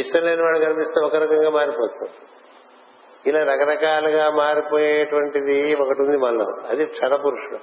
ఇష్టం 0.00 0.20
లేని 0.20 0.42
వాడు 0.42 0.58
కనిపిస్తే 0.58 1.04
ఒక 1.04 1.16
రకంగా 1.16 1.50
మారిపోతుంది 1.50 2.10
ఇలా 3.26 3.42
రకరకాలుగా 3.42 4.30
మారిపోయేటువంటిది 4.30 5.74
ఒకటి 5.74 6.02
ఉంది 6.02 6.16
మనలో. 6.16 6.46
అది 6.68 6.84
క్షణపురుషుడు. 6.84 7.58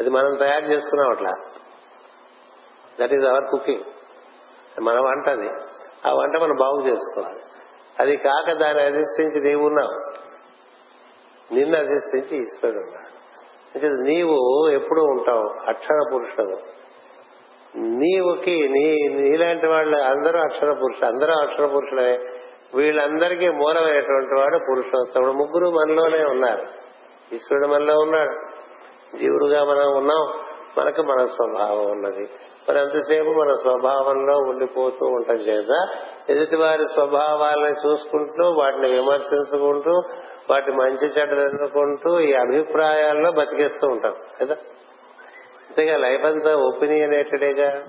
అది 0.00 0.10
మనం 0.10 0.34
తయారు 0.34 0.64
చేసుకున్నాం 0.64 1.10
అట్లా. 1.10 1.60
దట్ 3.00 3.12
ఈజ్ 3.12 3.24
అవర్ 3.24 3.50
కుకింగ్ 3.50 3.80
మన 4.82 4.94
వంట 4.94 5.28
అది. 5.28 5.48
ఆ 6.06 6.12
వంట 6.12 6.42
మనం 6.42 6.56
బాగు 6.56 6.88
చేసుకోవాలి. 6.88 7.40
అది 8.00 8.16
కాక 8.16 8.52
దాన్ని 8.52 8.82
అధిష్ఠించి 8.82 9.40
నీవు 9.48 9.66
ఉన్నావు. 9.66 10.10
నిన్ను 11.54 11.78
అధిష్ఠించి 11.78 12.42
ఈశ్వరుడు 12.42 12.78
ఉన్నాడు. 12.78 13.20
అంటే 13.74 13.88
నీవు 13.88 14.68
ఎప్పుడూ 14.72 15.02
ఉంటావు? 15.02 15.68
అక్షర 15.68 15.98
పురుషుడు. 16.14 16.56
నీవుకి 17.76 18.68
నీ 18.68 18.96
నీలాంటి 19.08 19.66
వాళ్ళు 19.66 19.96
అందరూ 19.96 20.38
అక్షర 20.38 20.72
పురుషులు. 20.72 21.06
అందరూ 21.06 21.34
అక్షర 21.34 21.66
పురుషులే. 21.66 22.18
వీళ్ళందరికీ 22.74 23.48
మూలమైనటువంటి 23.48 24.40
వాడు 24.40 24.58
పురుషోత్తముడు. 24.70 25.30
ముగ్గురు 25.30 25.70
మనలోనే 25.70 26.30
ఉన్నారు. 26.30 26.62
ఈశ్వరుడు 27.34 27.66
మనలో 27.66 27.98
ఉన్నాడు. 27.98 28.36
జీవుడుగా 29.16 29.64
మనం 29.64 29.96
ఉన్నాం. 29.96 30.50
మనకు 30.78 31.02
మన 31.02 31.24
స్వభావం 31.24 31.90
ఉన్నది. 31.90 32.28
మరి 32.68 32.78
అంతసేపు 32.78 33.28
మన 33.28 33.54
స్వభావంలో 33.54 34.36
ఉండిపోతూ 34.36 35.06
ఉంటాం 35.06 35.36
చేత. 35.36 35.88
ఎదుటి 36.30 36.56
వారి 36.56 36.86
స్వభావాలను 36.94 37.88
చూసుకుంటూ 37.88 38.44
వాటిని 38.50 38.88
విమర్శించుకుంటూ 38.88 40.02
వాటి 40.50 40.72
మంచి 40.72 41.06
చెడ్డలు 41.06 41.40
ఎన్నుకుంటూ 41.40 42.20
ఈ 42.20 42.32
అభిప్రాయాల్లో 42.32 43.32
బతికేస్తూ 43.32 43.86
ఉంటాం 43.86 44.14
కదా? 44.40 44.54
అంతేగా 45.70 45.98
లైఫ్ 45.98 46.24
అంతా 46.24 46.56
ఒపీనియనేటెడేగా 46.56 47.84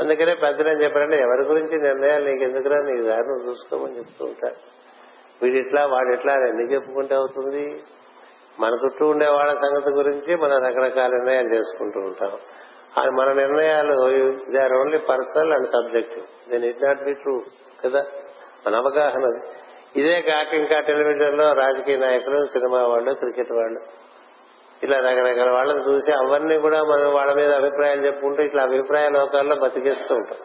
అందుకనే 0.00 0.34
పెద్దలని 0.34 0.84
చెప్పారంటే 0.84 1.16
ఎవరి 1.16 1.44
గురించి 1.48 1.78
నిర్ణయాలు 1.78 2.24
నీకు 2.24 2.44
ఎందుకురా 2.44 2.76
నీ 2.76 3.02
దారి 3.02 3.22
నువ్వు 3.22 3.50
చూసుకోమని 3.50 3.98
చెప్తూ 3.98 4.24
ఉంటారు. 4.24 4.54
వీడిట్లా 5.42 5.86
వాడిట్లా 5.86 6.32
ఎన్ని 6.32 6.64
చెప్పుకుంటే 6.64 7.14
అవుతుంది? 7.14 7.82
మన 8.60 8.70
చుట్టూ 8.84 9.06
ఉండే 9.06 9.26
వాళ్ళ 9.26 9.54
సంగతి 9.54 9.90
గురించి 9.90 10.36
మనం 10.36 10.58
రకరకాల 10.64 11.10
నిర్ణయాలు 11.10 11.54
చేసుకుంటూ 11.54 12.00
ఉంటాం. 12.00 12.30
ఆ 12.98 13.04
మన 13.04 13.32
నిర్ణయాలు. 13.32 13.96
They 14.50 14.58
are 14.62 14.72
only 14.72 14.98
personal 14.98 15.52
and 15.52 15.66
subject 15.66 16.50
దీని 16.50 16.68
ఇట్ 16.68 16.82
నాట్ 16.82 17.04
బి 17.04 17.12
ట్రూ 17.14 17.42
కదా? 17.84 18.04
మన 18.66 18.76
అవగాహన 18.76 19.42
ఇదే 19.96 20.20
కాక 20.20 20.54
ఇంకా 20.54 20.80
టెలివిజన్లో 20.80 21.52
రాజకీయ 21.52 21.96
నాయకులు 21.96 22.44
సినిమా 22.44 22.82
వాళ్ళు 22.82 23.14
క్రికెట్ 23.14 23.52
వాళ్ళు 23.52 23.80
ఇట్లా 24.82 24.98
రకరకాల 24.98 25.50
వాళ్ళని 25.50 25.88
చూసి 25.88 26.12
అవన్నీ 26.12 26.58
కూడా 26.58 26.82
మనం 26.82 27.14
వాళ్ళ 27.14 27.32
మీద 27.32 27.54
అభిప్రాయాలు 27.54 28.06
చెప్పుకుంటూ 28.06 28.42
ఇట్లా 28.42 28.62
అభిప్రాయ 28.62 29.08
లోకాల్లో 29.08 29.56
బతికేస్తూ 29.56 30.14
ఉంటాం. 30.14 30.38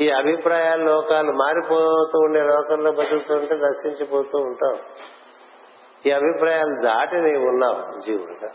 ఈ 0.00 0.08
అభిప్రాయాల 0.10 0.80
లోకాలు 0.82 1.32
మారిపోతూ 1.32 2.18
ఉండే 2.18 2.40
లోకంలో 2.40 2.92
బతుకుతుంటే 2.92 3.54
నశించిపోతూ 3.54 4.38
ఉంటాం. 4.38 4.78
ఈ 6.06 6.10
అభిప్రాయాలు 6.10 6.82
దాటి 6.82 7.16
నీవు 7.16 7.44
ఉన్నావు 7.44 8.00
జీవుడుగా 8.00 8.50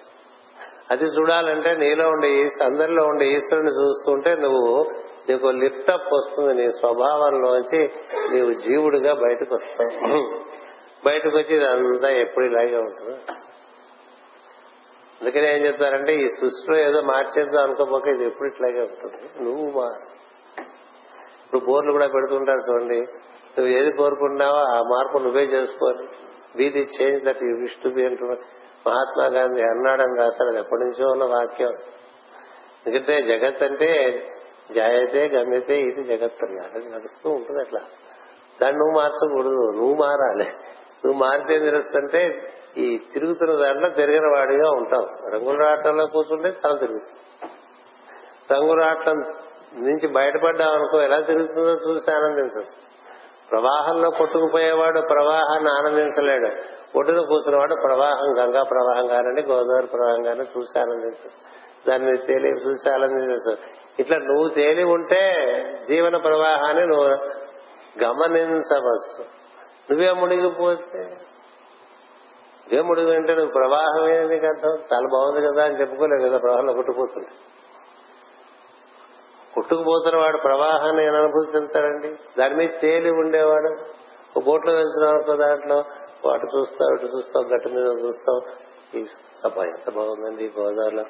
అది 0.92 1.06
చూడాలంటే 1.06 1.76
నీలో 1.76 2.10
ఉండే 2.10 2.50
అందరిలో 2.66 3.04
ఉండే 3.04 3.26
ఈశ్వరుని 3.26 3.70
చూస్తుంటే 3.70 4.36
నువ్వు 4.36 4.92
నీకు 5.30 5.48
లిఫ్ట్ 5.48 5.92
అప్ 5.92 6.14
వస్తుంది 6.14 6.54
నీ 6.54 6.72
స్వభావంలోంచి 6.72 7.90
నీవు 8.32 8.54
జీవుడిగా 8.54 9.14
బయటకు 9.14 9.56
వస్తావు. 9.56 10.20
బయటకు 11.06 11.38
వచ్చి 11.38 11.56
ఇదంతా 11.56 12.10
ఎప్పుడు 12.10 12.46
ఇలాగే 12.46 12.78
ఉంటుంది? 12.78 13.18
అందుకని 15.22 15.56
ఏం 15.56 15.66
చెప్తారంటే 15.66 16.16
ఈ 16.16 16.28
సృష్టిలో 16.28 16.78
ఏదో 16.78 17.02
మార్చేద్దాం 17.02 17.64
అనుకోపోక 17.64 18.08
ఇది 18.08 18.26
ఎప్పుడు 18.26 18.48
ఇట్లాగే 18.48 18.82
ఉంటుంది. 18.82 19.44
నువ్వు 19.44 19.82
మా 19.82 19.88
ఇప్పుడు 21.46 21.62
బోర్లు 21.66 21.92
కూడా 21.92 22.08
పెడుతుంటారు 22.08 22.72
చూడండి. 22.72 23.02
నువ్వు 23.58 23.68
ఏది 23.68 23.92
కోరుకుంటున్నావో 23.98 24.58
ఆ 24.58 24.82
మార్పు 24.82 25.18
నువ్వే 25.18 25.44
చేసుకోవాలి. 25.44 26.08
Be 26.58 26.70
the 26.70 26.88
change 27.02 27.24
that 27.24 27.44
you 27.44 27.58
wish 27.58 27.84
to 27.84 27.90
be 27.90 28.06
అంటున్నావు. 28.06 28.67
మహాత్మా 28.88 29.40
గాంధీ 29.40 29.62
అన్నాడని 29.62 30.20
రాశాడు. 30.20 30.50
అది 30.50 30.60
ఎప్పటి 30.60 30.84
నుంచో 30.84 31.12
ఉన్న 31.12 31.24
వాక్యం. 31.24 31.72
ఎందుకంటే 32.88 33.22
జగత్ 33.22 33.64
అంటే 33.64 34.22
జాయతే 34.76 35.28
గమ్యతే 35.28 35.80
ఇది 35.80 36.04
జగత్ 36.04 36.44
అన్నారు 36.44 36.72
అది 36.76 36.90
నడుస్తూ 36.90 37.30
ఉంటుంది 37.30 37.62
అట్లా. 37.62 37.80
దాన్ని 38.62 38.80
నువ్వు 38.80 39.02
మార్చకూడదు. 39.02 39.72
నువ్వు 39.80 39.96
మారాలి. 39.96 40.52
నువ్వు 41.06 41.20
మారితే 41.20 41.60
తెలుస్తుంటే 41.60 42.52
ఈ 42.78 43.00
తిరుగుతున్న 43.14 43.66
దాంట్లో 43.66 43.90
తిరిగిన 43.90 44.28
వాడిగా 44.38 44.70
ఉంటాం 44.70 45.34
రంగుల 45.34 45.68
ఆటంలో 45.68 46.06
కూర్చుంటే 46.06 46.52
తల 46.52 46.78
తిరుగుతుంది 46.78 47.20
రంగుల 48.54 48.84
ఆటం 48.84 49.20
నుంచి 49.74 50.08
బయటపడ్డావు 50.08 50.76
అనుకో 50.76 51.02
ఎలా 51.02 51.22
తిరుగుతుందో 51.22 51.72
చూసి 51.72 52.12
ఆనందించచ్చు 52.12 52.87
ప్రవాహంలో 53.52 54.10
కొట్టుకుపోయేవాడు 54.10 55.00
ప్రవాహాన్ని 55.00 55.70
ఆనందించలేడు. 55.70 56.48
ఒడ్డున 56.98 57.20
కూర్చున్నవాడు 57.22 57.76
ప్రవాహం 57.84 58.44
గంగా 58.44 58.64
ప్రవాహం 58.64 59.08
కానండి 59.08 59.44
గోదావరి 59.44 59.88
ప్రవాహం 59.88 60.24
కానీ 60.24 60.40
చూసి 60.40 60.80
ఆనందించు. 60.80 61.30
దాన్ని 61.90 62.18
తేలి 62.18 62.50
చూసి 62.50 62.90
ఆనందించు. 62.90 63.56
ఇట్లా 64.00 64.18
నువ్వు 64.18 64.50
తేలి 64.50 64.84
ఉంటే 64.84 65.34
జీవన 65.88 66.18
ప్రవాహాన్ని 66.18 66.86
నువ్వు 66.86 67.08
గమనించవచ్చు. 68.06 69.24
నువ్వే 69.92 70.12
మునిగిపోతే. 70.12 71.00
నువ్వే 72.72 72.82
మునిగి 72.82 73.16
అంటే 73.16 73.36
నువ్వు 73.36 73.52
ప్రవాహం 73.52 74.10
ఏంది 74.10 74.40
కదా? 74.40 74.74
చాలా 74.94 75.08
బాగుంది 75.14 75.48
కదా 75.48 75.66
అని 75.66 75.80
చెప్పుకోలేవు 75.80 76.30
కదా 76.30 76.38
ప్రవాహంలో 76.38 76.74
కొట్టుకుపోతుంది 76.74 77.28
కొట్టుకుపోతున్న 79.58 80.18
వాడు 80.18 80.38
ప్రవాహాన్ని 80.38 81.06
ఎలా 81.06 81.20
అనుభూతి 81.20 81.58
చెందుతాడండి? 81.58 82.16
దాని 82.40 82.56
మీద 82.56 82.70
తేలి 82.82 83.12
ఉండేవాడు. 83.12 83.70
ఒక 84.38 84.46
బోట్లో 84.46 84.74
వెళ్తున్నాం 84.74 85.16
అనుకో 85.16 85.36
దాంట్లో 85.36 85.84
వాటి 86.26 86.58
చూస్తాం 86.58 86.94
ఇటు 86.94 87.06
చూస్తాం 87.06 87.56
గట్టు 87.56 87.70
మీద 87.70 87.86
చూస్తాం. 87.86 88.42
ఈ 88.96 89.04
సభ 89.44 89.58
ఎంత 89.60 89.94
బాగుందండి 89.96 90.46
ఈ 90.46 90.50
గోదావరిలో 90.60 91.04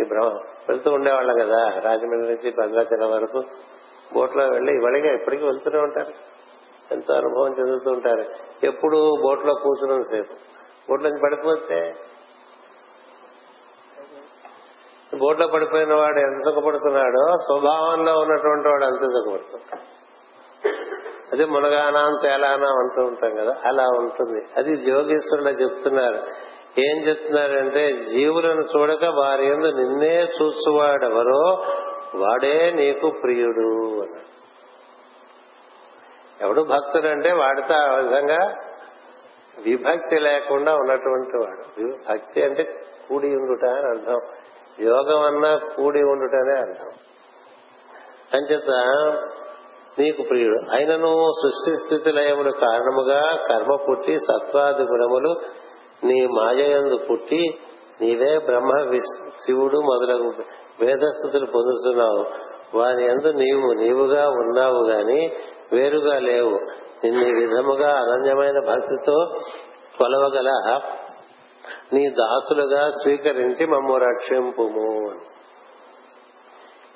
ఈ 0.00 0.04
బ్రహ్మ 0.08 0.28
వెళ్తూ 0.68 0.90
ఉండేవాళ్ళం 0.90 1.34
కదా 1.44 1.68
రాజమండ్రి 1.68 2.34
నుంచి 2.34 2.50
భద్రాచలం 2.50 3.10
వరకు. 3.10 3.42
బోట్లో 4.14 4.46
వెళ్ళి 4.46 4.72
ఇవాళగా 4.72 5.12
ఎప్పటికీ 5.14 5.44
వెళ్తూనే 5.44 5.78
ఉంటారు. 5.78 6.12
ఎంతో 6.90 7.14
అనుభవం 7.14 7.52
చెందుతూ 7.58 7.90
ఉంటారు. 7.90 8.24
ఎప్పుడు 8.66 9.12
బోట్లో 9.22 9.54
కూర్చున్న 9.54 10.02
సేపు. 10.02 10.34
బోట్లో 10.90 11.08
నుంచి 11.08 11.22
పడిపోతే 11.22 11.94
బోట్లో 15.18 15.46
పడిపోయిన 15.46 15.94
వాడు 15.94 16.18
ఎంత 16.18 16.38
సుఖపడుతున్నాడో 16.38 17.32
స్వభావంలో 17.36 18.12
ఉన్నటువంటి 18.12 18.68
వాడు 18.68 18.84
అంత 18.84 19.02
సుఖపడుతున్నాడు. 19.02 20.08
అదే 21.32 21.44
మునగానా 21.44 22.18
తేలానా 22.22 22.66
అంటూ 22.66 23.06
ఉంటాం 23.06 23.34
కదా 23.34 23.54
అలా 23.64 23.84
ఉంటుంది. 23.84 24.46
అది 24.56 24.90
యోగేశ్వరుడు 24.90 25.48
చెప్తున్నారు. 25.48 26.18
ఏం 26.80 27.08
చెప్తున్నారంటే 27.08 28.04
జీవులను 28.04 28.60
చూడక 28.60 29.04
వారి 29.04 29.46
ఎందు 29.46 29.66
నిన్నే 29.66 30.22
చూసువాడెవరో 30.24 31.64
వాడే 32.14 32.72
నీకు 32.74 33.10
ప్రియుడు 33.22 33.92
అన్నాడు 34.02 34.38
ఎవడు 36.44 36.62
భక్తుడు 36.62 37.08
అంటే 37.08 37.32
వాడితో 37.32 37.74
ఆ 37.74 37.94
విధంగా 37.94 38.54
విభక్తి 39.64 40.18
లేకుండా 40.18 40.74
ఉన్నటువంటి 40.74 41.36
వాడు. 41.36 41.94
భక్తి 42.08 42.42
అంటే 42.42 42.62
కూడి 43.08 43.26
ఉండుట 43.26 43.64
అని 43.64 43.86
అర్థం. 43.86 44.20
యోగం 44.80 45.22
అన్నా 45.22 45.56
కూడి 45.56 46.02
ఉండుటనే 46.02 46.54
అంటాం. 46.54 46.88
అంచేత 48.34 48.70
నీకు 49.98 50.22
ప్రియుడు 50.22 50.58
అయినను 50.70 51.30
సృష్టి 51.42 51.76
స్థితి 51.76 52.12
లయములు 52.12 52.50
కారణముగా 52.50 53.36
కర్మ 53.48 53.76
పుట్టి 53.76 54.14
సత్వాది 54.14 54.82
గుణములు 54.82 55.40
నీ 56.04 56.26
మాయయందు 56.26 56.98
పుట్టి 57.10 57.58
నీవే 58.00 58.38
బ్రహ్మ 58.38 59.00
శివుడు 59.28 59.78
మొదలగు 59.78 60.32
వేదస్థుతులు 60.80 61.46
పొందుతున్నావు. 61.46 62.48
వారి 62.78 63.06
ఎందు 63.06 63.28
నీవు 63.28 63.72
నీవుగా 63.72 64.28
ఉన్నావు 64.28 64.86
గాని 64.88 65.32
వేరుగా 65.72 66.18
లేవు. 66.18 66.58
నిన్ను 67.04 67.40
విధముగా 67.40 67.90
అనన్యమైన 67.90 68.58
భక్తితో 68.68 69.26
కొలవగల 69.98 70.48
నీ 71.92 72.10
దాసులుగా 72.10 72.90
స్వీకరించి 72.90 73.66
మమ్ము 73.66 73.96
రక్షింపుము 73.96 75.10
అని. 75.10 75.20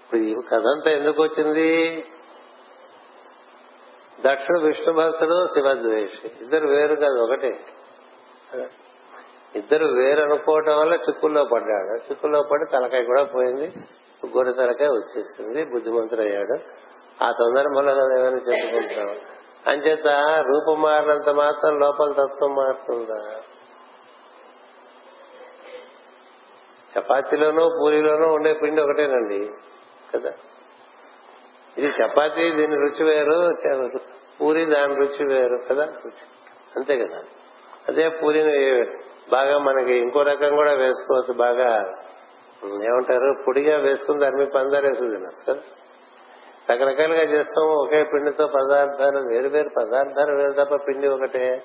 ఇప్పుడు 0.05 0.21
ఈ 0.21 0.35
కథంతా 0.35 0.91
ఎందుకు 0.91 1.23
వచ్చింది? 1.23 2.05
దక్షుడు 4.27 4.59
విష్ణు 4.59 4.93
భక్తుడు 4.93 5.47
శివద్వేషి. 5.47 6.31
ఇద్దరు 6.41 6.67
వేరు 6.67 6.95
కాదు 6.95 7.19
ఒకటే. 7.19 7.61
ఇద్దరు 9.57 9.87
వేరు 9.87 10.21
అనుకోవటం 10.21 10.79
వల్ల 10.79 10.95
చిక్కుల్లో 10.95 11.45
పడ్డాడు. 11.45 11.97
చిక్కుల్లో 11.97 12.43
పడి 12.53 12.65
తలకాయ 12.73 13.05
కూడా 13.05 13.25
పోయింది. 13.25 13.73
గొర్రె 14.37 14.53
తలకాయ 14.53 14.89
వచ్చేసింది. 14.89 15.65
బుద్ధిమంతుడయ్యాడు. 15.65 16.57
ఆ 17.25 17.33
సందర్భంలో 17.33 17.95
కదా 17.95 18.21
ఏమైనా 18.21 18.37
చెప్పుకుంటాం. 18.37 19.17
అంచేత 19.67 20.07
రూపం 20.39 20.83
మారినంత 20.83 21.29
మాత్రం 21.29 21.79
లోపల 21.79 22.13
తత్వం 22.13 22.55
మారుతుందా? 22.55 23.41
చపాతీలోనూ 26.99 27.69
పూరిలోనూ 27.81 28.33
ఉండే 28.33 28.53
పిండి 28.53 28.83
ఒకటేనండి. 28.83 29.51
కదా? 30.15 30.33
ఇది 31.79 31.87
చపాతీ 31.87 32.53
దీని 32.53 32.77
రుచి 32.77 33.05
వేరు 33.05 33.55
పూరి 34.41 34.65
దాని 34.65 34.95
రుచి 34.95 35.35
వేరు 35.35 35.59
కదా? 35.71 35.85
రుచి 35.85 36.25
అంతే 36.77 36.99
కదా? 36.99 37.19
అదే 37.89 38.09
పూరిని 38.09 38.85
బాగా 39.31 39.59
మనకి 39.59 39.95
ఇంకో 39.95 40.23
రకం 40.23 40.57
కూడా 40.57 40.73
వేసుకోవచ్చు 40.73 41.33
బాగా 41.33 41.93
ఏమంటారు? 42.65 43.45
పొడిగా 43.47 43.77
వేసుకుని 43.79 44.21
దాని 44.21 44.37
మీద 44.37 44.47
పందాలు 44.47 44.87
వేసుకుని 44.87 45.21
సార్ 45.21 45.59
రకరకాలుగా 46.71 47.23
చేస్తాము 47.23 47.73
ఒకే 47.73 48.05
పిండితో 48.05 48.47
పదార్థాలు 48.47 49.19
వేరు 49.19 49.49
వేరు 49.49 49.69
పదార్థాలు 49.69 50.37
వేరు 50.37 50.53
తప్ప 50.53 50.75
పిండి 50.89 51.09
ఒకటే. 51.09 51.63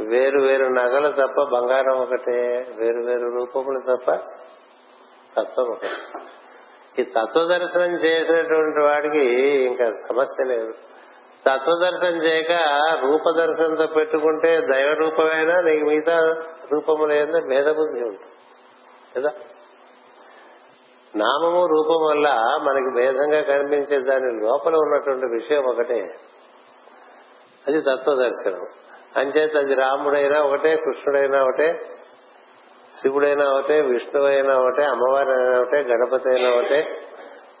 వేరు 0.00 0.40
వేరు 0.40 0.64
నగలు 0.64 1.08
తప్ప 1.08 1.42
బంగారం 1.42 1.98
ఒకటే 1.98 2.64
వేరు 2.78 2.98
వేరు 2.98 3.28
రూపములు 3.38 3.78
తప్ప 3.78 4.10
తత్వం 5.40 5.68
ఒకటే. 5.68 5.90
ఈ 6.98 7.04
తత్వ 7.04 7.44
దర్శనం 7.44 7.94
చేసినటువంటి 7.94 8.80
వాడికి 8.80 9.24
ఇంకా 9.64 9.90
సమస్య 9.90 10.44
లేదు. 10.44 10.72
తత్వ 11.46 11.78
దర్శనం 11.80 12.22
చేయక 12.22 12.52
రూపదర్శనంతో 13.02 13.86
పెట్టుకుంటే 13.86 14.56
దైవ 14.56 14.92
రూపమైనా 14.92 15.60
నీకు 15.60 15.84
మిగతా 15.84 16.18
రూపము 16.72 17.06
భేదబుద్ధి 17.06 17.48
భేద 17.48 17.68
ఉంటుంది. 17.68 18.32
కదా 19.16 19.30
నామము 21.16 21.66
రూపం 21.66 22.06
వల్ల 22.06 22.28
మనకి 22.62 22.94
భేదంగా 22.96 23.40
కనిపించే 23.40 24.00
దాని 24.00 24.46
లోపల 24.46 24.74
ఉన్నటువంటి 24.74 25.26
విషయం 25.26 25.64
ఒకటే. 25.64 26.14
అది 27.68 27.80
తత్వ 27.80 28.14
దర్శనం 28.14 28.66
అంచేత 29.16 29.56
అది 29.56 29.74
రాముడైనా 29.74 30.40
ఒకటే 30.40 30.76
కృష్ణుడైనా 30.76 31.42
ఒకటే 31.42 31.68
శివుడైనా 33.02 33.44
ఒకటే 33.44 33.80
విష్ణువైనా 33.80 34.54
ఒకటే 34.56 34.84
అమ్మవారైనా 34.84 35.60
ఒకటే 35.60 35.82
గణపతి 35.82 36.28
అయినా 36.28 36.56
ఒకటే 36.56 36.80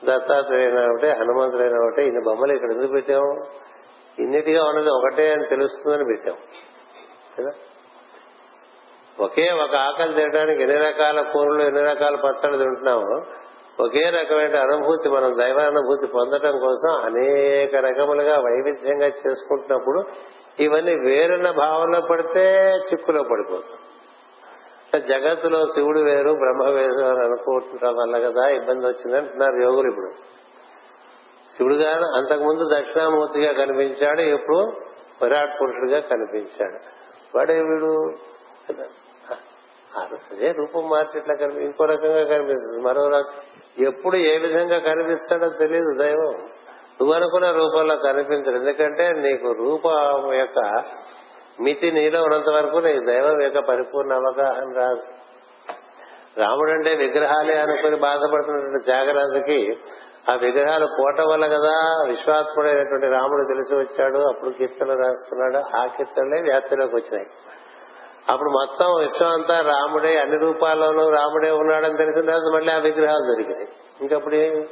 దత్తాత్రేయుడైనా 0.04 0.82
ఒకటే 0.82 1.10
హనుమంతుడైనా 1.10 1.86
ఒకటే. 1.86 2.06
ఇన్ని 2.06 2.24
బొమ్మలు 2.24 2.52
ఇక్కడ 2.52 2.70
ఎందుకు 2.70 2.92
పెట్టాము? 2.92 3.30
ఇన్నిటిగా 4.18 4.64
ఉన్నది 4.64 4.90
ఒకటే 4.90 5.32
అని 5.32 5.46
తెలుస్తుందని 5.46 6.04
పెట్టాం 6.04 6.36
కదా? 7.38 7.50
ఒకే 9.20 9.50
ఒక 9.64 9.74
ఆకలి 9.74 10.14
తినడానికి 10.14 10.62
ఎన్ని 10.62 10.76
రకాల 10.76 11.20
కూరలు 11.20 11.62
ఎన్ని 11.62 11.82
రకాల 11.82 12.14
పచ్చళ్ళు 12.16 12.58
తింటున్నాము 12.58 13.22
ఒకే 13.80 14.10
రకమైన 14.10 14.56
అనుభూతి 14.56 15.08
మనం 15.08 15.38
దైవ 15.38 15.58
అనుభూతి 15.60 16.06
పొందడం 16.06 16.58
కోసం 16.58 17.04
అనేక 17.04 17.74
రకములుగా 17.76 18.36
వైవిధ్యంగా 18.36 19.06
చేసుకుంటున్నప్పుడు 19.06 20.00
ఇవన్నీ 20.60 20.94
వేరున్న 20.94 21.50
భావనలో 21.50 22.00
పడితే 22.10 22.70
చిక్కులో 22.70 23.22
పడిపోతాం. 23.22 23.78
జగత్తులో 25.08 25.64
శివుడు 25.64 26.00
వేరు 26.00 26.32
బ్రహ్మ 26.32 26.70
వేరు 26.70 27.04
అని 27.04 27.22
అనుకుంటున్న 27.22 27.88
వల్ల 27.88 28.30
కదా 28.30 28.48
ఇబ్బంది 28.48 28.86
వచ్చింది 28.86 29.16
అంటున్నారు 29.16 29.62
యోగులు 29.62 29.90
ఇప్పుడు. 29.90 30.10
శివుడుగా 31.56 31.90
అంతకుముందు 31.90 32.68
దక్షిణామూర్తిగా 32.74 33.52
కనిపించాడు 33.52 34.20
ఇప్పుడు 34.20 34.56
విరాట్ 35.22 35.60
పురుషుడిగా 35.60 36.00
కనిపించాడు. 36.00 36.78
వాడే 37.36 37.54
వీడు? 37.54 38.12
కదా 38.70 38.84
అదే 40.02 40.52
రూపం 40.52 40.88
మార్చి 40.88 41.20
ఇట్లా 41.20 41.34
కనిపి 41.40 41.64
ఇంకో 41.64 41.84
రకంగా 41.84 42.24
కనిపిస్తుంది. 42.24 42.86
మరో 42.86 43.08
రకం 43.08 43.40
ఎప్పుడు 43.78 44.16
ఏ 44.16 44.38
విధంగా 44.38 44.78
కనిపిస్తాడో 44.78 45.48
తెలియదు 45.48 45.94
దైవం. 45.98 46.48
నువ్వు 47.00 47.14
అనుకున్న 47.14 47.50
రూపంలో 47.50 47.96
కనిపించడు. 47.96 48.56
ఎందుకంటే 48.56 49.12
నీకు 49.12 49.52
రూపం 49.52 50.34
యొక్క 50.34 50.82
మితి 51.60 51.90
నీలో 51.92 52.22
ఉన్నంత 52.22 52.48
వరకు 52.48 52.76
నీకు 52.76 53.04
దైవం 53.06 53.42
యొక్క 53.42 53.58
పరిపూర్ణ 53.58 54.12
అవగాహన 54.12 54.74
రాదు. 54.76 55.02
రాముడు 56.40 56.70
అంటే 56.70 56.94
విగ్రహాలే 56.94 57.58
అనుకుని 57.58 57.96
బాధపడుతున్నటువంటి 57.96 58.84
త్యాగరాజుకి 58.84 59.76
ఆ 60.30 60.34
విగ్రహాలు 60.34 60.86
పోట 60.86 61.20
వల్ల 61.20 61.46
కదా 61.46 62.04
విశ్వాత్ముడైనటువంటి 62.06 63.06
రాముడు 63.06 63.44
తెలిసి 63.48 63.74
వచ్చాడు. 63.74 64.18
అప్పుడు 64.18 64.50
కీర్తనలు 64.50 64.98
రాసుకున్నాడు 64.98 65.76
ఆ 65.76 65.86
కీర్తనలే 65.86 66.42
వ్యాప్తిలోకి 66.42 66.96
వచ్చినాయి. 66.96 67.26
అప్పుడు 68.32 68.50
మొత్తం 68.50 68.86
విశ్వం 68.86 69.30
అంతా 69.30 69.60
రాముడే 69.60 70.20
అన్ని 70.20 70.38
రూపాల్లోనూ 70.38 71.10
రాముడే 71.10 71.50
ఉన్నాడని 71.50 71.96
తెలిసిన 71.96 72.20
తర్వాత 72.20 72.54
మళ్ళీ 72.54 72.72
ఆ 72.72 72.76
విగ్రహాలు 72.76 73.26
దొరికినాయి. 73.32 73.68
ఇంకప్పుడు 74.00 74.34
ఏమి? 74.34 74.66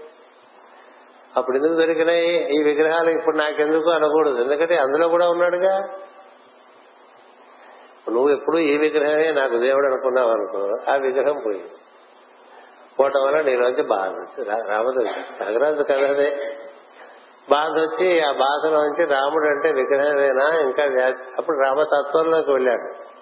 అప్పుడు 1.36 1.56
ఎందుకు 1.56 1.74
దొరికినాయి? 1.74 2.60
ఈ 2.60 2.62
విగ్రహాలు 2.62 3.10
ఇప్పుడు 3.10 3.36
నాకెందుకు 3.36 3.90
అనకూడదు. 3.90 4.42
ఎందుకంటే 4.42 4.76
అందులో 4.76 5.08
కూడా 5.08 5.30
ఉన్నాడుగా. 5.30 5.78
నువ్వు 8.10 8.28
ఎప్పుడు 8.30 8.58
ఈ 8.58 8.76
విగ్రహమే 8.76 9.32
నాకు 9.32 9.58
దేవుడు 9.58 9.86
అనుకున్నావు 9.86 10.30
అనుకో 10.30 10.90
ఆ 10.92 10.94
విగ్రహం 10.94 11.42
పోయింది. 11.46 11.70
పోవటం 13.00 13.22
వల్ల 13.26 13.42
నీలోంచి 13.42 13.82
బాధ 13.82 14.10
వచ్చి 14.10 14.44
రామదు 14.44 15.04
త్యాగరాజు 15.36 15.82
కథ 15.82 16.04
అదే. 16.04 16.36
బాధ 17.50 17.78
వచ్చి 17.78 18.20
ఆ 18.20 18.32
బాధలోంచి 18.32 19.04
రాముడు 19.04 19.44
అంటే 19.44 19.72
విగ్రహమేనా? 19.72 20.60
ఇంకా 20.60 21.06
అప్పుడు 21.38 21.56
రామతత్వంలోకి 21.56 22.50
వెళ్ళాడు. 22.50 23.14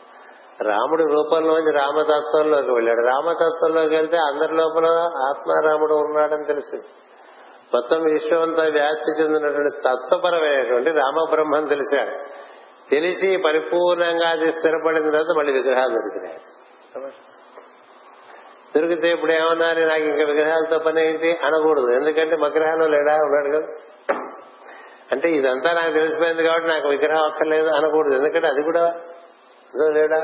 రాముడి 0.64 1.02
రూపంలోంచి 1.02 1.72
రామతత్వంలోకి 1.72 2.70
వెళ్ళాడు. 2.70 3.00
రామతత్వంలోకి 3.00 3.94
వెళ్తే 3.94 4.16
అందరి 4.16 4.56
లోపల 4.56 4.86
ఆత్మారాముడు 5.28 5.94
ఉన్నాడని 5.94 6.44
తెలిసింది 6.44 6.84
మొత్తం 7.74 8.02
విశ్వం 8.02 8.72
వ్యాప్తి 8.72 9.22
చెందినటువంటి 9.22 9.70
తత్వపరమైనటువంటి 9.70 10.90
రామబ్రహ్మం 10.90 11.66
తెలిసాడు 11.66 12.42
తెలిసి 12.90 13.36
పరిపూర్ణంగా 13.36 14.28
అది 14.28 14.52
స్థిరపడిన 14.52 15.10
తర్వాత 15.10 15.36
మళ్ళీ 15.38 15.52
విగ్రహాలు 15.52 15.88
దొరికినాయి. 15.88 16.40
దొరికితే 18.76 19.08
ఇప్పుడు 19.08 19.32
ఏమన్నారు 19.32 19.80
నాకు 19.80 20.02
ఇంకా 20.02 20.24
విగ్రహాలతో 20.24 20.78
పని 20.78 21.08
ఏంటి? 21.08 21.38
అనకూడదు. 21.44 21.90
ఎందుకంటే 21.90 22.36
విగ్రహాలు 22.36 22.84
లేడా? 22.84 23.14
ఉన్నాడు 23.14 23.56
కదా. 23.56 23.74
అంటే 25.12 25.30
ఇదంతా 25.30 25.72
నాకు 25.72 25.92
తెలిసిపోయింది 25.92 26.42
కాబట్టి 26.42 26.68
నాకు 26.68 26.88
విగ్రహం 26.88 27.24
అక్కర్లేదు 27.24 27.68
అనకూడదు. 27.68 28.14
ఎందుకంటే 28.14 28.46
అది 28.46 28.62
కూడా 28.62 28.94
లేడా? 29.92 30.18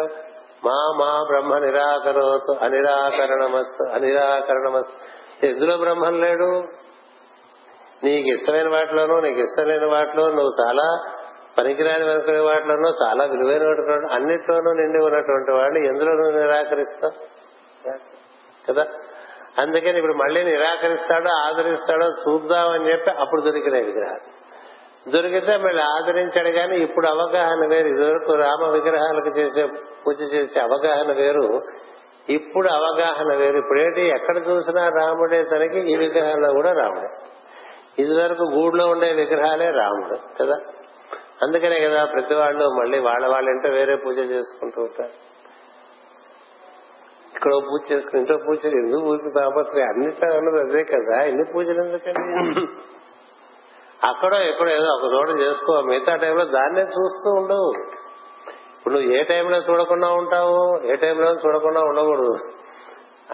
మా 0.65 0.95
మా 0.99 1.27
బ్రహ్మ 1.31 1.59
నిరాకరోతు 1.59 2.65
అనిరాకరణమస్తు 2.65 3.95
అనిరాకరణమస్తు. 3.95 5.19
ఎందులో 5.47 5.77
బ్రహ్మం 5.77 6.21
లేడు? 6.21 6.63
నీకు 8.05 8.29
ఇష్టమైన 8.29 8.69
వాటిలోనూ 8.69 9.21
నీకు 9.21 9.41
ఇష్టం 9.41 9.65
లేని 9.65 9.87
వాటిలో 9.87 10.29
నువ్వు 10.29 10.67
చాలా 10.67 11.05
పనికిరాని 11.59 12.13
అనుకునే 12.13 12.39
వాటిలోనూ 12.39 12.89
చాలా 12.89 13.25
విలువైనటువంటి 13.25 14.15
అన్నిట్లోనూ 14.15 14.73
నిండి 14.73 14.99
ఉన్నటువంటి 14.99 15.53
వాడిని 15.53 15.89
ఎందులో 15.89 16.13
నువ్వు 16.13 16.41
నిరాకరిస్తావు? 16.41 17.39
కదా? 18.69 18.87
అందుకని 19.59 19.97
ఇప్పుడు 19.97 20.15
మళ్ళీ 20.15 20.43
నిరాకరిస్తాడో 20.43 21.29
ఆదరిస్తాడో 21.35 22.07
చూద్దామని 22.07 22.93
చెప్పి 22.93 23.11
అప్పుడు 23.11 23.41
దొరికినాయి 23.41 23.85
విగ్రహాలు. 23.85 24.39
దొరికితే 25.11 25.57
మళ్ళీ 25.57 25.83
ఆదరించాడు 25.83 26.49
కానీ 26.49 26.77
ఇప్పుడు 26.77 27.07
అవగాహన 27.07 27.67
వేరు. 27.67 27.87
ఇదివరకు 27.87 28.35
రామ 28.35 28.71
విగ్రహాలకు 28.71 29.39
చేసే 29.39 29.67
పూజ 30.07 30.35
చేసే 30.35 30.61
అవగాహన 30.61 31.13
వేరు. 31.13 31.63
ఇప్పుడు 32.29 32.69
అవగాహన 32.69 33.37
వేరు. 33.37 33.59
ఇప్పుడేంటి? 33.59 34.01
ఎక్కడ 34.01 34.37
చూసినా 34.37 34.89
రాముడే 34.89 35.43
తనకి 35.43 35.93
ఈ 35.93 35.97
విగ్రహాల్లో 35.97 36.53
కూడా 36.53 36.73
రాముడే. 36.73 37.38
ఇదివరకు 37.99 38.43
గూడులో 38.43 38.87
ఉండే 38.87 39.13
విగ్రహాలే 39.13 39.71
రాముడు 39.71 40.17
కదా? 40.43 40.57
అందుకనే 41.43 41.81
కదా 41.81 42.05
ప్రతి 42.05 42.35
వాళ్ళు 42.35 42.65
మళ్ళీ 42.69 42.99
వాళ్ళ 42.99 43.27
వాళ్ళంటే 43.27 43.69
వేరే 43.69 43.97
పూజ 43.97 44.19
చేసుకుంటూ 44.19 44.83
ఉంటారు. 44.83 45.15
ఇక్కడ 47.35 47.53
పూజ 47.53 47.93
చేసుకుని 47.93 48.21
ఇంట్లో 48.21 48.37
పూజ 48.37 48.67
చేసి 48.67 48.79
ఎందుకు 48.79 49.05
పూజ 49.05 49.19
తాపత్రయం 49.35 49.89
అన్నిట్లో 49.89 50.37
ఉన్నది 50.37 50.61
అదే 50.61 50.85
కదా. 50.85 51.23
ఎన్ని 51.23 51.45
పూజలు 51.55 51.85
ఎందుకండి? 51.85 52.61
అక్కడో 54.07 54.37
ఎక్కడో 54.37 54.71
ఏదో 54.71 54.89
ఒక 54.89 55.13
చోట 55.15 55.41
చేసుకో. 55.41 55.81
మిగతా 55.81 56.17
టైంలో 56.17 56.45
దాన్నే 56.45 56.81
చూస్తూ 56.81 57.31
ఉండవు 57.31 57.71
ఇప్పుడు 58.77 58.95
నువ్వు 58.95 59.17
ఏ 59.17 59.23
టైంలో 59.23 59.57
చూడకుండా 59.57 60.09
ఉంటావు 60.09 60.87
ఏ 60.87 60.95
టైంలో 60.95 61.31
చూడకుండా 61.31 61.81
ఉండకూడదు. 61.81 62.39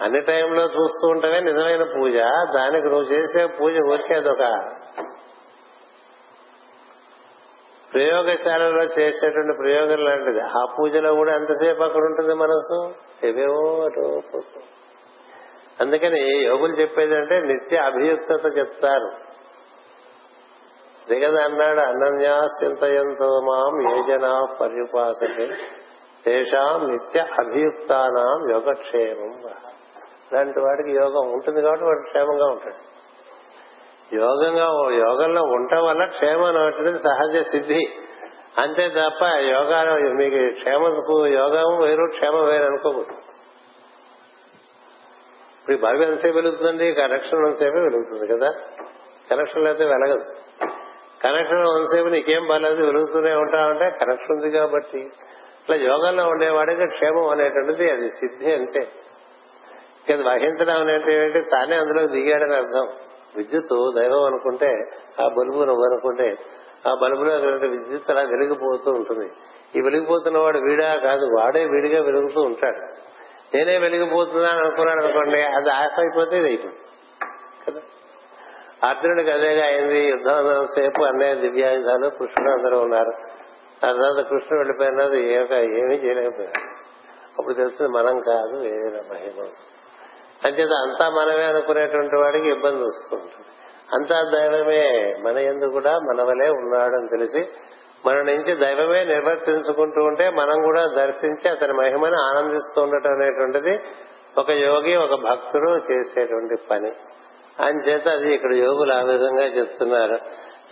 అన్ని 0.01 0.21
టైంలో 0.21 0.63
చూస్తూ 0.63 1.07
ఉంటమే 1.07 1.39
నిజమైన 1.39 1.83
పూజ. 1.83 2.15
దానికి 2.55 2.87
నువ్వు 2.87 3.13
చేసే 3.13 3.45
పూజ 3.45 3.73
ఊరికే 3.77 4.13
అదొక. 4.13 4.71
ప్రయోగశాలలో 7.93 8.83
చేసేటువంటి 8.83 9.57
ప్రయోగం 9.57 10.05
లాంటిది. 10.05 10.39
ఆ 10.39 10.65
పూజలో 10.79 11.13
కూడా 11.13 11.35
ఎంతసేపు 11.35 11.83
అక్కడ 11.83 12.01
ఉంటుంది 12.01 12.33
మనసు? 12.33 12.93
ఏవేవో 13.25 13.83
అటో 13.85 14.39
అందుకని 15.81 16.45
యోగులు 16.45 16.81
చెప్పేది 16.81 17.15
అంటే 17.15 17.39
నిత్య 17.39 17.77
అభియుక్తత 17.77 18.57
చెప్తారు. 18.57 19.11
దిగద 21.09 21.35
అన్నాడు 21.39 21.79
అనన్యా 21.79 22.45
చింతయంతో 22.63 23.41
మాం 23.41 23.91
యోజన 23.91 24.55
పర్యుపాసతే. 24.61 25.47
తేషాం 26.25 26.89
నిత్య 26.89 27.19
అభియుక్తానాం 27.19 28.51
యోగక్షేమం 28.51 29.49
అలాంటి 30.35 30.59
వాడికి 30.59 30.91
యోగం 30.91 31.31
ఉంటుంది 31.31 31.61
కాబట్టి 31.61 31.85
వాడు 31.85 31.99
క్షేమంగా 31.99 32.45
ఉంటాడు. 32.45 32.95
యోగంగా 34.15 34.95
యోగంలో 34.95 35.41
ఉండటం 35.41 35.85
వల్ల 35.85 36.05
క్షేమం 36.05 36.43
అనేటువంటిది 36.43 36.99
సహజ 36.99 37.39
సిద్ధి. 37.51 37.93
అంతే 38.57 38.89
తప్ప 38.89 39.23
యోగా 39.25 39.95
మీకు 39.95 40.55
క్షేమకు 40.55 41.27
యోగం 41.27 41.77
వేరు 41.77 42.05
క్షేమం 42.05 42.45
వేరు 42.45 42.63
అనుకోకూడదు. 42.63 43.17
ఇప్పుడు 45.61 45.75
ఈ 45.75 46.03
ఎంతసేపు 46.03 46.35
వెలుగుతుంది 46.35 46.93
కనెక్షన్ 46.93 47.45
ఎంతసేపు 47.45 47.75
వెలుగుతుంది 47.75 48.27
కదా? 48.27 48.51
కనెక్షన్ 49.31 49.63
లేకపోతే 49.63 49.85
వెలగదు. 49.85 50.23
కనెక్షన్ 51.23 51.77
ఎంతసేపు 51.77 52.07
నీకేం 52.07 52.47
బాగాలేదు 52.47 52.85
వెలుగుతూనే 52.85 53.33
ఉంటావంటే 53.33 53.89
కనెక్షన్ 53.89 54.31
ఉంది 54.31 54.51
కాబట్టి. 54.51 54.99
ఇట్లా 55.61 55.75
యోగంలో 55.75 56.27
ఉండేవాడికి 56.27 56.87
క్షేమం 56.87 57.29
అనేటువంటిది 57.29 57.91
అది 57.91 58.09
సిద్ధి 58.09 58.53
అంటే. 58.53 58.87
ఇక 60.09 60.27
వహించడం 60.27 60.77
అనేటువంటి 60.77 61.49
తానే 61.49 61.75
అందులో 61.75 62.07
దిగాడని 62.07 62.55
అర్థం. 62.55 62.87
విద్యుత్ 63.37 63.91
దైవం 63.95 64.25
అనుకుంటే 64.25 64.67
ఆ 65.21 65.27
బల్బు 65.27 65.63
నువ్వు 65.63 65.85
అనుకుంటే 65.85 66.35
ఆ 66.87 66.95
బల్బులో 67.01 67.33
విద్యుత్ 67.67 68.11
అలా 68.11 68.21
వెలిగిపోతూ 68.21 68.91
ఉంటుంది. 68.91 69.31
ఈ 69.75 69.81
వెలిగిపోతున్న 69.81 70.37
వాడు 70.37 70.57
వీడా 70.57 70.95
కాదు 70.95 71.25
వాడే 71.25 71.65
వీడిగా 71.65 72.03
వెలుగుతూ 72.03 72.41
ఉంటాడు. 72.41 72.79
నేనే 73.55 73.77
వెలిగిపోతున్నాను 73.77 74.59
అనుకున్నాడు 74.59 74.99
అనుకోండి 74.99 75.41
అది 75.41 75.69
ఆశ 75.69 75.91
అయిపోతే 75.97 76.37
ఇది 76.37 76.47
అయిపోయింది 76.47 76.79
కదా? 77.67 77.81
అర్జునుడికి 78.89 79.31
అదేగా 79.31 79.65
అయింది 79.65 79.99
యుద్ధం 79.99 80.65
సేపు 80.65 81.03
అన్నయ్య 81.03 81.35
దివ్యాయుధాలు 81.35 82.09
కృష్ణుడు 82.09 82.51
అందరూ 82.51 82.79
ఉన్నారు. 82.79 83.11
ఆ 83.85 83.91
తర్వాత 83.91 84.25
కృష్ణుడు 84.25 84.57
వెళ్ళిపోయినది 84.57 85.33
ఏమీ 85.79 85.95
చేయలేకపోయాడు. 85.95 86.75
అప్పుడు 87.39 87.53
తెలిసింది 87.53 87.91
మనం 87.91 88.19
కాదు 88.19 88.57
వేరే 88.63 89.01
మహిమ. 89.11 89.47
అంచేత 90.43 90.71
అంతా 90.71 91.09
మనమే 91.09 91.43
అనుకునేటువంటి 91.43 92.15
వాడికి 92.15 92.49
ఇబ్బంది 92.49 92.83
వస్తుంటుంది. 92.83 93.47
అంతా 93.93 94.17
దైవమే 94.33 95.15
మన 95.21 95.37
ఎందు 95.37 95.65
కూడా 95.65 95.93
మనవలే 95.93 96.49
ఉన్నాడని 96.49 97.07
తెలిసి 97.17 97.49
మన 98.05 98.13
నుంచి 98.13 98.55
దైవమే 98.65 99.03
నిర్వర్తించుకుంటూ 99.03 100.03
ఉంటే 100.03 100.29
మనం 100.29 100.61
కూడా 100.61 100.87
దర్శించి 100.87 101.49
అతని 101.49 101.73
మహిమని 101.73 102.15
ఆనందిస్తూ 102.15 102.81
ఉండటం 102.81 103.11
అనేటువంటిది 103.11 103.79
ఒక 104.37 104.49
యోగి 104.49 104.95
ఒక 104.95 105.21
భక్తుడు 105.29 105.69
చేసేటువంటి 105.91 106.55
పని. 106.71 106.91
చేత 107.89 108.07
అది 108.07 108.33
ఇక్కడ 108.33 108.53
యోగులు 108.53 108.93
ఆ 108.93 109.01
విధంగా 109.01 109.45
చెప్తున్నారు. 109.45 110.13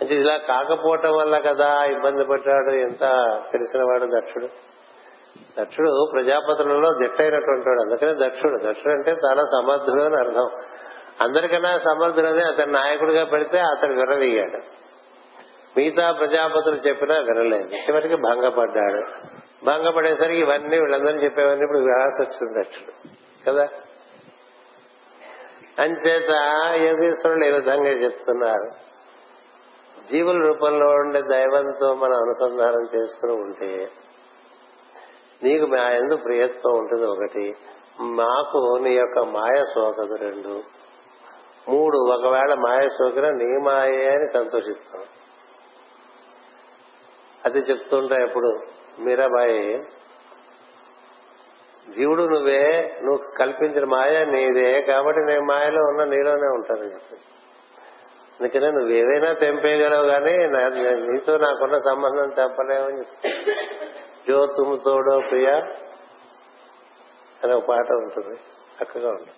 అంటే 0.00 0.14
ఇలా 0.14 0.36
కాకపోవటం 0.36 1.16
వల్ల 1.16 1.38
కదా 1.38 1.84
ఇబ్బంది 1.84 2.24
పడ్డాడు 2.24 2.70
ఎంత 2.70 3.00
తెలిసినవాడు 3.52 4.04
దక్షుడు. 4.04 4.48
దక్షుడు 5.60 6.08
ప్రజాపతులలో 6.12 6.88
దిట్టైనటువంటి 7.00 7.68
వాడు. 7.68 7.80
అందుకనే 7.80 8.28
దక్షుడు. 8.28 8.56
దక్షుడు 8.56 8.92
అంటే 8.92 9.10
చాలా 9.10 9.42
సమర్థుడు 9.42 10.02
అని 10.02 10.16
అర్థం. 10.16 10.48
అందరికన్నా 11.20 11.78
సమర్థుడని 11.78 12.42
అతని 12.42 12.72
నాయకుడిగా 12.72 13.24
పెడితే 13.24 13.58
అతడు 13.58 13.94
విరవీయాడు 13.94 14.58
మిగతా 15.76 16.12
ప్రజాపతులు 16.12 16.76
చెప్పినా 16.76 17.14
వినలేదు. 17.14 17.68
చివరికి 17.68 18.14
భంగపడ్డాడు. 18.14 19.26
భంగపడేసరికి 19.64 20.40
ఇవన్నీ 20.40 20.78
వీళ్ళందరూ 20.78 21.22
చెప్పేవన్నీ 21.22 21.64
ఇప్పుడు 21.64 21.78
వినాల్సి 21.78 22.22
వచ్చింది 22.22 22.60
దక్షుడు. 22.60 23.08
కదా? 23.50 23.68
అంచేత 25.78 26.30
యోగేశ్వరులు 26.88 27.44
ఈ 27.44 27.52
విధంగా 27.52 27.90
చెప్తున్నారు. 27.90 28.94
జీవుల 30.10 30.46
రూపంలో 30.46 30.86
ఉండే 30.86 31.20
దైవంతో 31.20 31.94
మనం 31.94 32.14
అనుసంధానం 32.14 32.98
చేసుకుని 32.98 33.32
ఉంటే 33.32 33.88
నీకు 35.44 35.66
మా 35.66 35.90
ఎందు 35.90 36.16
ప్రియత్వం 36.16 36.72
ఉంటుంది 36.78 37.06
ఒకటి. 37.06 37.56
మాకు 38.00 38.78
నీ 38.82 38.92
యొక్క 38.94 39.18
మాయ 39.18 39.62
సోకదు 39.74 40.14
రెండు. 40.14 40.62
మూడు 41.68 41.98
ఒకవేళ 41.98 42.54
మాయ 42.54 42.88
సోకిన 42.88 43.28
నీ 43.30 43.58
మాయే 43.62 44.08
అని 44.08 44.26
సంతోషిస్తాం. 44.32 45.02
అది 47.44 47.58
చెప్తుంటా 47.58 48.16
ఎప్పుడు. 48.16 48.50
మీరాబాయి 48.98 49.82
జీవుడు 51.90 52.22
నువ్వే 52.22 52.98
నువ్వు 53.02 53.36
కల్పించిన 53.38 53.84
మాయ 53.84 54.24
నీదే 54.24 54.82
కాబట్టి 54.82 55.20
నేను 55.20 55.40
మాయలో 55.40 55.82
ఉన్న 55.82 56.04
నీలోనే 56.04 56.48
ఉంటానని 56.48 56.92
చెప్పి. 56.92 57.16
అందుకనే 58.40 58.70
నువ్వేవైనా 58.70 59.32
తెంపేయగలవు 59.32 60.06
కానీ 60.06 60.32
నీతో 61.12 61.36
నాకున్న 61.38 61.78
సంబంధం 61.78 62.30
తెంపలేవని 62.30 62.98
చెప్పి. 62.98 63.28
జో 64.28 64.46
తుమ్ 64.46 64.78
తోడో 64.84 65.18
ప్రియ 65.30 65.48
అనే 67.44 67.54
ఒక 67.54 67.64
పాట 67.68 67.92
ఉంటుంది. 67.92 68.38
చక్కగా 68.82 69.08
ఉంటుంది 69.08 69.30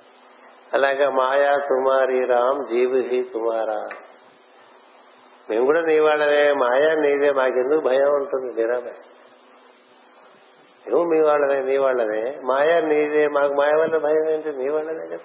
అలాగే 0.74 1.09
మాయా 1.09 1.57
తుమారి 1.57 2.24
రామ్ 2.24 2.66
జీవిహి 2.66 3.22
తుమారా 3.22 3.89
మేము 5.51 5.64
కూడా 5.64 5.80
నీ 5.80 5.99
వాళ్ళమే. 5.99 6.53
మాయా 6.53 6.95
నీదే. 6.95 7.32
మాకెందుకు 7.32 7.80
భయం 7.80 8.14
ఉంటుంది 8.14 8.55
మీరాబాయ్ 8.55 8.95
మేము 10.87 11.03
మీ 11.03 11.20
వాళ్ళమే 11.20 11.62
నీ 11.62 11.76
వాళ్ళమే. 11.76 12.41
మాయా 12.45 12.80
నీదే. 12.80 13.28
మాకు 13.28 13.55
మాయ 13.55 13.72
వల్ల 13.80 13.99
భయం 13.99 14.30
ఏంటి? 14.30 14.53
నీ 14.53 14.68
వాళ్ళనే 14.68 15.07
కదా. 15.07 15.24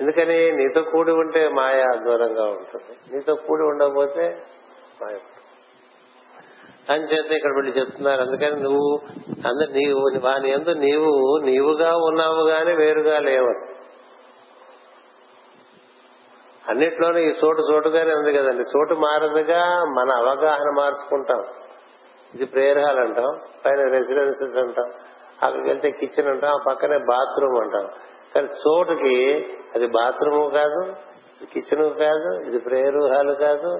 ఎందుకని? 0.00 0.52
నీతో 0.52 0.82
కూడి 0.82 1.10
ఉంటే 1.10 1.48
మాయ 1.48 1.82
దూరంగా 2.04 2.44
ఉంటుంది. 2.44 3.14
నీతో 3.14 3.34
కూడి 3.34 3.62
ఉండకపోతే 3.62 4.42
మాయ 5.02 5.18
అని 6.90 7.04
చేత 7.04 7.32
ఇక్కడ 7.32 7.50
వీళ్ళు 7.54 7.72
చెప్తున్నారు. 7.80 8.20
అందుకని 8.20 8.60
నువ్వు 8.60 9.00
అందరు 9.48 9.70
నీవు 9.70 10.02
వాని 10.24 10.50
ఎందు 10.50 10.70
నీవు 10.70 11.10
నీవుగా 11.44 11.90
ఉన్నావు 11.96 12.48
గాని 12.48 12.72
వేరుగా 12.76 13.18
లేవు. 13.18 13.52
అన్నిట్లోనే 16.68 17.20
ఈ 17.22 17.34
చోటు 17.44 17.62
చోటుగానే 17.72 18.14
ఉంది 18.14 18.32
కదండి. 18.32 18.62
చోటు 18.62 18.94
మారదుగా 18.94 19.62
మన 19.84 20.10
అవగాహన 20.12 20.70
మార్చుకుంటాం. 20.80 21.44
ఇది 22.34 22.46
ప్రేయర్ 22.46 22.78
హాల్ 22.78 22.98
అంటాం 22.98 23.38
పైన 23.66 23.80
రెసిడెన్సెస్ 23.88 24.58
అంటాం 24.58 24.88
అక్కడికి 25.42 25.68
వెళ్తే 25.68 25.90
కిచెన్ 25.90 26.28
అంటాం 26.28 26.50
ఆ 26.50 26.62
పక్కనే 26.66 26.98
బాత్రూమ్ 26.98 27.60
అంటాం. 27.60 27.86
కానీ 28.34 28.48
చోటుకి 28.64 29.16
అది 29.74 29.86
బాత్రూమ్ 29.86 30.52
కాదు 30.52 30.82
కిచెన్ 31.52 31.94
కాదు 31.94 32.40
ఇది 32.46 32.58
ప్రేయర్ 32.58 33.00
హాల్ 33.12 33.36
కాదు 33.36 33.72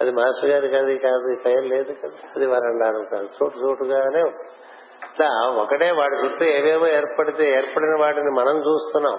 అది 0.00 0.10
మాస్టర్ 0.10 0.50
గారి 0.50 0.68
కాదు 0.68 0.98
కాదు 0.98 1.36
ఫైల్ 1.44 1.70
లేదు 1.70 1.92
కదా. 1.92 2.28
అది 2.36 2.46
వరండాను 2.46 3.04
కాదు. 3.12 3.28
చోటు 3.42 3.58
చోటుగానే 3.58 4.20
ఇట్లా 4.20 5.48
ఒకటే 5.48 5.90
వాడి 5.90 6.14
చుట్టూ 6.14 6.44
ఏవేవో 6.44 6.86
ఏర్పడితే 6.86 7.50
ఏర్పడిన 7.50 7.96
వాటిని 8.00 8.30
మనం 8.30 8.58
చూస్తున్నాం. 8.58 9.18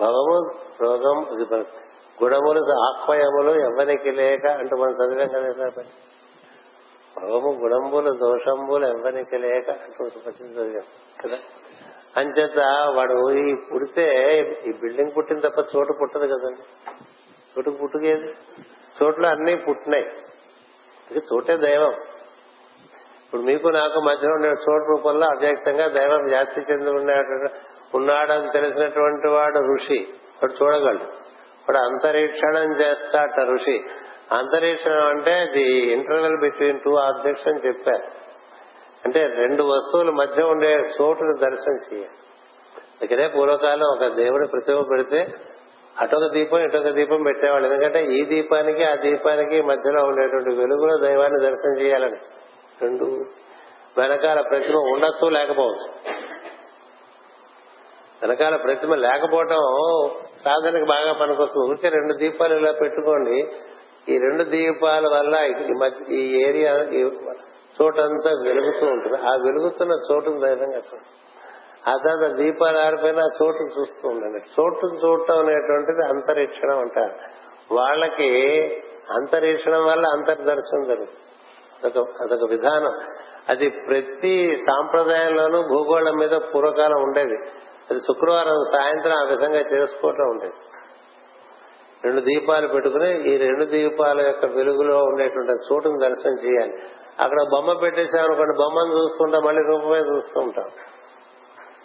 భవము 0.00 0.50
రోగం 0.80 1.40
ఇది 1.40 1.66
గుణములు 2.24 2.72
ఆక్వయములు 2.72 3.50
ఎవరికి 3.50 4.10
లేక 4.10 4.46
అంటూ 4.50 4.76
మనం 4.76 4.92
చదివాం 4.92 5.52
కదా 5.52 5.82
భవము 7.16 7.52
గుణంబులు 7.62 8.10
దోషంబులు 8.10 8.86
ఎవరికి 8.86 9.38
లేక 9.38 9.70
అంటూ 9.70 10.04
పచ్చింది 10.26 10.60
చదివాం 10.60 10.84
కదా. 11.24 11.38
అంచేత 12.16 12.58
వాడు 12.96 13.30
ఈ 13.30 13.54
పుడితే 13.74 14.38
ఈ 14.66 14.72
బిల్డింగ్ 14.72 15.10
పుట్టిన 15.16 15.38
తప్ప 15.38 15.76
చోటు 15.76 15.92
పుట్టదు 15.92 16.26
కదండి. 16.26 16.62
చోటుకు 17.48 17.76
పుట్టుకేది? 17.82 18.32
చోట్ల 19.02 19.26
అన్ని 19.26 19.56
పుట్టినాయి. 19.56 20.04
ఇది 21.10 21.18
చోటే 21.18 21.56
దైవం. 21.56 21.92
ఇప్పుడు 23.24 23.42
మీకు 23.42 23.68
నాకు 23.68 24.00
మధ్యలో 24.00 24.34
ఉండే 24.34 24.48
చోటు 24.48 24.84
రూపంలో 24.84 25.26
అవ్యక్తంగా 25.26 25.88
దైవం 25.88 26.24
వ్యాప్తి 26.24 26.60
చెంది 26.60 26.90
ఉండేటువంటి 26.90 27.54
ఉన్నాడని 27.94 28.50
తెలిసినటువంటి 28.52 29.28
వాడు 29.28 29.58
ఋషి. 29.74 30.06
వాడు 30.12 30.64
చూడగలడు. 30.64 31.04
వాడు 31.68 31.76
అంతరీక్షణం 31.76 32.72
చేస్తాట 32.72 33.40
ఋషి. 33.40 33.84
అంతరీక్షణం 34.32 35.06
అంటే 35.06 35.46
the 35.52 35.92
interval 35.92 36.40
between 36.40 36.80
two 36.80 36.96
objects 36.96 37.48
అని 37.48 37.58
చెప్పారు. 37.66 38.12
అంటే 39.04 39.26
రెండు 39.26 39.62
వస్తువుల 39.62 40.10
మధ్య 40.10 40.42
ఉండే 40.42 40.74
చోటును 40.74 41.36
దర్శనం 41.36 41.76
చేయాలి. 41.92 42.16
ఇక్కడే 43.02 43.28
పూర్వకాలం 43.28 43.86
ఒక 43.92 44.14
దేవుడి 44.14 44.48
ప్రతిమ 44.48 44.80
పెడితే 44.90 45.32
అటొక 46.00 46.32
దీపం 46.32 46.58
ఇటొక 46.58 46.88
దీపం 46.88 47.22
పెట్టేవాళ్ళు. 47.22 47.68
ఎందుకంటే 47.68 48.04
ఈ 48.04 48.24
దీపానికి 48.24 48.84
ఆ 48.84 48.94
దీపానికి 48.94 49.62
మధ్యలో 49.62 50.02
ఉండేటువంటి 50.04 50.48
వెలుగులో 50.48 50.98
దైవాన్ని 50.98 51.44
దర్శనం 51.44 51.80
చేయాలని. 51.80 52.16
రెండు 52.82 53.04
వెనకాల 53.98 54.40
ప్రతిమ 54.40 54.76
ఉండొచ్చు 54.76 55.28
లేకపోవచ్చు. 55.28 55.88
వెనకాల 58.22 58.56
ప్రతిమ 58.56 58.94
లేకపోవటం 58.94 59.62
సాధనకి 60.44 60.84
బాగా 60.84 61.12
పనికొస్తుంది. 61.12 61.70
ఊరికే 61.70 61.88
రెండు 61.88 62.12
దీపాలు 62.12 62.54
ఇలా 62.54 62.72
పెట్టుకోండి. 62.72 63.46
ఈ 64.08 64.18
రెండు 64.18 64.44
దీపాల 64.44 65.06
వల్ల 65.06 65.34
ఈ 65.44 65.72
మధ్య 65.72 66.14
ఈ 66.14 66.44
ఏరియా 66.46 66.72
ఈ 66.84 67.02
చోటంతా 67.82 68.30
వెలుగుతూ 68.42 68.86
ఉంటుంది. 68.86 69.16
ఆ 69.16 69.30
వెలుగుతున్న 69.30 69.92
చోటు 70.12 70.30
దైవంగా 70.30 70.78
చూడండి. 70.78 71.10
ఆ 71.88 71.96
తర్వాత 72.04 72.32
దీపాలు 72.32 72.78
ఆరిపోయిన 72.78 73.18
ఆ 73.18 73.28
చూస్తూ 73.78 74.08
ఉండండి. 74.08 74.38
చోటును 74.38 74.98
చూడటం 75.06 75.38
అనేటువంటిది 75.38 76.08
అంతరీక్షణం 76.08 76.78
అంటారు 76.78 77.14
వాళ్ళకి 77.74 78.28
అంతరీక్షణం 79.10 79.86
వల్ల 79.86 80.06
అంతర్దర్శనం 80.12 80.84
జరుగుతుంది. 80.84 81.18
అదొక 81.84 82.08
అదొక 82.22 82.50
విధానం. 82.50 82.92
అది 83.48 83.68
ప్రతి 83.68 84.54
సాంప్రదాయంలోనూ 84.54 85.62
భూగోళం 85.62 86.16
మీద 86.16 86.30
పూర్వకాలం 86.30 87.02
ఉండేది. 87.02 87.36
అది 87.90 87.98
శుక్రవారం 87.98 88.60
సాయంత్రం 88.74 89.12
ఆ 89.12 89.22
విధంగా 89.22 89.60
చేసుకోవటం 89.60 90.30
ఉండేది. 90.30 90.52
రెండు 92.04 92.20
దీపాలు 92.20 92.68
పెట్టుకుని 92.68 93.34
ఈ 93.34 93.36
రెండు 93.36 93.64
దీపాల 93.64 94.20
యొక్క 94.20 94.44
వెలుగులో 94.44 94.98
ఉండేటువంటి 94.98 95.52
చోటును 95.52 95.98
దర్శనం 95.98 96.34
చేయాలి. 96.34 96.72
అక్కడ 97.20 97.38
బొమ్మ 97.52 97.72
పెట్టేసామనుకోండి 97.72 98.56
బొమ్మను 98.58 99.02
చూస్తుంటాం 99.02 99.42
మళ్ళీ 99.44 99.62
రూపమే 99.62 100.16
చూస్తూ 100.16 100.40
ఉంటాం. 100.40 100.70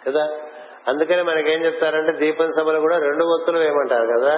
కదా? 0.06 0.28
అందుకని 0.88 1.22
మనకేం 1.22 1.64
చెప్తారంటే 1.64 2.12
దీపం 2.12 2.50
సభలు 2.50 2.80
కూడా 2.80 2.98
రెండు 2.98 3.24
ఒత్తులు 3.24 3.58
వేయమంటారు 3.58 4.20
కదా? 4.20 4.36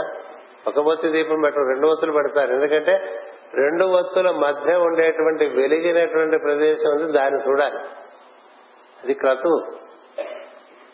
ఒక 0.67 0.79
ఒత్తి 0.79 1.09
దీపం 1.09 1.41
పెట్టరు 1.41 1.65
రెండు 1.65 1.87
ఒత్తులు 1.87 2.13
పెడతారు. 2.13 2.53
ఎందుకంటే 2.53 3.21
రెండు 3.55 3.85
ఒత్తుల 3.85 4.31
మధ్య 4.31 4.77
ఉండేటువంటి 4.77 5.47
వెలిగినటువంటి 5.47 6.39
ప్రదేశం 6.39 6.91
ఉంది 6.91 7.13
దాన్ని 7.13 7.43
చూడాలి. 7.49 7.79
అది 9.05 9.15
క్రతువు 9.15 9.63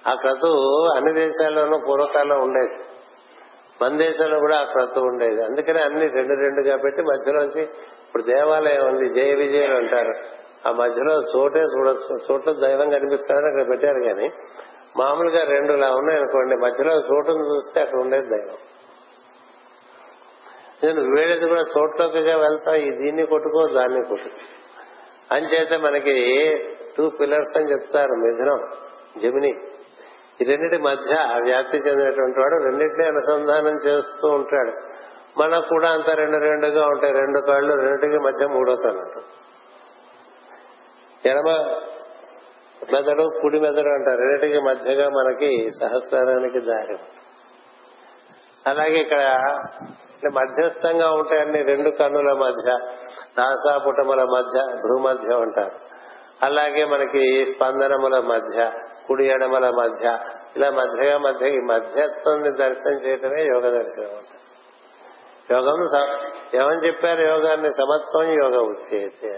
ఆ 0.08 0.14
క్రతువు 0.14 0.96
అన్ని 0.96 1.12
దేశాల్లోనూ 1.12 1.78
పూర్వకాలం 1.88 2.40
ఉండేది. 2.40 2.84
మన 3.82 3.96
దేశంలో 3.96 4.38
కూడా 4.38 4.58
ఆ 4.58 4.64
క్రతువు 4.64 5.06
ఉండేది. 5.06 5.42
అందుకనే 5.42 5.82
అన్ని 5.82 6.08
రెండు 6.08 6.34
రెండుగా 6.34 6.76
పెట్టి 6.76 7.02
మధ్యలోంచి 7.02 7.62
ఇప్పుడు 7.62 8.22
దేవాలయం 8.22 8.86
ఉంది 8.86 9.08
జయ 9.08 9.34
విజయులు 9.34 9.76
అంటారు. 9.76 10.41
ఆ 10.68 10.72
మధ్యలో 10.72 11.14
చోటే 11.22 11.60
చూడొచ్చు 11.60 12.18
చోట్ల 12.30 12.52
దైవం 12.66 12.90
కనిపిస్తారని 12.90 13.46
అక్కడ 13.46 13.68
పెట్టారు 13.68 14.00
కానీ 14.02 14.32
మామూలుగా 14.96 15.44
రెండు 15.44 15.72
ఇలా 15.72 15.94
ఉన్నాయనుకోండి 15.94 16.56
మధ్యలో 16.56 16.92
చోటును 16.92 17.44
చూస్తే 17.44 17.80
అక్కడ 17.80 18.00
ఉండేది 18.00 18.26
దైవం. 18.26 18.58
నేను 20.84 21.16
వేడేది 21.16 21.48
కూడా 21.48 21.60
చోట్లోకిగా 21.60 22.36
వెళ్తా 22.36 22.74
ఈ 22.74 22.90
దీన్ని 22.90 23.26
కొట్టుకో 23.26 23.66
దాన్ని 23.74 24.04
కొట్టుకో 24.08 24.40
అంచేత 25.34 25.80
మనకి 25.80 26.16
టూ 26.98 27.10
పిల్లర్స్ 27.10 27.58
అని 27.58 27.70
చెప్తారు 27.70 28.12
మిథునం 28.12 28.60
జమిని. 29.22 29.52
ఈ 30.40 30.44
రెండింటి 30.44 30.78
మధ్య 30.78 31.14
వ్యాప్తి 31.42 31.78
చెందినటువంటి 31.78 32.40
వాడు 32.40 32.56
రెండింటినీ 32.64 33.04
అనుసంధానం 33.04 33.76
చేస్తూ 33.86 34.28
ఉంటాడు. 34.28 34.72
మనకు 35.40 35.68
కూడా 35.68 35.88
అంత 35.90 36.10
రెండు 36.10 36.36
రెండుగా 36.36 36.86
ఉంటాయి 36.86 37.12
రెండు 37.12 37.40
కాళ్ళు 37.40 37.74
రెండింటికి 37.74 38.18
మధ్య 38.18 38.46
మూడో 38.46 38.76
కన్నట్టు 38.76 39.20
ఎడమ 41.26 41.50
మెదడు 42.92 43.28
కుడి 43.42 43.60
మెదడు 43.60 43.90
అంటారు. 43.90 44.16
రెండింటికి 44.16 44.60
మధ్యగా 44.60 45.08
మనకి 45.08 45.70
సహస్రానికి 45.80 46.60
దారి. 46.60 46.96
అలాగే 48.66 48.96
ఇక్కడ 48.96 49.20
మధ్యస్థంగా 50.30 51.10
ఉంటాయి 51.10 51.40
అన్ని 51.40 51.62
రెండు 51.62 51.90
కన్నుల 51.90 52.32
మధ్య 52.32 52.72
నాసాపుటముల 53.38 54.24
మధ్య 54.24 54.58
భూమధ్య 54.76 55.34
ఉంటారు 55.34 55.92
అలాగే 56.42 56.84
మనకి 56.84 57.44
స్పందనముల 57.44 58.20
మధ్య 58.20 58.70
కుడి 59.08 59.24
ఎడమల 59.26 59.70
మధ్య 59.70 60.18
ఇలా 60.56 60.70
మధ్యగా 60.70 61.18
మధ్య 61.18 61.48
ఈ 61.48 61.58
మధ్యత్వాన్ని 61.58 62.50
దర్శనం 62.50 62.96
చేయటమే 63.06 63.42
యోగ 63.42 63.68
దర్శనం 63.68 64.12
అంటారు. 64.18 64.42
యోగం 65.52 65.78
ఏమని 66.54 66.86
చెప్పారు? 66.86 67.20
యోగాన్ని 67.20 67.70
సమత్వం 67.70 68.24
యోగ 68.44 68.56
ఉచ్చేది 68.56 69.28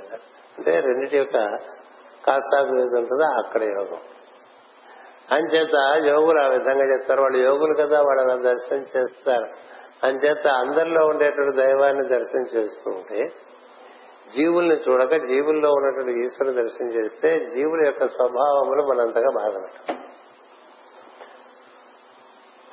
అంటే 0.59 0.81
రెండింటి 0.81 1.17
యొక్క 1.17 1.37
కాసాగు 2.27 2.77
ఏది 2.79 2.97
ఉంటుందో 2.97 3.25
అక్కడ 3.25 3.63
యోగం. 3.63 3.99
అంచేత 5.31 6.05
యోగులు 6.07 6.41
ఆ 6.45 6.49
విధంగా 6.49 6.95
చెప్తారు 6.95 7.21
వాళ్ళు 7.21 7.39
యోగులు 7.39 7.75
కదా 7.75 8.01
వాళ్ళు 8.01 8.23
అలా 8.23 8.37
దర్శనం 8.51 8.85
చేస్తారు. 8.97 9.47
అంచేత 10.07 10.47
అందరిలో 10.47 11.07
ఉండేటువంటి 11.07 11.57
దైవాన్ని 11.57 12.09
దర్శనం 12.09 12.47
చేస్తూ 12.55 12.91
ఉంటే 12.91 13.27
జీవుల్ని 14.37 14.77
చూడక 14.77 15.17
జీవుల్లో 15.17 15.71
ఉన్నటువంటి 15.71 16.27
ఈశ్వరుని 16.27 16.63
దర్శనం 16.63 16.89
చేస్తే 16.89 17.47
జీవుల 17.55 17.87
యొక్క 17.87 18.07
స్వభావములు 18.07 18.83
మనంతగా 18.83 19.31
బాధపెట్టాం 19.37 19.97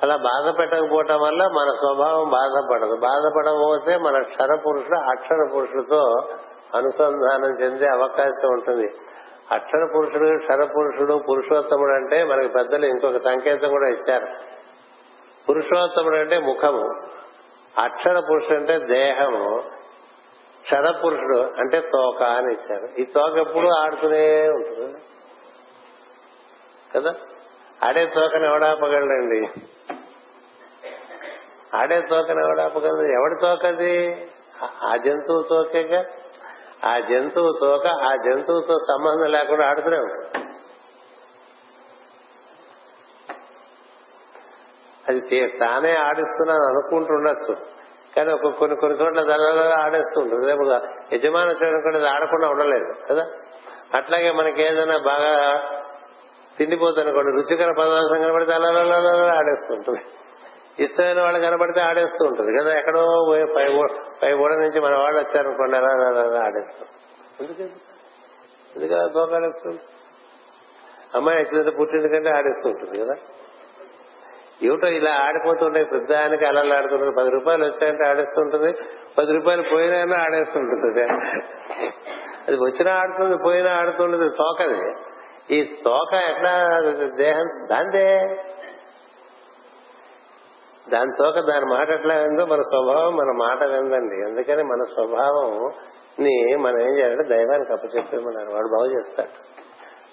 అలా 0.02 0.16
బాధ 0.16 0.58
పెట్టకపోవటం 0.58 1.20
వల్ల 1.20 1.42
మన 1.46 1.70
స్వభావం 1.70 2.30
బాధపడదు. 2.30 2.96
బాధపడకపోతే 2.96 3.98
మన 3.98 4.22
క్షర 4.22 4.48
పురుషుడు 4.68 4.96
అక్షర 5.10 5.50
పురుషుడితో 5.54 6.14
అనుసంధానం 6.74 7.60
చెందే 7.62 7.86
అవకాశం 7.86 8.48
ఉంటుంది. 8.48 8.88
అక్షర 9.50 9.86
పురుషుడు 9.96 10.38
క్షర 10.38 10.64
పురుషుడు 10.64 11.20
పురుషోత్తముడు 11.28 11.92
అంటే 11.92 12.24
మనకి 12.24 12.48
పెద్దలు 12.48 12.86
ఇంకొక 12.86 13.16
సంకేతం 13.16 13.68
కూడా 13.68 13.88
ఇచ్చారు. 13.88 14.26
పురుషోత్తముడు 15.48 16.16
అంటే 16.16 16.38
ముఖము 16.38 17.00
అక్షర 17.80 18.20
పురుషుడు 18.30 18.56
అంటే 18.56 18.78
దేహము 18.78 19.62
క్షర 20.62 20.90
పురుషుడు 21.04 21.38
అంటే 21.38 21.80
తోక 21.80 22.22
అని 22.22 22.54
ఇచ్చారు. 22.54 23.00
ఈ 23.00 23.04
తోక 23.04 23.48
ఎప్పుడు 23.48 23.68
ఆడుతూనే 23.68 24.48
ఉంటుంది. 24.48 24.98
కదా? 26.96 27.14
ఆడే 27.84 28.04
తోకని 28.04 28.46
ఎవడాపగలండి 28.46 29.62
ఆడే 31.76 32.00
తోకని 32.10 32.44
ఎవడాపగలదు 32.44 33.02
ఎవడి 33.02 33.40
తోకది? 33.42 34.26
ఆ 34.82 34.96
జంతువు 34.96 35.42
తోకేగా? 35.42 36.04
ఆ 36.84 36.98
జంతువు 36.98 37.52
తోక 37.60 37.86
ఆ 37.86 38.16
జంతువుతో 38.16 38.78
సంబంధం 38.78 39.30
లేకుండా 39.30 39.66
ఆడుతూనే 39.66 39.96
ఉంటుంది 39.96 40.48
అది 45.08 45.48
తానే 45.60 45.94
ఆడిస్తున్నాను 45.94 46.64
అనుకుంటుండొచ్చు. 46.64 47.56
కానీ 48.16 48.32
ఒక 48.32 48.54
కొన్ని 48.58 48.76
కొన్ని 48.76 48.98
చోట్ల 48.98 49.22
దళాలలో 49.22 49.70
ఆడేస్తూ 49.82 50.20
ఉంటుంది 50.20 50.46
రేపు 50.46 50.62
యజమాని 51.14 51.54
కూడా 51.54 52.10
ఆడకుండా 52.10 52.48
ఉండలేదు 52.48 52.92
కదా? 53.10 53.24
అట్లాగే 53.94 54.30
మనకి 54.32 54.62
ఏదైనా 54.62 54.96
బాగా 54.98 55.62
తిండిపోతుందనుకోండి 56.58 57.30
రుచికర 57.30 57.72
పదార్థం 57.78 58.22
కనబడితే 58.22 58.52
అలా 58.52 58.68
ఆడేస్తుంటుంది. 59.38 60.00
ఇష్టమైన 60.82 61.20
వాళ్ళు 61.20 61.40
కనబడితే 61.40 61.80
ఆడేస్తూ 61.80 62.26
ఉంటుంది 62.26 62.58
కదా? 62.58 62.78
ఎక్కడో 62.78 63.26
పై 63.56 63.88
పై 64.22 64.32
గోడ 64.32 64.54
నుంచి 64.54 64.80
మన 64.80 64.96
వాళ్ళు 64.96 65.18
వచ్చారనుకోండి 65.20 65.76
అలా 65.76 65.88
అలా 65.88 66.44
ఆడేస్తాం. 66.44 66.88
ఎందుకంటే 67.40 67.72
ఎందుకలా 68.76 69.06
తోకాడేస్తుంది 69.06 69.80
అమ్మాయి 71.14 71.38
వచ్చిందంటే 71.38 71.76
పుట్టింటికంటే 71.76 72.30
ఆడేస్తూ 72.30 72.70
ఉంటుంది 72.70 73.00
కదా. 73.00 73.14
ఏమిటో 74.62 74.88
ఇలా 74.88 75.12
ఆడిపోతుంటే 75.14 75.84
పెద్దానికి 75.84 76.46
అలలు 76.46 76.74
ఆడుతుంటుంది 76.74 77.16
పది 77.16 77.30
రూపాయలు 77.30 77.64
వచ్చాయంటే 77.64 78.08
ఆడేస్తుంటుంది. 78.08 78.72
పది 79.18 79.32
రూపాయలు 79.32 79.62
పోయినా 79.62 80.18
ఆడేస్తుంటుంది. 80.18 81.02
అది 82.48 82.56
వచ్చినా 82.56 82.92
ఆడుతుంది 82.92 83.36
పోయినా 83.36 83.72
ఆడుతుంటుంది. 83.76 84.28
తోకది. 84.28 84.94
ఈ 85.50 85.76
తోక 85.84 86.14
ఎట్లా 86.14 86.80
దేహం? 87.04 87.66
దాందే 87.70 88.14
దాని 90.88 91.10
తోక 91.18 91.46
దాని 91.46 91.66
మాట 91.66 91.90
ఎట్లా 91.90 92.14
విందో 92.14 92.46
మన 92.46 92.60
స్వభావం 92.60 93.16
మన 93.16 93.36
మాట 93.46 93.62
విందండి. 93.62 94.30
అందుకని 94.30 94.62
మన 94.62 94.82
స్వభావం 94.94 95.70
ని 96.20 96.56
మనం 96.56 96.80
ఏం 96.80 96.88
చేయాలంటే 96.88 97.28
దైవానికి 97.28 97.72
అప్పచెప్పేమన్నారు 97.72 98.54
వాడు 98.54 98.68
బాగు 98.68 98.98
చేస్తాడు. 98.98 99.62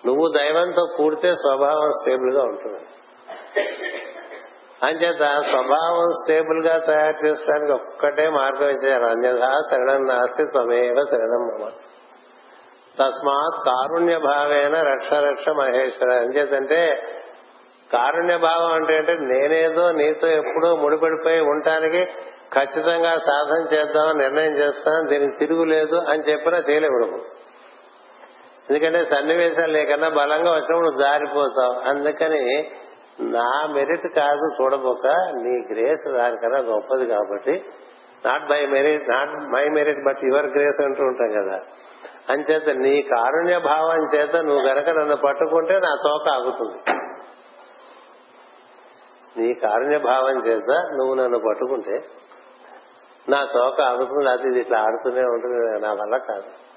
నువ్వు 0.08 0.34
దైవంతో 0.38 0.88
కూడితే 0.98 1.36
స్వభావం 1.36 1.90
స్టేబుల్గా 1.90 2.44
ఉంటుంది. 2.44 2.84
అంచేత 4.84 5.42
స్వభావం 5.42 6.10
స్టేబుల్గా 6.10 6.80
తయారు 6.80 7.26
చేసుకోవడానికి 7.26 7.72
ఒక్కటే 7.72 8.30
మార్గం 8.30 8.70
ఇచ్చారు. 8.70 9.06
అన్యథా 9.06 9.62
శరణం 9.72 10.06
నాస్తి 10.06 10.44
త్వమేవ 10.44 11.02
శరణం 11.12 11.48
మమ. 11.48 11.70
తస్మాత్ 13.00 13.66
కారుణ్య 13.66 14.18
భావేన 14.18 14.82
రక్ష 14.82 15.14
రక్ష 15.14 15.50
మహేశ్వర. 15.50 16.12
అంచేతంటే 16.12 17.02
కారుణ్య 17.94 18.38
భావం 18.38 18.72
అంటే 18.74 18.98
అంటే 18.98 19.14
నేనేదో 19.14 19.92
నీతో 19.92 20.28
ఎప్పుడూ 20.28 20.76
ముడిపడిపోయి 20.76 21.40
ఉండటానికి 21.40 22.02
ఖచ్చితంగా 22.54 23.12
సాధన 23.28 23.62
చేద్దామని 23.74 24.20
నిర్ణయం 24.20 24.54
చేస్తాను 24.58 25.10
దీనికి 25.10 25.38
తిరుగులేదు 25.40 25.96
అని 25.96 26.24
చెప్పినా 26.32 26.58
చేయలేవు 26.70 27.00
నువ్వు 27.00 27.20
ఎందుకంటే 28.70 29.04
సన్నివేశాలు 29.04 29.72
లేకన్నా 29.72 30.10
బలంగా 30.10 30.52
వచ్చినప్పుడు 30.52 31.02
జారిపోతావు. 31.02 31.76
అందుకని 31.90 32.72
నా 33.22 33.68
మెరిట్ 33.68 34.08
కాదు 34.08 34.46
చూడబోక 34.58 35.08
నీ 35.36 35.54
గ్రేస్ 35.72 36.06
దానికన్నా 36.18 36.60
గొప్పది 36.60 37.06
కాబట్టి 37.06 37.64
not 38.26 38.46
my 38.52 38.66
merit 38.66 39.10
not 39.10 39.30
my 39.30 39.64
merit 39.70 40.04
but 40.06 40.22
your 40.24 40.46
grace 40.46 40.82
అంటూ 40.82 41.04
ఉంటాం 41.04 41.32
కదా. 41.40 41.58
అంచేత 42.30 42.70
నీ 42.70 43.02
కారుణ్య 43.02 43.58
భావం 43.60 44.02
చేత 44.16 44.36
నువ్వు 44.36 44.64
గనక 44.68 44.90
నన్ను 44.90 45.16
పట్టుకుంటే 45.16 45.76
నా 45.80 45.94
తోక 46.08 46.28
ఆగుతుంది. 46.34 46.80
నీ 49.40 49.54
కారుణ్య 49.54 49.98
భావం 49.98 50.48
చేత 50.48 50.70
నువ్వు 50.70 51.16
నన్ను 51.16 51.40
పట్టుకుంటే 51.40 52.02
నా 53.30 53.46
తోక 53.54 53.82
ఆడుతుంది 53.82 54.30
అది 54.30 54.60
ఇట్లా 54.60 54.80
ఆడుతూనే 54.80 55.22
ఉంటుంది 55.22 55.82
నా 55.82 55.94
వల్ల 55.94 56.18
కాదు. 56.18 56.70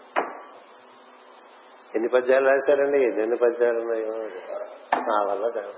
ఎన్ని 1.94 2.08
పద్యాలు 2.08 2.48
రాశారండి? 2.48 3.22
ఎన్ని 3.22 3.36
పద్యాలు 3.36 3.78
ఉన్నాయో 3.78 4.12
నా 4.96 5.32
వల్ల 5.32 5.48
కాదు. 5.48 5.72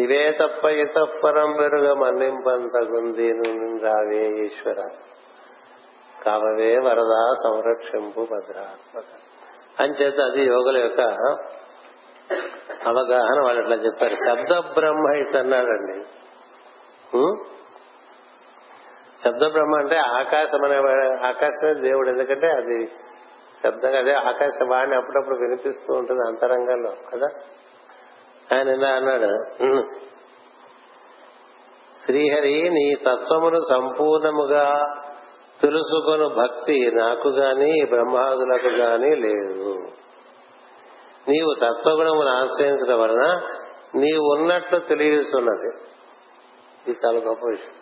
ఇవే 0.00 0.38
తప్ప 0.42 0.64
ఇతప్పరం 0.64 1.52
పెరుగ 1.52 1.92
మన్నింపంతగుంది 1.92 3.32
రావే 3.84 4.44
ఈశ్వర. 4.44 4.88
కావవే 6.24 6.76
వరద 6.76 7.32
సంరక్షింపు 7.42 8.20
భద్రాత్మక. 8.20 9.04
అంచేత 9.80 10.20
అది 10.20 10.44
యోగుల 10.44 10.76
యొక్క 10.76 11.00
అవగాహన 12.86 13.40
వాళ్ళు 13.44 13.62
అట్లా 13.62 13.76
చెప్పారు 13.76 14.14
శబ్ద 14.14 14.78
బ్రహ్మ 14.78 15.16
ఇతన్నాడండి 15.16 16.04
శబ్ద 19.24 19.46
బ్రహ్మ 19.46 19.76
అంటే 19.78 19.96
ఆకాశం 19.96 20.64
అనే 20.64 20.76
ఆకాశమే 21.26 21.74
దేవుడు. 21.74 22.08
ఎందుకంటే 22.08 22.46
అది 22.46 22.86
శబ్దంగా 23.64 23.98
అదే 23.98 24.12
ఆకాశవాణి 24.12 24.96
అప్పుడప్పుడు 24.96 25.34
వినిపిస్తూ 25.36 25.94
ఉంటుంది 25.94 26.20
అంతరంగంలో 26.28 26.90
కదా? 26.90 27.26
ఆయన 28.52 28.68
ఇలా 28.68 28.88
అన్నాడు. 28.88 29.32
శ్రీహరి 32.04 32.70
నీ 32.70 32.94
తత్వమును 32.94 33.60
సంపూర్ణముగా 33.70 34.86
తెలుసుకొను 35.60 36.28
భక్తి. 36.28 36.90
నాకు 36.94 37.28
గాని 37.28 37.86
బ్రహ్మాదులకు 37.88 38.66
గాని 38.66 39.16
లేదు. 39.16 39.74
నీవు 41.30 41.54
సత్వగుణమును 41.54 42.28
ఆశ్రయించడం 42.28 43.00
వలన 43.00 43.40
నీవు 43.94 44.32
ఉన్నట్లు 44.32 44.78
తెలియస్తున్నది 44.78 45.82
ఇది 46.88 46.98
చాలా 47.06 47.18
గొప్ప 47.18 47.46
విషయం. 47.46 47.74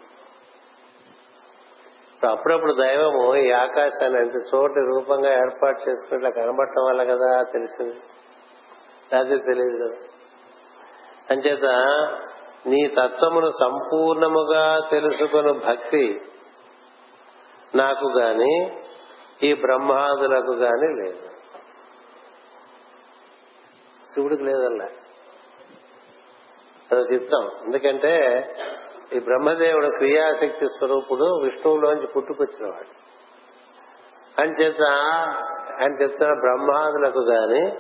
ఇప్పుడు 2.15 2.31
అప్పుడప్పుడు 2.31 2.73
దైవము 2.73 3.35
ఈ 3.37 3.51
ఆకాశాన్ని 3.51 4.21
ఎంత 4.21 4.35
చోటు 4.35 4.75
రూపంగా 4.75 5.33
ఏర్పాటు 5.33 5.91
చేసుకున్నట్లు 5.91 6.43
కనబడటం 6.43 6.85
వల్ల 6.85 7.05
కదా 7.05 7.43
తెలిసింది? 7.43 7.97
లేకపోతే 9.13 9.37
తెలియదు 9.37 9.89
కదా? 9.89 9.97
అంచేత 11.31 11.65
నీ 12.67 12.89
తత్వమును 12.89 13.49
సంపూర్ణముగా 13.61 14.81
తెలుసుకుని 14.91 15.53
భక్తి 15.53 16.21
నాకు 17.75 18.07
గాని 18.21 18.77
ఈ 19.43 19.55
బ్రహ్మాదులకు 19.55 20.53
గాని 20.53 21.05
లేదు. 21.05 21.38
శివుడికి 24.15 24.43
లేదల్లా 24.43 24.87
అది 26.93 27.15
చిత్రం 27.15 27.45
ఎందుకంటే 27.65 28.15
ఈ 29.13 29.19
బ్రహ్మదేవుడు 29.19 29.87
క్రియాశక్తి 29.87 30.67
స్వరూపుడు 30.69 31.25
విష్ణువులోంచి 31.45 32.07
పుట్టుకొచ్చినవాడు. 32.07 33.09
అంచేత 34.41 34.83
ఆయన 35.81 36.03
చెప్తున్న 36.03 36.35
బ్రహ్మాదులకు 36.41 37.19
గాని 37.19 37.77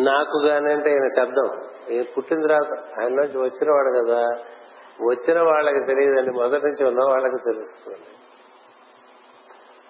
నాకు 0.00 0.46
గాని 0.46 0.72
అంటే 0.72 0.90
ఈయన 0.90 1.06
శబ్దం. 1.18 1.68
ఈయన 1.90 2.04
పుట్టిన 2.16 2.46
తర్వాత 2.46 3.00
ఆయనలోంచి 3.00 3.38
వచ్చినవాడు 3.38 4.04
కదా. 4.04 4.22
వచ్చిన 5.10 5.40
వాళ్ళకి 5.40 5.86
తెలియదండి 5.86 6.30
మొదటి 6.30 6.66
నుంచి 6.66 6.86
ఉన్న 6.86 7.04
వాళ్ళకి 7.04 7.36
తెలుస్తుంది. 7.44 8.17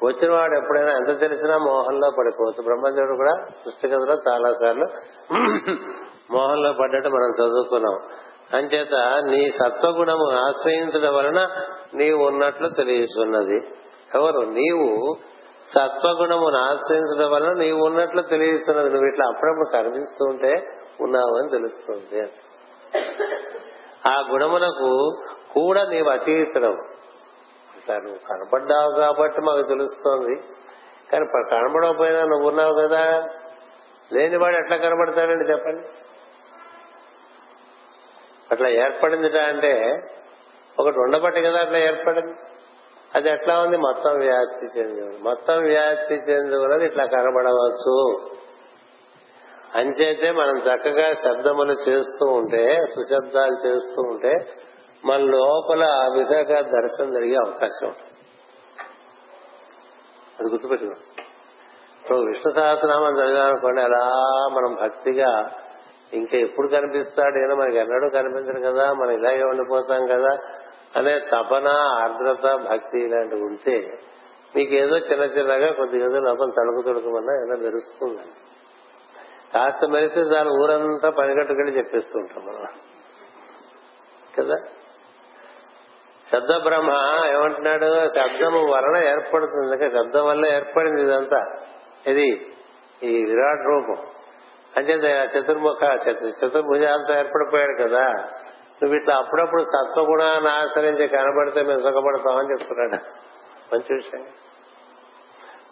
వచ్చిన 0.04 0.32
వాడు 0.32 0.54
ఎప్పుడైనా 0.56 0.92
ఎంత 0.92 1.20
తెలిసినా 1.20 1.58
మోహంలో 1.58 2.10
పడిపోవచ్చు 2.18 2.62
బ్రహ్మదేవుడు 2.62 3.16
కూడా 3.16 3.34
పుస్తకంలో 3.66 4.16
చాలా 4.28 4.52
సార్లు 4.52 4.86
మోహంలో 6.32 6.72
పడ్డట్టు 6.72 7.08
మనం 7.08 7.30
చదువుకున్నాం. 7.40 7.96
అంచేత 8.54 8.94
నీ 9.24 9.48
సత్వగుణము 9.48 10.26
ఆశ్రయించడం 10.32 11.14
వలన 11.14 11.40
నీవు 11.94 12.26
ఉన్నట్లు 12.26 12.68
తెలియచున్నది 12.68 13.58
ఎవరు? 14.14 14.40
నీవు 14.50 15.16
సత్వగుణమును 15.68 16.58
ఆశ్రయించడం 16.58 17.30
వలన 17.30 17.52
నీవు 17.58 17.80
ఉన్నట్లు 17.86 18.22
తెలియచున్నది 18.22 18.90
నువ్వు 18.90 19.08
ఇట్లా 19.08 19.26
అప్పుడప్పుడు 19.26 19.68
కనిపిస్తూ 19.72 20.24
ఉంటే 20.24 20.52
ఉన్నావని 21.00 21.50
తెలుస్తుంది. 21.50 22.20
ఆ 24.08 24.14
గుణమునకు 24.32 24.92
కూడా 25.54 25.82
నీవు 25.84 26.08
అతీతడం 26.08 26.76
నువ్వు 27.92 28.18
కనపడ్డావు 28.28 28.94
కాబట్టి 28.94 29.40
మాకు 29.40 29.62
తెలుస్తోంది. 29.62 30.40
కానీ 31.12 31.26
కనబడకపోయినా 31.50 32.24
నువ్వు 32.24 32.48
ఉన్నావు 32.48 32.74
కదా. 32.74 33.28
లేనివాడు 34.12 34.56
ఎట్లా 34.56 34.76
కనబడతాడండి 34.76 35.52
చెప్పండి. 35.52 35.88
అట్లా 38.50 38.68
ఏర్పడిందిట 38.68 39.36
అంటే 39.36 39.98
ఒకటి 40.78 40.98
ఉండబట్టి 40.98 41.42
కదా 41.42 41.58
అట్లా 41.58 41.78
ఏర్పడింది. 41.78 42.34
అది 43.14 43.30
ఎట్లా 43.30 43.58
ఉంది? 43.58 43.76
మొత్తం 43.76 44.18
వ్యాప్తి 44.18 44.80
చెంది 44.80 45.18
మొత్తం 45.22 45.62
వ్యాప్తి 45.62 46.14
చెంది 46.14 46.56
ఉన్నది 46.58 46.84
ఇట్లా 46.84 47.04
కనబడవచ్చు. 47.04 48.20
అంచేతే 49.74 50.30
మనం 50.30 50.58
చక్కగా 50.58 51.14
శబ్దములు 51.14 51.90
చేస్తూ 51.90 52.26
ఉంటే 52.26 52.76
సుశబ్దాలు 52.86 53.68
చేస్తూ 53.68 54.02
ఉంటే 54.02 54.34
మన 55.04 55.16
లోపల 55.16 55.82
ఆ 55.82 56.08
విధంగా 56.16 56.60
దర్శనం 56.60 57.10
జరిగే 57.10 57.34
అవకాశం 57.34 57.86
ఉంటుంది. 57.86 58.08
అది 60.40 60.48
గుర్తుపెట్టుకో. 60.48 60.92
ఇప్పుడు 62.02 62.18
విష్ణు 62.18 62.52
సహస్రనామం 62.52 63.24
చదివామనుకోండి 63.24 63.80
అలా 63.80 64.12
మనం 64.52 64.76
భక్తిగా 64.82 65.48
ఇంకా 66.12 66.38
ఎప్పుడు 66.38 66.68
కనిపిస్తాడు? 66.68 67.38
ఏదో 67.38 67.54
మనకి 67.54 67.76
ఎన్నడూ 67.76 68.10
కనిపించడు 68.10 68.72
కదా 68.72 68.92
మనం 68.92 69.10
ఇలాగే 69.10 69.42
ఉండిపోతాం 69.42 70.06
కదా 70.06 70.38
అనే 70.96 71.18
తపన 71.18 71.68
ఆర్ద్రత 71.68 72.70
భక్తి 72.70 72.98
ఇలాంటివి 72.98 73.42
ఉంటే 73.42 73.92
మీకు 74.56 74.74
ఏదో 74.74 74.96
చిన్న 74.96 75.24
చిన్నగా 75.24 75.72
కొద్దిగా 75.72 76.06
ఏదో 76.06 76.20
లోపల 76.20 76.50
తడుకు 76.50 76.82
తొడుకుమన్నా 76.84 77.34
ఏదో 77.34 77.62
మెరుస్తుందండి. 77.62 78.40
కాస్త 79.54 79.86
మెరిస్తే 79.88 80.24
దాని 80.24 80.50
ఊరంతా 80.50 81.10
పనిగట్టుకెళ్ళి 81.10 81.78
చెప్పేస్తూ 81.78 82.18
ఉంటాం 82.18 82.44
మనం. 82.46 82.66
కదా? 84.38 84.56
శబ్ద 86.32 86.62
బ్రహ్మ 86.62 86.90
ఏమంటున్నాడు? 87.32 88.08
శబ్దము 88.08 88.72
వలన 88.72 89.08
ఏర్పడుతుంది. 89.08 89.66
అందుకే 89.66 89.90
శబ్దం 89.90 90.26
వల్ల 90.26 90.46
ఏర్పడింది 90.46 91.02
ఇదంతా. 91.02 91.56
ఇది 92.06 92.46
ఈ 93.02 93.24
విరాట్ 93.24 93.66
రూపం. 93.66 93.96
అంటే 94.76 94.92
చతుర్ముఖ 95.38 96.08
చతుర్భుజాలతో 96.08 97.18
ఏర్పడిపోయాడు 97.18 97.88
కదా. 97.88 98.02
నువ్వు 98.82 98.94
ఇట్లా 98.94 99.14
అప్పుడప్పుడు 99.16 99.62
సత్వగుణాన్ని 99.62 100.50
ఆశ్రయించి 100.50 101.06
కనబడితే 101.06 101.62
మేము 101.62 101.78
సుఖపడతామని 101.78 102.52
చెప్తున్నాడు. 102.52 103.02
మంచి 103.74 103.94
విషయం. 103.94 104.24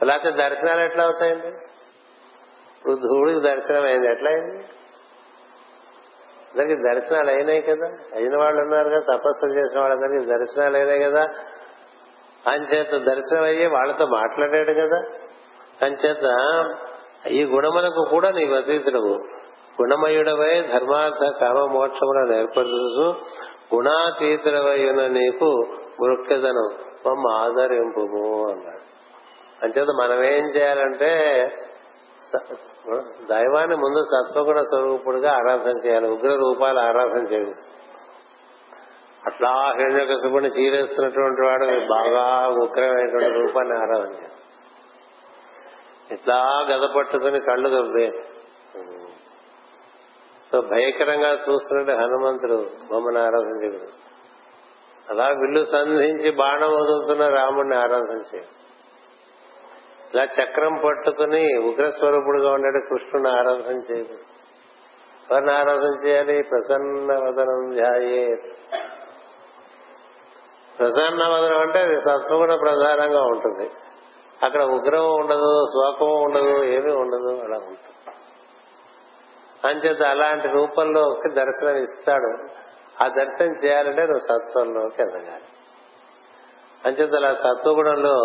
లేకపోతే 0.05 0.37
దర్శనాలు 0.37 0.81
ఎట్లా 0.81 1.05
అవుతాయండి? 1.05 1.47
ఇప్పుడు 2.77 2.95
ధూడికి 2.95 3.41
దర్శనం 3.41 3.85
అయింది. 3.85 4.13
ఎట్లా 4.13 4.31
అయింది? 4.31 4.65
అందరికి 6.59 6.95
దర్శనాలు 6.95 7.31
అయినాయి 7.31 7.61
కదా. 7.61 7.87
అయిన 8.15 8.37
వాళ్ళు 8.37 8.61
ఉన్నారు 8.63 8.89
కదా 8.89 9.01
తపస్సులు 9.01 9.53
చేసిన 9.53 9.81
వాళ్ళందరికీ 9.81 10.39
దర్శనాలు 10.39 10.77
అయినాయి 10.77 11.01
కదా. 11.01 11.27
అంచేత 12.47 12.91
దర్శనం 12.91 13.43
అయ్యి 13.43 13.67
వాళ్ళతో 13.67 14.07
మాట్లాడాడు 14.07 14.73
కదా. 14.73 15.27
అంచేత 15.87 16.25
ఈ 17.29 17.45
గుణములకు 17.45 18.07
కూడా 18.11 18.31
నీ 18.31 18.55
అతీతుడవు. 18.57 19.19
గుణమయుడవై 19.83 20.63
ధర్మార్థ 20.63 21.39
కామ 21.41 21.67
మోక్షములను 21.73 22.35
ఏర్పరుచు 22.37 23.15
గుణాతీతుడవైన 23.75 25.07
నీకు 25.07 25.67
మృక్కెదను 26.03 26.71
మమ్మ 27.07 27.43
ఆదరింపు 27.43 28.01
అన్నాడు. 28.51 28.97
అంచేత 29.65 29.87
మనమేం 30.03 30.45
చేయాలంటే 30.57 31.13
దైవాన్ని 33.27 33.77
ముందు 33.77 34.01
సత్వగుణ 34.05 34.61
స్వరూపుడుగా 34.61 35.31
ఆరాధన 35.33 35.77
చేయాలి. 35.87 36.09
ఉగ్ర 36.09 36.33
రూపాలు 36.37 36.79
ఆరాధన 36.79 37.23
చేయాలి 37.33 37.55
అట్లా 39.27 39.51
హిరణ్యకశిపుని 39.51 40.49
చీరేస్తున్నటువంటి 40.49 41.43
వాడు 41.47 41.67
బాగా 41.89 42.49
ఉగ్రమైనటువంటి 42.49 43.39
రూపాన్ని 43.39 43.75
ఆరాధన 43.79 44.13
చేయాలి. 44.13 44.35
ఇట్లా 46.13 46.67
గద 46.71 46.89
పట్టుకుని 46.97 47.41
కళ్ళు 47.41 47.69
గవ్వే 47.69 48.09
సో 50.53 50.61
భయంకరంగా 50.61 51.31
చూస్తున్నట్టు 51.31 51.93
హనుమంతుడు 51.93 52.59
బొమ్మను 52.91 53.21
ఆరాధన 53.21 53.57
చేయడు. 53.65 53.89
అలా 55.11 55.27
విల్లు 55.27 55.65
సంధించి 55.65 56.31
బాణం 56.31 56.71
వదులుతున్న 56.71 57.29
రాముడిని 57.29 57.77
ఆరాధన 57.77 58.21
చేయాలి 58.21 58.53
ఇలా 60.15 60.25
చక్రం 60.25 60.75
పట్టుకుని 60.85 61.59
ఉగ్రస్వరూపుడుగా 61.59 62.53
ఉండే 62.53 62.81
కృష్ణుని 62.81 63.29
ఆరాధన 63.29 63.77
చేయదు 63.77 64.19
ఎవరిని 65.31 65.53
ఆరాధన 65.53 66.07
చేయాలి? 66.07 66.43
ప్రసన్న 66.43 67.13
వదనం 67.13 67.71
ధ్యాయే 67.75 68.35
ప్రసన్న 70.79 71.29
వదనం 71.29 71.61
అంటే 71.61 71.79
అది 71.79 71.97
సత్వగుణ 71.97 72.55
ప్రధానంగా 72.55 73.23
ఉంటుంది. 73.23 73.71
అక్కడ 74.43 74.63
ఉగ్రము 74.63 75.15
ఉండదు 75.15 75.65
శోకం 75.67 76.23
ఉండదు 76.23 76.65
ఏమీ 76.65 76.93
ఉండదు 76.93 77.45
అలా 77.45 77.57
ఉంటుంది. 77.57 78.17
అంచేత 79.69 80.03
అలాంటి 80.03 80.49
రూపంలో 80.49 81.01
ఒక 81.01 81.33
దర్శనం 81.33 81.77
ఇస్తాడు. 81.77 82.37
ఆ 83.05 83.09
దర్శనం 83.09 83.55
చేయాలంటే 83.65 84.03
నువ్వు 84.03 84.19
సత్వంలోకి 84.19 85.03
ఎదగాలి. 85.03 85.49
అంచేత 86.85 87.15
అలా 87.15 87.33
సత్వగుణంలో 87.33 88.17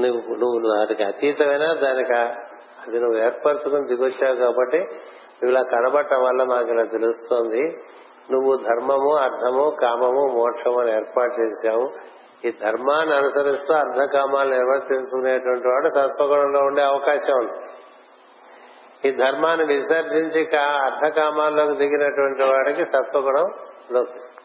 నువ్వు 0.00 0.34
నువ్వు 0.34 0.76
దానికి 0.76 1.04
అతీతమైన? 1.04 1.72
దానికి 1.72 2.12
అది 2.86 3.00
నువ్వు 3.00 3.18
ఏర్పరచుకుని 3.18 3.86
దిగొచ్చావు 3.86 4.36
కాబట్టి 4.36 4.78
నువ్వు 4.78 5.50
ఇలా 5.50 5.62
కనబడటం 5.62 6.22
వల్ల 6.22 6.42
మాకు 6.42 6.68
ఇలా 6.68 6.84
తెలుస్తోంది. 6.84 7.62
నువ్వు 8.32 8.56
ధర్మము 8.56 9.14
అర్థము 9.14 9.76
కామము 9.80 10.30
మోక్షము 10.34 10.80
అని 10.80 10.90
ఏర్పాటు 10.90 11.40
చేశావు. 11.40 11.90
ఈ 12.46 12.50
ధర్మాన్ని 12.50 13.16
అనుసరిస్తూ 13.16 13.74
అర్ధకామాలు 13.74 14.50
నిర్వర్తించుకునేటువంటి 14.50 15.68
వాడు 15.68 15.88
సత్వగుణంలో 15.88 16.60
ఉండే 16.60 16.82
అవకాశం 16.82 17.32
ఉంది. 17.32 17.66
ఈ 19.08 19.12
ధర్మాన్ని 19.12 19.74
విసర్జించి 19.74 20.44
కా- 20.44 20.92
అర్ధకామాల్లోకి 20.92 21.76
దిగినటువంటి 21.76 22.42
వాడికి 22.42 22.84
సత్వగుణం 22.84 23.52
లోపిస్తుంది. 23.92 24.44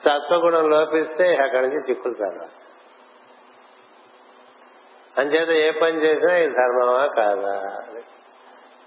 సత్వగుణం 0.00 0.70
లోపిస్తే 0.70 1.36
అక్కడి 1.36 1.68
నుంచి 1.68 1.80
చిక్కులు 1.90 2.14
చాలా 2.22 2.48
అంచేత 5.18 5.48
ఏ 5.48 5.80
పని 5.80 6.04
చేసినా 6.04 6.34
ఇది 6.34 6.54
ధర్మమా 6.54 7.06
కాదా? 7.16 7.76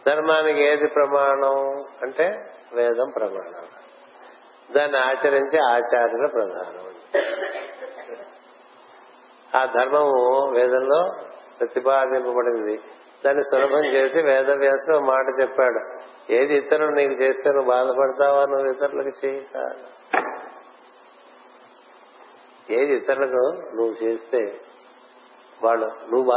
ధర్మానికి 0.07 0.63
ఏది 0.63 0.87
ప్రమాణం 0.87 1.83
అంటే 2.03 2.49
వేదం 2.75 3.11
ప్రమాణం. 3.15 3.63
దాన్ని 4.75 4.97
ఆచరించే 4.97 5.59
ఆచార్యుల 5.59 6.27
ప్రధానం. 6.27 6.85
ఆ 9.59 9.65
ధర్మము 9.65 10.51
వేదంలో 10.55 11.11
ప్రతిపాదింపబడింది. 11.59 12.79
దాన్ని 13.25 13.43
సులభం 13.43 13.85
చేసి 13.85 14.21
వేదవ్యాసుడు 14.21 14.97
మాట 14.97 15.41
చెప్పాడు. 15.41 15.79
ఏది 16.33 16.53
ఇతరులు 16.53 16.91
నీకు 16.91 17.13
చేస్తే 17.13 17.51
నువ్వు 17.51 17.71
బాధపడతావా? 17.71 18.45
నువ్వు 18.45 18.71
ఇతరులకు 18.71 19.25
చేయి 19.25 19.47
ఏది 22.69 22.95
ఇతరులకు 22.95 23.51
నువ్వు 23.75 24.03
చేస్తే 24.03 24.53
వాళ్ళు 25.63 25.85
నువ్వు 25.85 26.31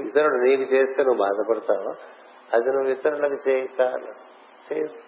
ఇతరుడు 0.00 0.44
నీకు 0.44 0.62
చేస్తే 0.62 1.02
నువ్వు 1.02 1.22
బాధపడతావు? 1.24 1.90
అది 2.54 2.68
నువ్వు 2.68 2.90
ఇతరులకు 2.90 3.50
చేయకాలి 3.50 4.10
చేయదు 4.68 4.98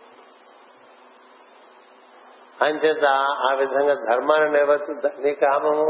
అంచేత 2.62 3.04
ఆ 3.48 3.52
విధంగా 3.54 3.94
ధర్మాన్ని 3.94 4.50
నిర్వర్తి 4.50 4.92
నీ 5.22 5.34
కామము 5.34 5.86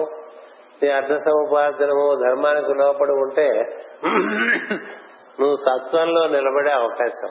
నీ 0.82 0.88
అర్థ 0.90 1.14
సముపార్జనము 1.14 2.16
ధర్మానికి 2.28 2.74
లోపడి 2.74 3.12
ఉంటే 3.12 3.48
నువ్వు 5.40 5.56
సత్వంలో 5.56 6.26
నిలబడే 6.26 6.72
అవకాశం. 6.72 7.30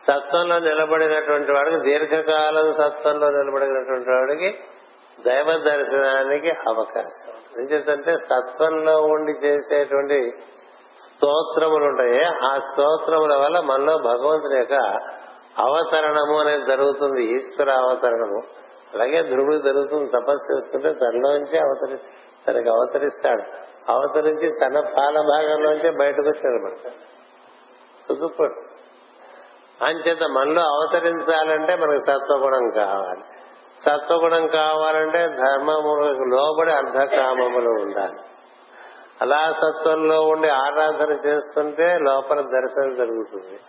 సత్వంలో 0.00 0.58
నిలబడినటువంటి 0.58 1.52
వాడికి 1.52 1.76
దీర్ఘకాలం 1.80 2.74
సత్వంలో 2.74 3.30
నిలబడినటువంటి 3.30 4.10
వాడికి 4.10 4.58
దైవ 5.24 5.58
దర్శనానికి 5.58 6.50
అవకాశం. 6.50 7.62
ఎందుకంటే 7.62 8.14
సత్వంలో 8.14 9.02
ఉండి 9.02 9.46
చేసేటువంటి 9.46 10.30
స్తోత్రములు 11.02 11.84
ఉంటాయి. 11.84 12.24
ఆ 12.24 12.56
స్తోత్రముల 12.56 13.36
వల్ల 13.36 13.60
మనలో 13.60 13.98
భగవంతుని 13.98 14.58
యొక్క 14.58 14.74
అవతరణము 15.58 16.40
అనేది 16.40 16.64
జరుగుతుంది. 16.64 17.24
ఈశ్వర 17.24 17.70
అవతరణము. 17.70 18.40
అలాగే 18.94 19.22
ధ్రువుడు 19.22 19.56
జరుగుతుంది. 19.56 20.10
తపస్సు 20.10 20.54
చేస్తుంటే 20.54 20.92
తనలోంచి 20.92 21.58
అవతరి 21.58 21.98
తనకి 22.48 22.68
అవతరిస్తాడు. 22.68 23.42
అవతరించి 23.92 24.50
తన 24.50 24.80
పాల 24.98 25.20
భాగంలోంచి 25.20 25.90
బయటకు 25.90 26.22
వచ్చాడు 26.22 26.54
నిలబడతాడు 26.54 27.16
చదువుకోడు 28.06 28.54
అంచేత 29.84 30.22
మనలో 30.30 30.62
అవతరించాలంటే 30.62 31.76
మనకు 31.76 31.98
సత్వగుణం 31.98 32.70
కావాలి. 32.70 33.45
సత్వగుణం 33.84 34.46
కావాలంటే 34.46 35.28
ధర్మములకు 35.28 36.24
లోబడి 36.24 36.70
అర్ధకామములు 36.70 37.70
ఉండాలి. 37.70 38.18
అలా 39.20 39.50
సత్వంలో 39.50 40.22
ఉండి 40.22 40.48
ఆరాధన 40.48 41.10
చేస్తుంటే 41.26 41.98
లోపల 41.98 42.40
దర్శనం 42.40 42.94
జరుగుతుంది. 42.94 43.60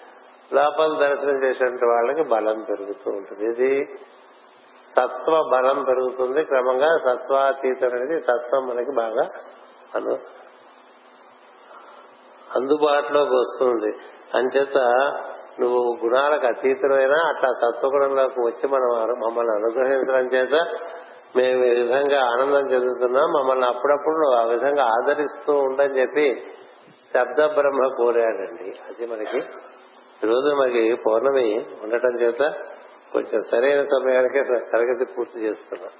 లోపల 0.53 1.08
దర్శనం 1.08 1.43
చేసేటువంటి 1.43 1.86
వాళ్ళకి 1.86 2.24
బలం 2.24 2.66
పెరుగుతూ 2.70 3.12
ఉంటుంది. 3.12 3.51
ఇది 3.51 3.86
సత్వ 4.97 5.49
బలం 5.53 5.84
పెరుగుతుంది. 5.84 6.43
క్రమంగా 6.43 6.97
సత్వాతీతం 6.97 7.91
అనేది 7.91 8.22
సత్వం 8.22 8.68
మనకి 8.68 8.91
బాగా 8.95 9.30
అను 9.95 10.18
అందుబాటులోకి 12.55 13.36
వస్తుంది. 13.36 13.91
అంచేత 14.38 14.78
నువ్వు 15.60 15.97
గుణాలకు 16.05 16.45
అతీతమైన 16.45 17.12
అట్లా 17.12 17.51
సత్వగుణంలోకి 17.51 18.39
వచ్చి 18.39 18.68
మనం 18.68 19.08
మమ్మల్ని 19.08 19.53
అనుగ్రహించడం 19.53 20.34
చేత 20.34 20.76
మేము 21.36 21.64
ఈ 21.64 21.82
విధంగా 21.82 22.26
ఆనందం 22.26 22.74
చెందుతున్నాం. 22.74 23.24
మమ్మల్ని 23.24 23.66
అప్పుడప్పుడు 23.66 24.16
నువ్వు 24.16 24.39
ఆ 24.39 24.43
విధంగా 24.43 24.84
ఆదరిస్తూ 24.84 25.53
ఉండని 25.53 25.99
చెప్పి 25.99 26.41
శబ్ద 27.14 27.45
బ్రహ్మ 27.45 27.93
కోరాడండి. 27.97 28.70
అది 28.70 29.05
మనకి 29.05 29.39
రోజు 30.26 30.55
మనకి 30.55 30.95
పౌర్ణమి 30.95 31.66
ఉండటం 31.84 32.22
చేత 32.22 32.39
కొంచెం 33.14 33.39
సరైన 33.51 33.84
సమయానికి 33.84 34.43
తరగతి 34.43 35.14
పూర్తి 35.18 35.39
చేస్తున్నాం. 35.39 35.91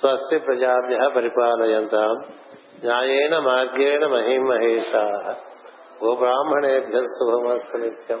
స్వస్తి 0.00 0.38
ప్రజాభ్య 0.38 1.10
పరిపాలయంతాం. 1.16 2.16
న్యాయేన 2.84 3.38
మార్గేణ 3.38 4.06
మహిమహేషా. 4.06 5.34
గోబ్రాహ్మణేభ్య 6.04 6.98
శుభమస్తు 6.98 7.76
నిత్యం. 7.76 8.20